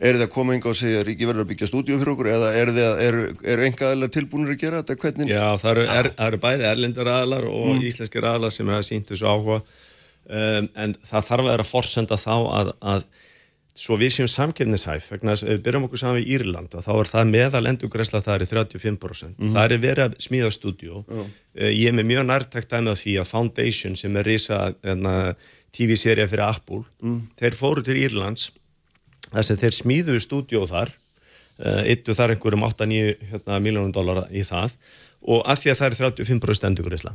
[0.00, 2.52] er þið að koma yngi og segja Ríki verður að byggja stúdíu fyrir okkur eða
[2.56, 3.18] er þið að, er,
[3.52, 4.96] er enga aðlega tilbúinir að gera þetta?
[5.02, 5.32] Hvernig?
[5.34, 9.12] Já, það eru, er, það eru bæði erlendar aðlar og íslenskir aðlar sem hefur sínt
[9.12, 13.06] þessu áhuga um, en það þarf að vera að forsenda þá að, að
[13.78, 17.10] svo við séum samkefnishæf vegna að við byrjum okkur saman við Írland og þá er
[17.12, 21.02] það meðal endugræsla það er 35% það er verið að smíða stúdíó.
[21.06, 21.26] Uh,
[21.70, 24.60] ég er með mjög nærtækt dæmið af því að Foundation sem er risa
[25.76, 26.82] TV-serja fyrir Apple
[27.38, 28.50] þeir fóru til Írlands
[29.28, 30.94] þess að þeir smíðuðu stúdíó þar.
[31.58, 34.76] Uh, yttu þar einhverjum 8-9 hérna, miljónum dólara í það
[35.28, 37.12] og að því að það er 35% endurgræsla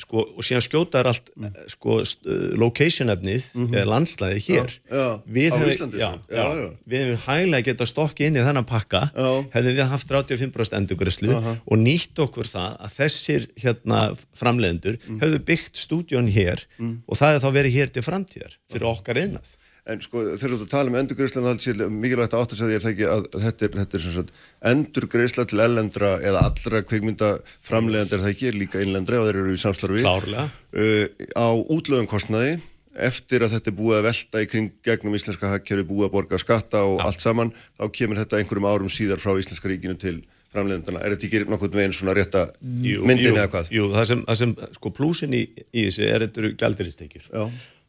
[0.00, 1.50] sko, og síðan skjóta er allt mm.
[1.74, 3.84] sko, st- uh, location efnið mm -hmm.
[3.90, 4.70] landslæði hér.
[4.90, 6.34] Já, já, við hefum- já, sko.
[6.34, 9.10] já, við hefum hæglega geta stokki inn í þennan pakka.
[9.52, 11.34] Hefðum við haft 35% endurgræslu
[11.66, 15.20] og nýtt okkur það að þessir hérna framleiðendur Mm.
[15.20, 16.64] hefðu byggt stúdjón hér
[17.06, 19.56] og það er þá verið hér til framtíðar fyrir okkar innað
[19.88, 22.76] En sko þegar þú tala um endurgreislan það er mikilvægt að átta sig að því
[22.76, 24.34] er það ekki að þetta er, þetta er sem sagt
[24.70, 27.30] endurgreisla til ellendra eða allra kvikmynda
[27.64, 30.04] framlegandi er það ekki, líka innlendra og þeir eru í samstarfi.
[30.04, 32.58] Uh, á útlöðum kostnaði
[33.00, 36.40] eftir að þetta er búið að velta í kring gegnum íslenska hagkerfi, búið að borga
[36.42, 40.18] skatta og allt saman, þá kemur þetta einhverjum árum síðar frá íslenska ríkinu til
[40.50, 41.02] framlegandana.
[41.04, 42.48] Er þetta ekki nokkurn veginn svona rétta
[42.82, 43.70] Jú, myndin jú, eða hvað?
[43.74, 44.92] Jú, það sem, það sem sko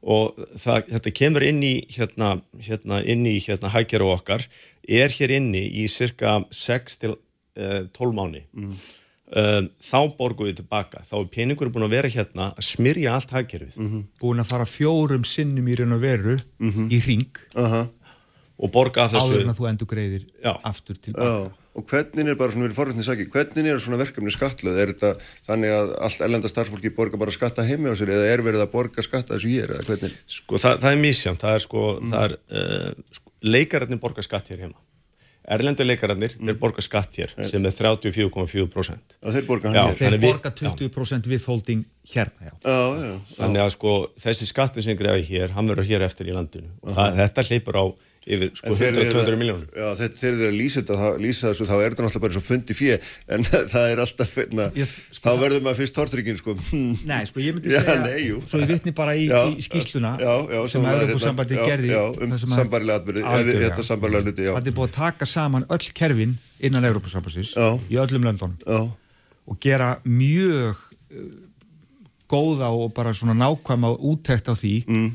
[0.02, 4.48] og það, þetta kemur inn í hérna, hérna inn í hérna hækjara okkar
[4.90, 8.74] er hér inni í cirka 6 til uh, 12 mánu mm.
[9.80, 13.78] þá borgum við tilbaka þá er peningur búin að vera hérna að smyrja allt hækjarfið
[13.80, 14.02] Mhm.
[14.20, 16.36] búin að fara fjórum sinnum í raun og veru
[16.92, 17.86] í ring Aha.
[18.60, 20.58] og borga þessu áður en að þú endur greiðir Já.
[20.68, 24.34] aftur tilbaka Já, og hvernig er bara svona verið forrættin saki, hvernig er svona verkefni
[24.36, 24.80] skattlöð?
[24.84, 25.14] Er þetta
[25.48, 28.72] þannig að allt ellenda starfsfólki borga bara skatta heimi á sér eða er verið að
[28.76, 30.16] borga skatta þessu ég er eða hvernig?
[30.28, 34.52] sko, það, það er mísjönd, það er sko, það er, uh, sko leikararnir borga skatt
[34.52, 34.80] hér heima
[35.52, 39.98] erlendu leikararnir, þeir borga skatt hér sem er 34,4% Að þeir borga hann Já, hér?
[39.98, 41.82] þeir borga 20% withholding
[42.12, 42.54] hérna já.
[42.62, 43.16] Já, já, já.
[43.40, 46.94] þannig að sko þessi skattu sem greiði hér, hann verður hér eftir í landinu og
[46.94, 47.86] það, þetta hleypur á
[48.22, 51.08] yfir sko En þegar þið 100-200 eru- miljónur Já, þegar þeir eru að lýsa þetta,
[51.24, 52.98] lýsa þessu, þá er þetta náttúrulega bara svo fundi fjö,
[53.34, 56.56] en það er alltaf, na, Ég- sko, þá verður maður fyrst tortryggin, sko.
[57.12, 60.12] Nei, sko, ég myndi Já, segja, nei, svo ég vitni bara í, Já, í skýsluna
[60.22, 63.24] já, já, sem var Evropasambandi hérna- gerði Já, já um sambarilega atbyrði.
[64.52, 67.70] Það er búið að taka saman öll kerfin innan Evropasambansins Já.
[67.90, 68.82] í öllum löndunum Já,
[69.50, 71.26] og gera mjög uh,
[72.32, 75.10] góða og bara svona nákvæma úttekt á því Mm.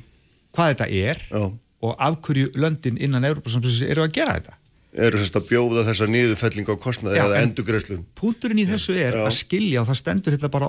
[0.53, 1.45] hvað þetta er Já.
[1.82, 4.55] Og af hverju löndin innan Európa-samsins eru að gera þetta.
[4.97, 9.12] eru sérst að bjóða þessa niðurfelling á kostnaði eða en- endurgreiðslum Púnturinn í þessu er
[9.12, 9.27] Já.
[9.28, 10.66] að skilja og það stendur þetta bara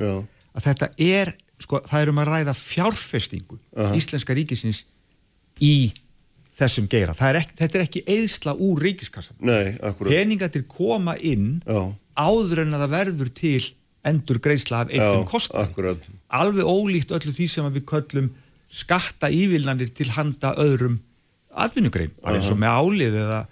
[0.00, 0.24] Já.
[0.56, 3.58] að þetta er, sko, það er um að ræða fjárfestingu
[3.98, 4.84] íslenska ríkisins
[5.60, 5.92] í
[6.56, 7.12] þessum geira.
[7.20, 9.36] Er ekki, þetta er ekki eðsla úr ríkiskassan.
[9.44, 13.62] Nei, Peningatir koma inn Já, áður en að það verður til
[14.06, 15.68] endur greiðsla af já, einhverjum kostnað.
[15.68, 15.98] akkurat
[16.32, 18.30] Alveg ólíkt öllu því sem við köllum
[18.76, 20.98] skatta ívilnanir til handa öðrum
[21.56, 23.42] atvinnugrein, bara eins og með álið eða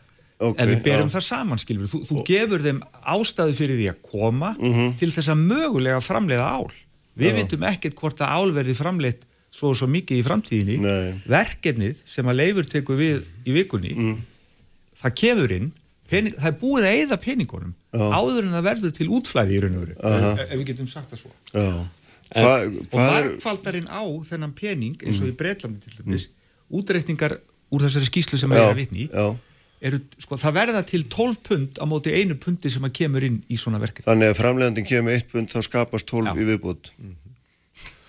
[0.44, 2.80] Ok, ef við berum það saman skilur þú, þú gefur þeim
[3.14, 4.96] ástæðu fyrir því að koma Mhm.
[4.98, 6.66] til þess að mögulega framleiða ál.
[7.16, 9.22] Við vitum ekkert hvort að ál verði framleitt
[9.55, 10.78] svo og svo mikið í framtíðinni.
[10.82, 11.22] Nei.
[11.30, 14.18] verkefnið sem að leifur tekur við í vikunni Mm.
[15.01, 15.72] það kemur inn
[16.10, 18.10] pening, það er búið að eyða peningunum Já.
[18.18, 19.94] áður en það verður til útflæði í raun og veru.
[20.02, 21.30] Ef, ef við getum sagt það svo.
[21.55, 21.86] Já
[22.32, 26.28] Hva, og er markfaldarinn á þennan pening eins og í Breitlandi til dæmis
[26.74, 27.36] útreikningar
[27.74, 29.09] úr þessari skýslu sem er að vitni
[29.84, 33.42] eru, sko, það verða til 12 pund á móti einu pundi sem að kemur inn
[33.52, 34.06] í svona verkefni.
[34.09, 36.32] Þannig að framlegandin kemur með eitt pund þá skapast 12 Já.
[36.40, 36.92] í viðbútt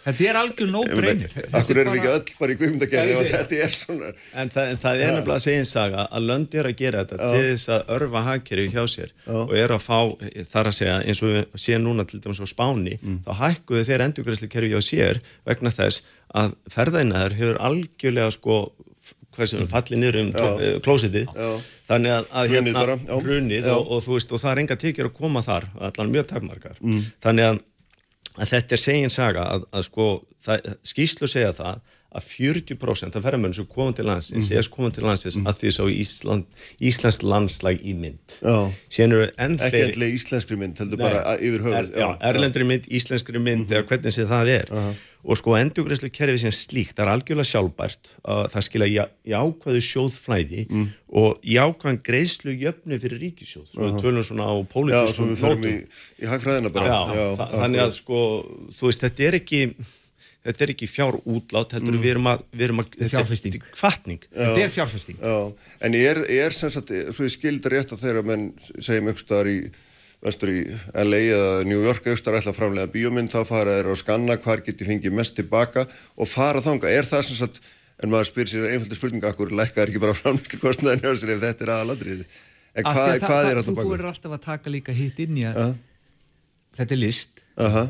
[0.05, 0.71] Þetta er algjör.
[1.35, 4.11] Þetta Akkur erum við ekki öll bara í guðmundagerði og þetta er svona?
[4.37, 7.03] En það, en það er nefnilega að segja einn saga að lönd er að gera
[7.05, 9.99] þetta til þess að örfa hagkerfi hjá sér og er að fá,
[10.53, 12.95] þar að segja, eins og við séum núna til dæmis á Spáni,
[13.25, 16.05] þá hækkuðu þeir endurgræslu kerfi hjá sér vegna þess
[16.35, 18.59] að ferðainaður hefur algjörlega sko
[19.35, 21.25] hversu við fallið niður um tó- klósitið
[21.89, 23.15] þannig að, að hérna já.
[23.25, 23.73] hrunið Já.
[23.75, 26.77] og, og þú veist og það er enga tekjur að koma þar allan mjög takmarkar
[27.25, 27.59] þannig að,
[28.35, 30.07] að þetta er segin saga að, að sko
[30.85, 31.83] skýslu segja það
[32.15, 34.57] að 40% af ferðamönnum sem komum til landsins Mhm.
[34.57, 36.45] er komum til landsins að því sá Ísland,
[36.81, 38.19] Íslands landslæg í mynd.
[38.41, 38.71] Já.
[39.59, 41.09] ekki endilega íslenskri mynd heldur Nei.
[41.09, 44.95] bara yfir höfuð er, já, erlendri mynd, íslenskri mynd eða hvernig sem það er.
[45.25, 49.81] Og sko endurgræslu kerfi sem slíkt það er algjörlega sjálfbært að það skila já, jákvæðu
[49.81, 50.67] sjóðflæði
[51.09, 55.41] og jákvæðan greiðslu jöfnu fyrir ríkisjóð svo við tölum svona á Já, svo pólitískum við
[55.41, 55.87] förum í, nótum.
[56.21, 56.85] í hagfræðina bara.
[56.85, 58.19] Já, þa þannig að sko
[58.77, 59.61] þú veist, þetta er ekki
[60.45, 63.57] þetta er ekki fjár útlát heldur við erum að, við erum að þetta er fjárfesting.
[63.73, 65.19] kvartning Þetta er fjárfesting.
[65.19, 65.35] Já,
[65.87, 68.47] en er, er sem sagt, svo ég skildi rétt að þeirra menn
[68.77, 69.59] segjum staðar í
[70.25, 70.59] vestur í
[70.95, 74.63] LA eða New York staðar ætla að framlega bíómynd þá fara þeir að skanna hvar
[74.65, 75.85] geti fengið mest tilbaka
[76.15, 77.61] og fara þanga, er það sem sagt
[78.01, 81.43] en maður spyr sér einfaldi spurninga akkur lækkaður ekki bara framlýslu kostnaðin hjá sér ef
[81.45, 82.23] þetta er aðaladrið
[82.75, 83.97] en því að hvað er þú, þetta þú baka?
[83.97, 85.67] er alltaf að taka líka hitt inn í að Já.
[86.81, 87.85] þetta er list Aha,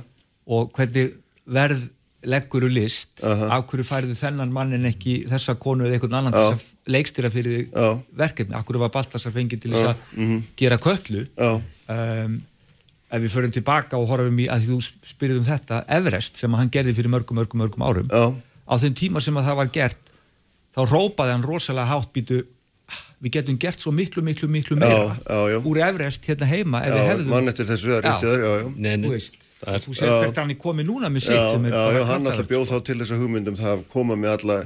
[0.46, 1.16] og hvernig
[1.58, 1.88] verð
[2.26, 3.52] legguru list Aha.
[3.58, 6.42] af hverju færðu þennan mann en ekki þessa konu eða einhvern annan Já.
[6.42, 7.88] þess að leikstýra fyrir þig Já.
[8.24, 11.52] verkefni, af hverju var Baltasar fengið til þess að gera köllu já,
[11.96, 12.42] um,
[13.16, 16.52] ef við förum tilbaka og horfum í að því þú spyrir um þetta Everest sem
[16.52, 18.10] að hann gerði fyrir mörgum, mörgum, mörgum árum.
[18.10, 18.34] Já,
[18.66, 20.12] á þeim tíma sem að það var gert
[20.76, 22.42] þá rópaði hann rosalega hátt býtu
[23.24, 25.58] við getum gert svo miklu, miklu, miklu meira já, já.
[25.64, 28.26] úr Everest hérna heima ef við já hefðum mann eftir þessu, það
[29.64, 31.66] er þú veist, það þú sér hvert hann er komið núna með sitt Já, sem
[31.66, 34.58] er já, hann alltaf bjóð þá til þessa hugmyndum það að koma með alla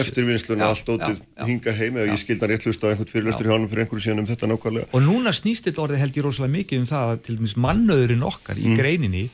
[0.00, 3.54] eftirvinnsluna, allt ótið hinga heim ef ég skildi hann rétt hlusta á einhvern fyrirlustur hjá
[3.56, 4.88] hann fyrir einhverju síðan um þetta nákvæmlega.
[4.92, 8.26] Og núna snýst þetta orðið held ég rosalega mikið um það að til dæmis mannöðurinn
[8.28, 9.24] okkar í greininni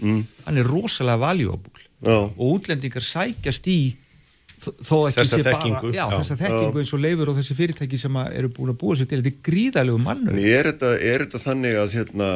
[0.47, 1.75] hann er rosalega valuable.
[2.01, 2.07] Mm.
[2.07, 2.17] Já.
[2.17, 3.81] og útlendingar sækjast í
[4.57, 6.17] þó- þó ekki Þessa sé bara þekkingu, já, já.
[6.21, 9.09] þessa þekkingu eins og leifur og þessi fyrirtæki sem að eru búin að búa sér
[9.11, 9.21] til.
[9.21, 10.71] Þetta er gríðalegu En mannöður er
[11.11, 12.29] er þetta þannig að hérna,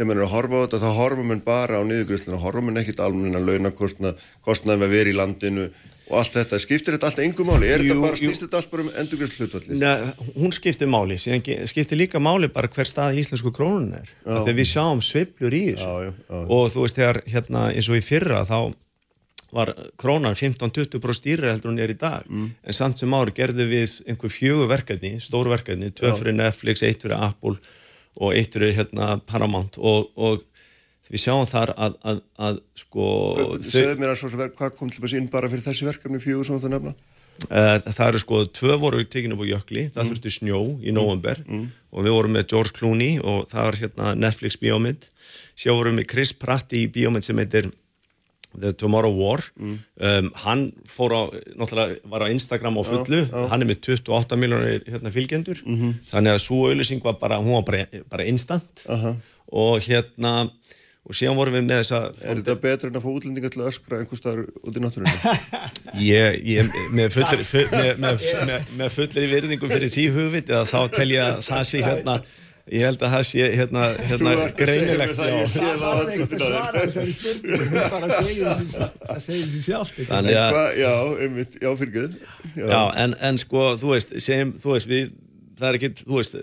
[0.00, 2.80] þegar mann er að horfa á þetta þá horfa mann bara á niðurgriðsluna horfa mann
[2.80, 5.66] ekkit almenna launakostnað kostnaðum að vera í landinu
[6.10, 6.60] og allt þetta.
[6.62, 9.46] Skiptir þetta allt engum máli, er Jú, þetta bara snýst þetta allt bara um endurgriðslu
[9.46, 14.14] hlutvalli Nei, hún skiptir máli, skiptir líka máli bara hver stað íslensku krónun er.
[14.24, 15.90] Að við sjáum sveiflur í þessu.
[15.90, 16.40] Já, já, já.
[16.40, 18.56] og þú veist þegar hérna eins og í fyrra þá
[19.50, 22.24] var krónan 15-20% stýri heldur hún er í dag.
[22.30, 22.54] Mm.
[22.64, 27.04] en samt sem ári gerðu við einhver fjögur verkefni, stóru verkefni tvö fyrir Netflix, eitt
[27.04, 27.58] fyrir Apple
[28.18, 30.42] og eitt fyrir hérna Paramount og, og
[31.10, 33.06] við sjáum þar að, að, að sko
[33.66, 36.62] segðu mér að svo hvað kom til að inn bara fyrir þessi verkefni fjögur sem
[36.62, 36.94] þú nefna?
[37.48, 41.40] Uh, það eru sko, tvö voru tekinu upp á jökli, það þurfti snjó í november
[41.48, 45.06] og við vorum með George Clooney og það var hérna Netflix bíómynd.
[45.56, 47.70] Sjá vorum við Chris Pratt í bíómynd sem heitir
[48.58, 49.44] The Tomorrow War.
[49.60, 51.22] Um, hann fór á,
[51.54, 53.22] náttúrulega var á Instagram á fullu,
[53.52, 55.62] hann er með 28 miljónir hérna, fylgjendur,
[56.10, 58.86] þannig að svo auðlýsing var bara, hún var bara, bara instant.
[58.90, 59.14] Aha.
[59.50, 60.50] og hérna
[61.10, 63.70] og síðan vorum við með þessa er þetta betra en að fá útlendinga til að
[63.70, 65.14] öskra einhver staðar út í náttúrunni?
[66.10, 70.68] Ég, ég með fullir, full, með, með, með, með fullir virðingu fyrir því hugvit eða
[70.68, 72.16] þá tel ég að það sé hérna
[72.68, 75.44] ég held að það sé hérna, hérna að segja greinilegt það, já.
[75.54, 76.58] það Það er ekkert að öndunum.
[76.58, 79.94] svara þessari spurningu, hún bara segir þessi- það segir þessi sjálf.
[80.10, 80.92] Þannig að, Hva, já,
[81.26, 82.10] einmitt, já, fyrir
[82.56, 85.10] já, en, en sko, þú veist, segjum, þú veist, við,
[85.60, 86.36] það er ekkit, þú veist,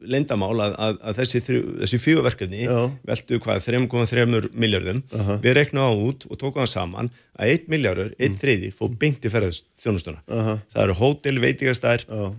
[0.00, 1.40] leyndamál að, að, að þessi,
[1.82, 2.76] þessi fjögverkefni Já.
[3.04, 5.02] veldu hvað 3,3 miljardum
[5.44, 9.20] við reiknum á út og tókum það saman að 1 miljardur, 1 þriði fór beint
[9.28, 10.22] í ferðast þjónustuna
[10.72, 12.30] það eru hótel, veitingastær Já.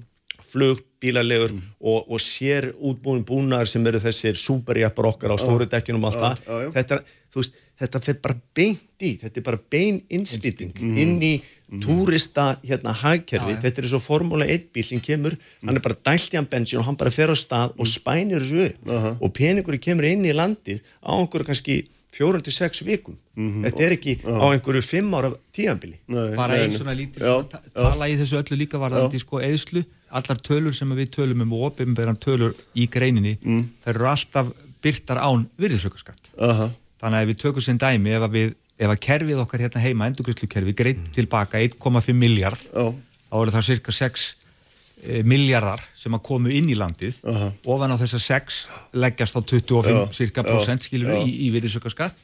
[0.52, 6.04] Flug, bílalegur og, og sér útbúin búnar sem eru þessir superjappar okkar á stóru dekkjunum
[6.10, 6.70] og allt Já, já, já.
[6.70, 7.00] það þetta,
[7.32, 11.34] þú veist, þetta fer bara beint í þetta er bara bein innspýting inn í
[11.82, 16.34] túrista hérna hagkerfi, þetta er svo formúla 1 bíl sem kemur, hann er bara dælt
[16.36, 18.92] í hann bensín og hann bara fer á stað og spænir þessu upp.
[19.24, 21.78] Og peningurinn kemur inn í landið á einhverju kannski
[22.12, 23.16] 4-6 vikum.
[23.40, 25.96] Þetta er ekki á einhverju 5 ára tíanbili
[26.36, 29.86] bara einn svona lítil Já, ta- tala í þessu öllu líka varðandi sko eðslu,
[30.18, 33.64] allar tölur sem við tölum um og opinberan tölur í greininni Mm.
[33.86, 34.52] þær eru alltaf
[34.84, 36.68] byrtar án virðisaukaskatt Aha,
[37.02, 39.82] þannig að ef við tökum sem dæmi ef að, við, ef að kerfið okkar hérna
[39.84, 42.88] heima endurgræslukerfi greitt tilbaka 1,5 miljard já,
[43.30, 44.26] þá eru það cirka 6
[45.02, 47.22] e, miljardar sem að komu inn í landið.
[47.30, 47.52] Aha.
[47.66, 48.58] ofan á þessar 6
[48.94, 51.22] leggjast á 25 Já, cirka já, prosent skilur já.
[51.26, 52.18] í, í virðisaukaskatt.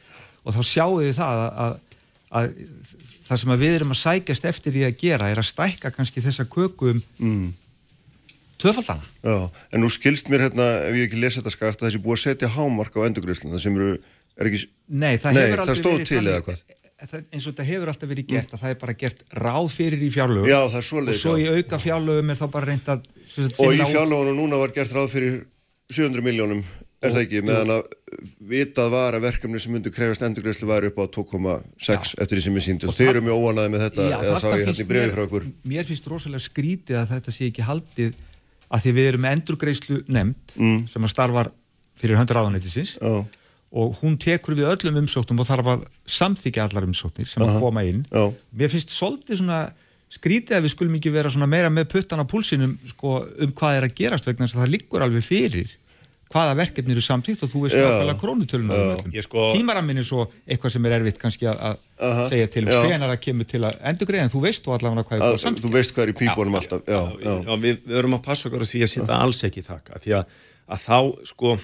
[0.46, 1.78] Og þá sjáum við það að, að,
[2.42, 2.52] að
[3.28, 6.24] það sem að við erum að sækjast eftir því að gera er að stækka kannski
[6.24, 7.48] þessa köku um mm,
[8.62, 9.38] tvöfaldana já,
[9.72, 12.24] en nú skilst mér hérna, ef ég ekki lesa þetta skatt, að þessi búið að
[12.24, 13.98] setja hámark á endurgreisluna sem eru,
[14.38, 16.66] er ekki, Nei, það Nei, það stóð til eða hvað?
[16.98, 20.02] það, eins og þetta hefur alltaf verið gert að það er bara gert ráð fyrir
[20.02, 20.50] í fjárlögum.
[20.50, 23.06] Já, og svo í auka fjárlögum er þá bara reynd að
[23.62, 25.38] og í fjárlóðunum núna var gert ráð fyrir
[25.94, 26.64] 700 miljónum,
[27.04, 27.92] er það ekki, meðan að
[28.50, 32.58] vitað var að verkefni sem myndi krefast endurgreislu væri upp á 2,6 eftir því sem
[32.58, 34.88] ég síndi og þeir eru mjög óanaði með þetta Já, eða sá ég hérna í
[34.90, 38.16] brefi frá okkur Mér finnst rosalega skrítið að þetta sé ekki haldið
[38.72, 40.80] að því við erum með endurgreislu nefnd Mm.
[40.92, 41.52] sem að starfar
[41.98, 43.26] fyrir höndur áðanættisins Já,
[43.72, 47.84] og hún tekur við öllum umsóknum og þarf að samþykja allar umsóknir sem að koma
[47.84, 48.06] inn.
[48.12, 49.62] Já, mér finnst svolítið svona
[50.10, 53.78] skrítið að við skulum ekki vera svona meira með puttan á púlsinum sko, um hvað
[53.82, 55.74] er að gerast vegna þess að það liggur alveg fyrir
[56.34, 58.78] hvaða verkefni eru samtíkt og þú veist nákvæmlega krónutöluna
[59.14, 62.64] Ég sko- tímarammin er svo eitthvað sem er erfitt kannski að- að Aha, segja til
[62.68, 65.34] um hvenar það kemur til að endurgreða en þú veist þú allavega hvað er að,
[65.34, 66.82] að samtíkt þú veist hvað er í pípunum alltaf.
[66.88, 69.60] Já, já, Já, við, við erum að passa okkur á því að setja alls ekki
[69.64, 70.26] í þakka því að,
[70.68, 70.98] að þá
[71.32, 71.58] sko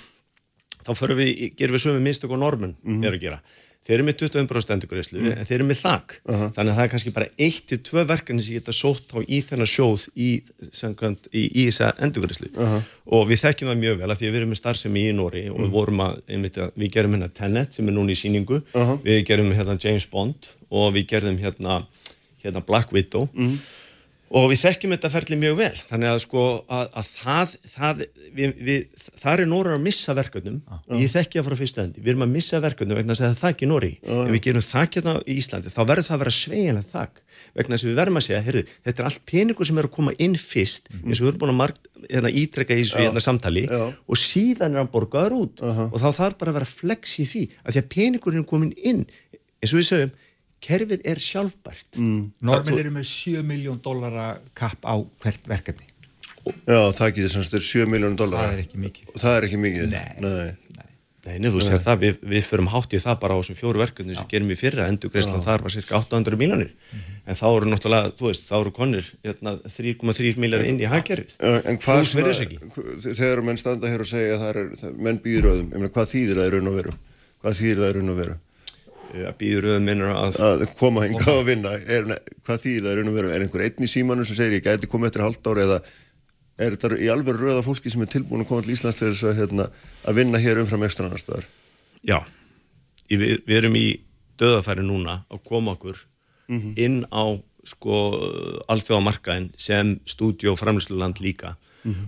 [0.84, 3.04] þá förum við, gerum við sömu mistök og normun Mhm.
[3.06, 3.40] er að gera.
[3.84, 6.14] Þeir eru með 25% endurgreðslu en þeir eru með þak.
[6.56, 10.06] Þannig að það er kannski bara 1-2 verkefni sem geta sótt á í þennan sjóð
[10.16, 10.30] í,
[11.36, 12.52] í, í þessa endurgreðslu
[13.18, 15.44] og við þekkjum það mjög vel að því að við erum með starfsemi í Nóri
[15.52, 18.62] og við vorum að, einmitt, að við gerum hérna Tenet sem er núna í síningu
[19.04, 21.82] við gerum hérna James Bond og við gerum hérna,
[22.44, 23.28] hérna Black Widow
[24.34, 25.74] og við þekkjum þetta ferli mjög vel.
[25.90, 28.04] Þannig að sko að, að það, það
[28.38, 30.62] við, við, það er Nóri að missa verkefnum.
[30.98, 33.70] Ég þekki það frá fyrstu endi við erum að missa verkefnum vegna að það í
[33.70, 37.22] Nóri ef við gerum þakk hérna í Íslandi þá verður það að vera sveigjanlega þakk
[37.58, 40.14] vegna að við verðum að segja, heyrðu, þetta er allt peningur sem er að koma
[40.22, 43.66] inn fyrst eins og við erum búin að marg, hérna, ítrekka í þessu hérna, samtali
[43.68, 43.82] Já.
[43.92, 45.64] og síðan er hann borgaður út.
[45.64, 48.74] Og þá þarf bara að vera flex í því að því að peningurinn er komin
[48.82, 49.04] inn.
[49.62, 50.14] Eins og við segjum,
[50.64, 51.90] kerfið er sjálfbært.
[52.00, 52.30] Mm.
[52.48, 55.90] Normin eru með 7 miljón dollara kapp á hvert verkefni.
[56.44, 59.14] Já, það þetta er 7 miljónum dólar það er ekki mikið.
[59.14, 59.94] Og það er ekki mikið.
[59.94, 60.10] Nei.
[60.24, 60.52] Nei.
[61.24, 63.80] Nei, nei, þú sér það, við, við förum hátt í það bara á þessum fjóru
[63.80, 66.74] verkefni sem gerum við fyrra, endurgreislan þar var cirka 800 miljonir,
[67.24, 71.38] en þá eru náttúrulega, þú veist, þá eru konir hérna, 3,3 miljar inn í hagkerfið.
[71.64, 72.04] En hvað
[73.08, 76.42] þegar menn standa hér og segja að það er, það, menn býður öðum, hvað þýðir
[76.42, 76.98] það í raun og veru?
[77.40, 78.38] Hvað þýðir það í raun og veru
[79.14, 81.74] Að býður auðvitað minnur að, að koma hingað og vinna.
[81.86, 82.08] Er,
[82.46, 84.66] hvað þýðir það í raun og veru, er einhver einn í símanum sem segir ég
[84.66, 85.80] gæti komið eftir halvt ári eða
[86.64, 89.28] er þetta í alveg röða fólki sem er tilbúin að koma til Íslands til þess
[89.30, 89.68] að, hérna,
[90.10, 91.48] að vinna hér umfram ekstra annar staðar?
[92.06, 92.20] Já,
[93.10, 93.88] í, við, við erum í
[94.42, 96.02] döðafæri núna að koma okkur
[96.78, 97.26] inn á
[97.64, 98.00] sko
[98.70, 101.56] alþjóðamarkaðin sem stúdíu og framlýsluland líka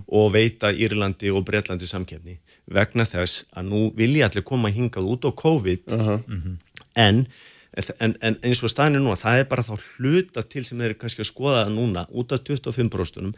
[0.08, 2.38] og veita Írlandi og Breitlandi samkefni
[2.72, 5.92] vegna þess að nú vilja allir koma hingað út á COVID
[6.96, 7.24] en,
[8.00, 10.98] en, en eins og staðinu núna, það er bara þá hluta til sem þeir eru
[11.02, 13.34] kannski að skoða núna út af 25%,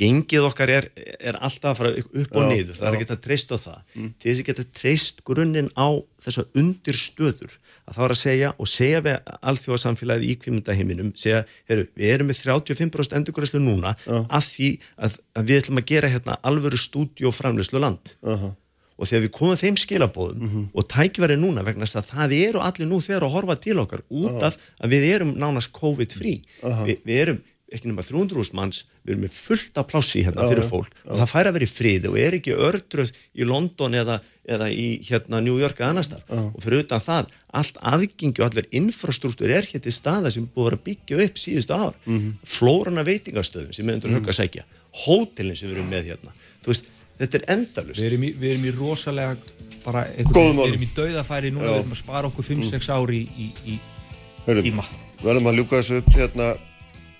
[0.00, 0.88] gengið okkar er,
[1.20, 3.82] er alltaf að fara upp og niður, það er ekki að treysta á það.
[3.92, 5.88] Til þess að geta treyst grunninn á
[6.24, 11.86] þessa undirstöður að það var að segja og segja við alþjóðasamfélagið í kvímyndaheiminum segja, heru,
[11.98, 16.38] við erum með 35% endurgræslu núna að því að, að við ætlum að gera hérna
[16.46, 18.52] alvöru stúdíu og framleyslu land Aha.
[18.98, 20.42] Og þegar við komum þeim skilabóðum
[20.74, 24.02] og tækverði núna vegna þess að það eru allir nú þegar að horfa til okkar
[24.10, 26.42] út af að við erum nánast COVID-free.
[26.86, 27.40] Vi, við erum
[27.72, 30.92] ekki nema 300.000 manns, við erum með fullt af plássi hérna fyrir fólk.
[31.08, 34.66] og það fær að vera í friði og er ekki ördröð í London eða, eða
[34.68, 36.20] í hérna New York eða annar stað
[36.52, 40.76] og fyrir utan það, allt aðgengi og allir infrastruktúr er hér til staða sem búið
[40.76, 41.96] að byggja upp síðustu ár.
[42.44, 44.66] Flórana veitingastöðum sem er undir högg að sækja.
[45.06, 46.36] Hótelin sem við erum með hérna.
[46.60, 46.92] Þú veist,
[47.22, 50.90] þetta er endalust Við erum í, við erum í rosalega bara, Góðum við erum í
[50.96, 51.54] dauðafæri.
[51.54, 51.72] Núna, Já.
[51.72, 54.84] við erum að spara okkur 5-6 ári í, í, í tíma.
[55.22, 56.12] verðum að ljúka þessu upp.
[56.16, 56.52] Hérna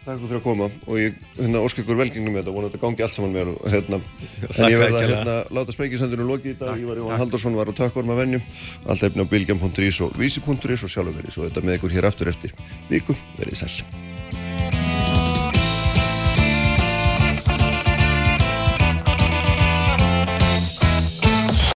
[0.02, 0.68] takk fyrir að koma.
[0.90, 2.54] Og ég hérna, óska ykkur velgengni með þetta.
[2.56, 4.00] Vona að þetta gangi allt saman með og hérna
[4.58, 7.70] en ég verða að hérna, láta sprengisendinu loki í dag, ég var Jón Haldarsson var
[7.70, 8.42] á tökvarum að venju
[8.86, 11.46] allt efni á bilgjum.is og vísi.is og sjálfur verið svo.
[11.46, 12.54] Þetta með ykkur hér aftur eftir
[12.90, 14.91] viku, verið sæl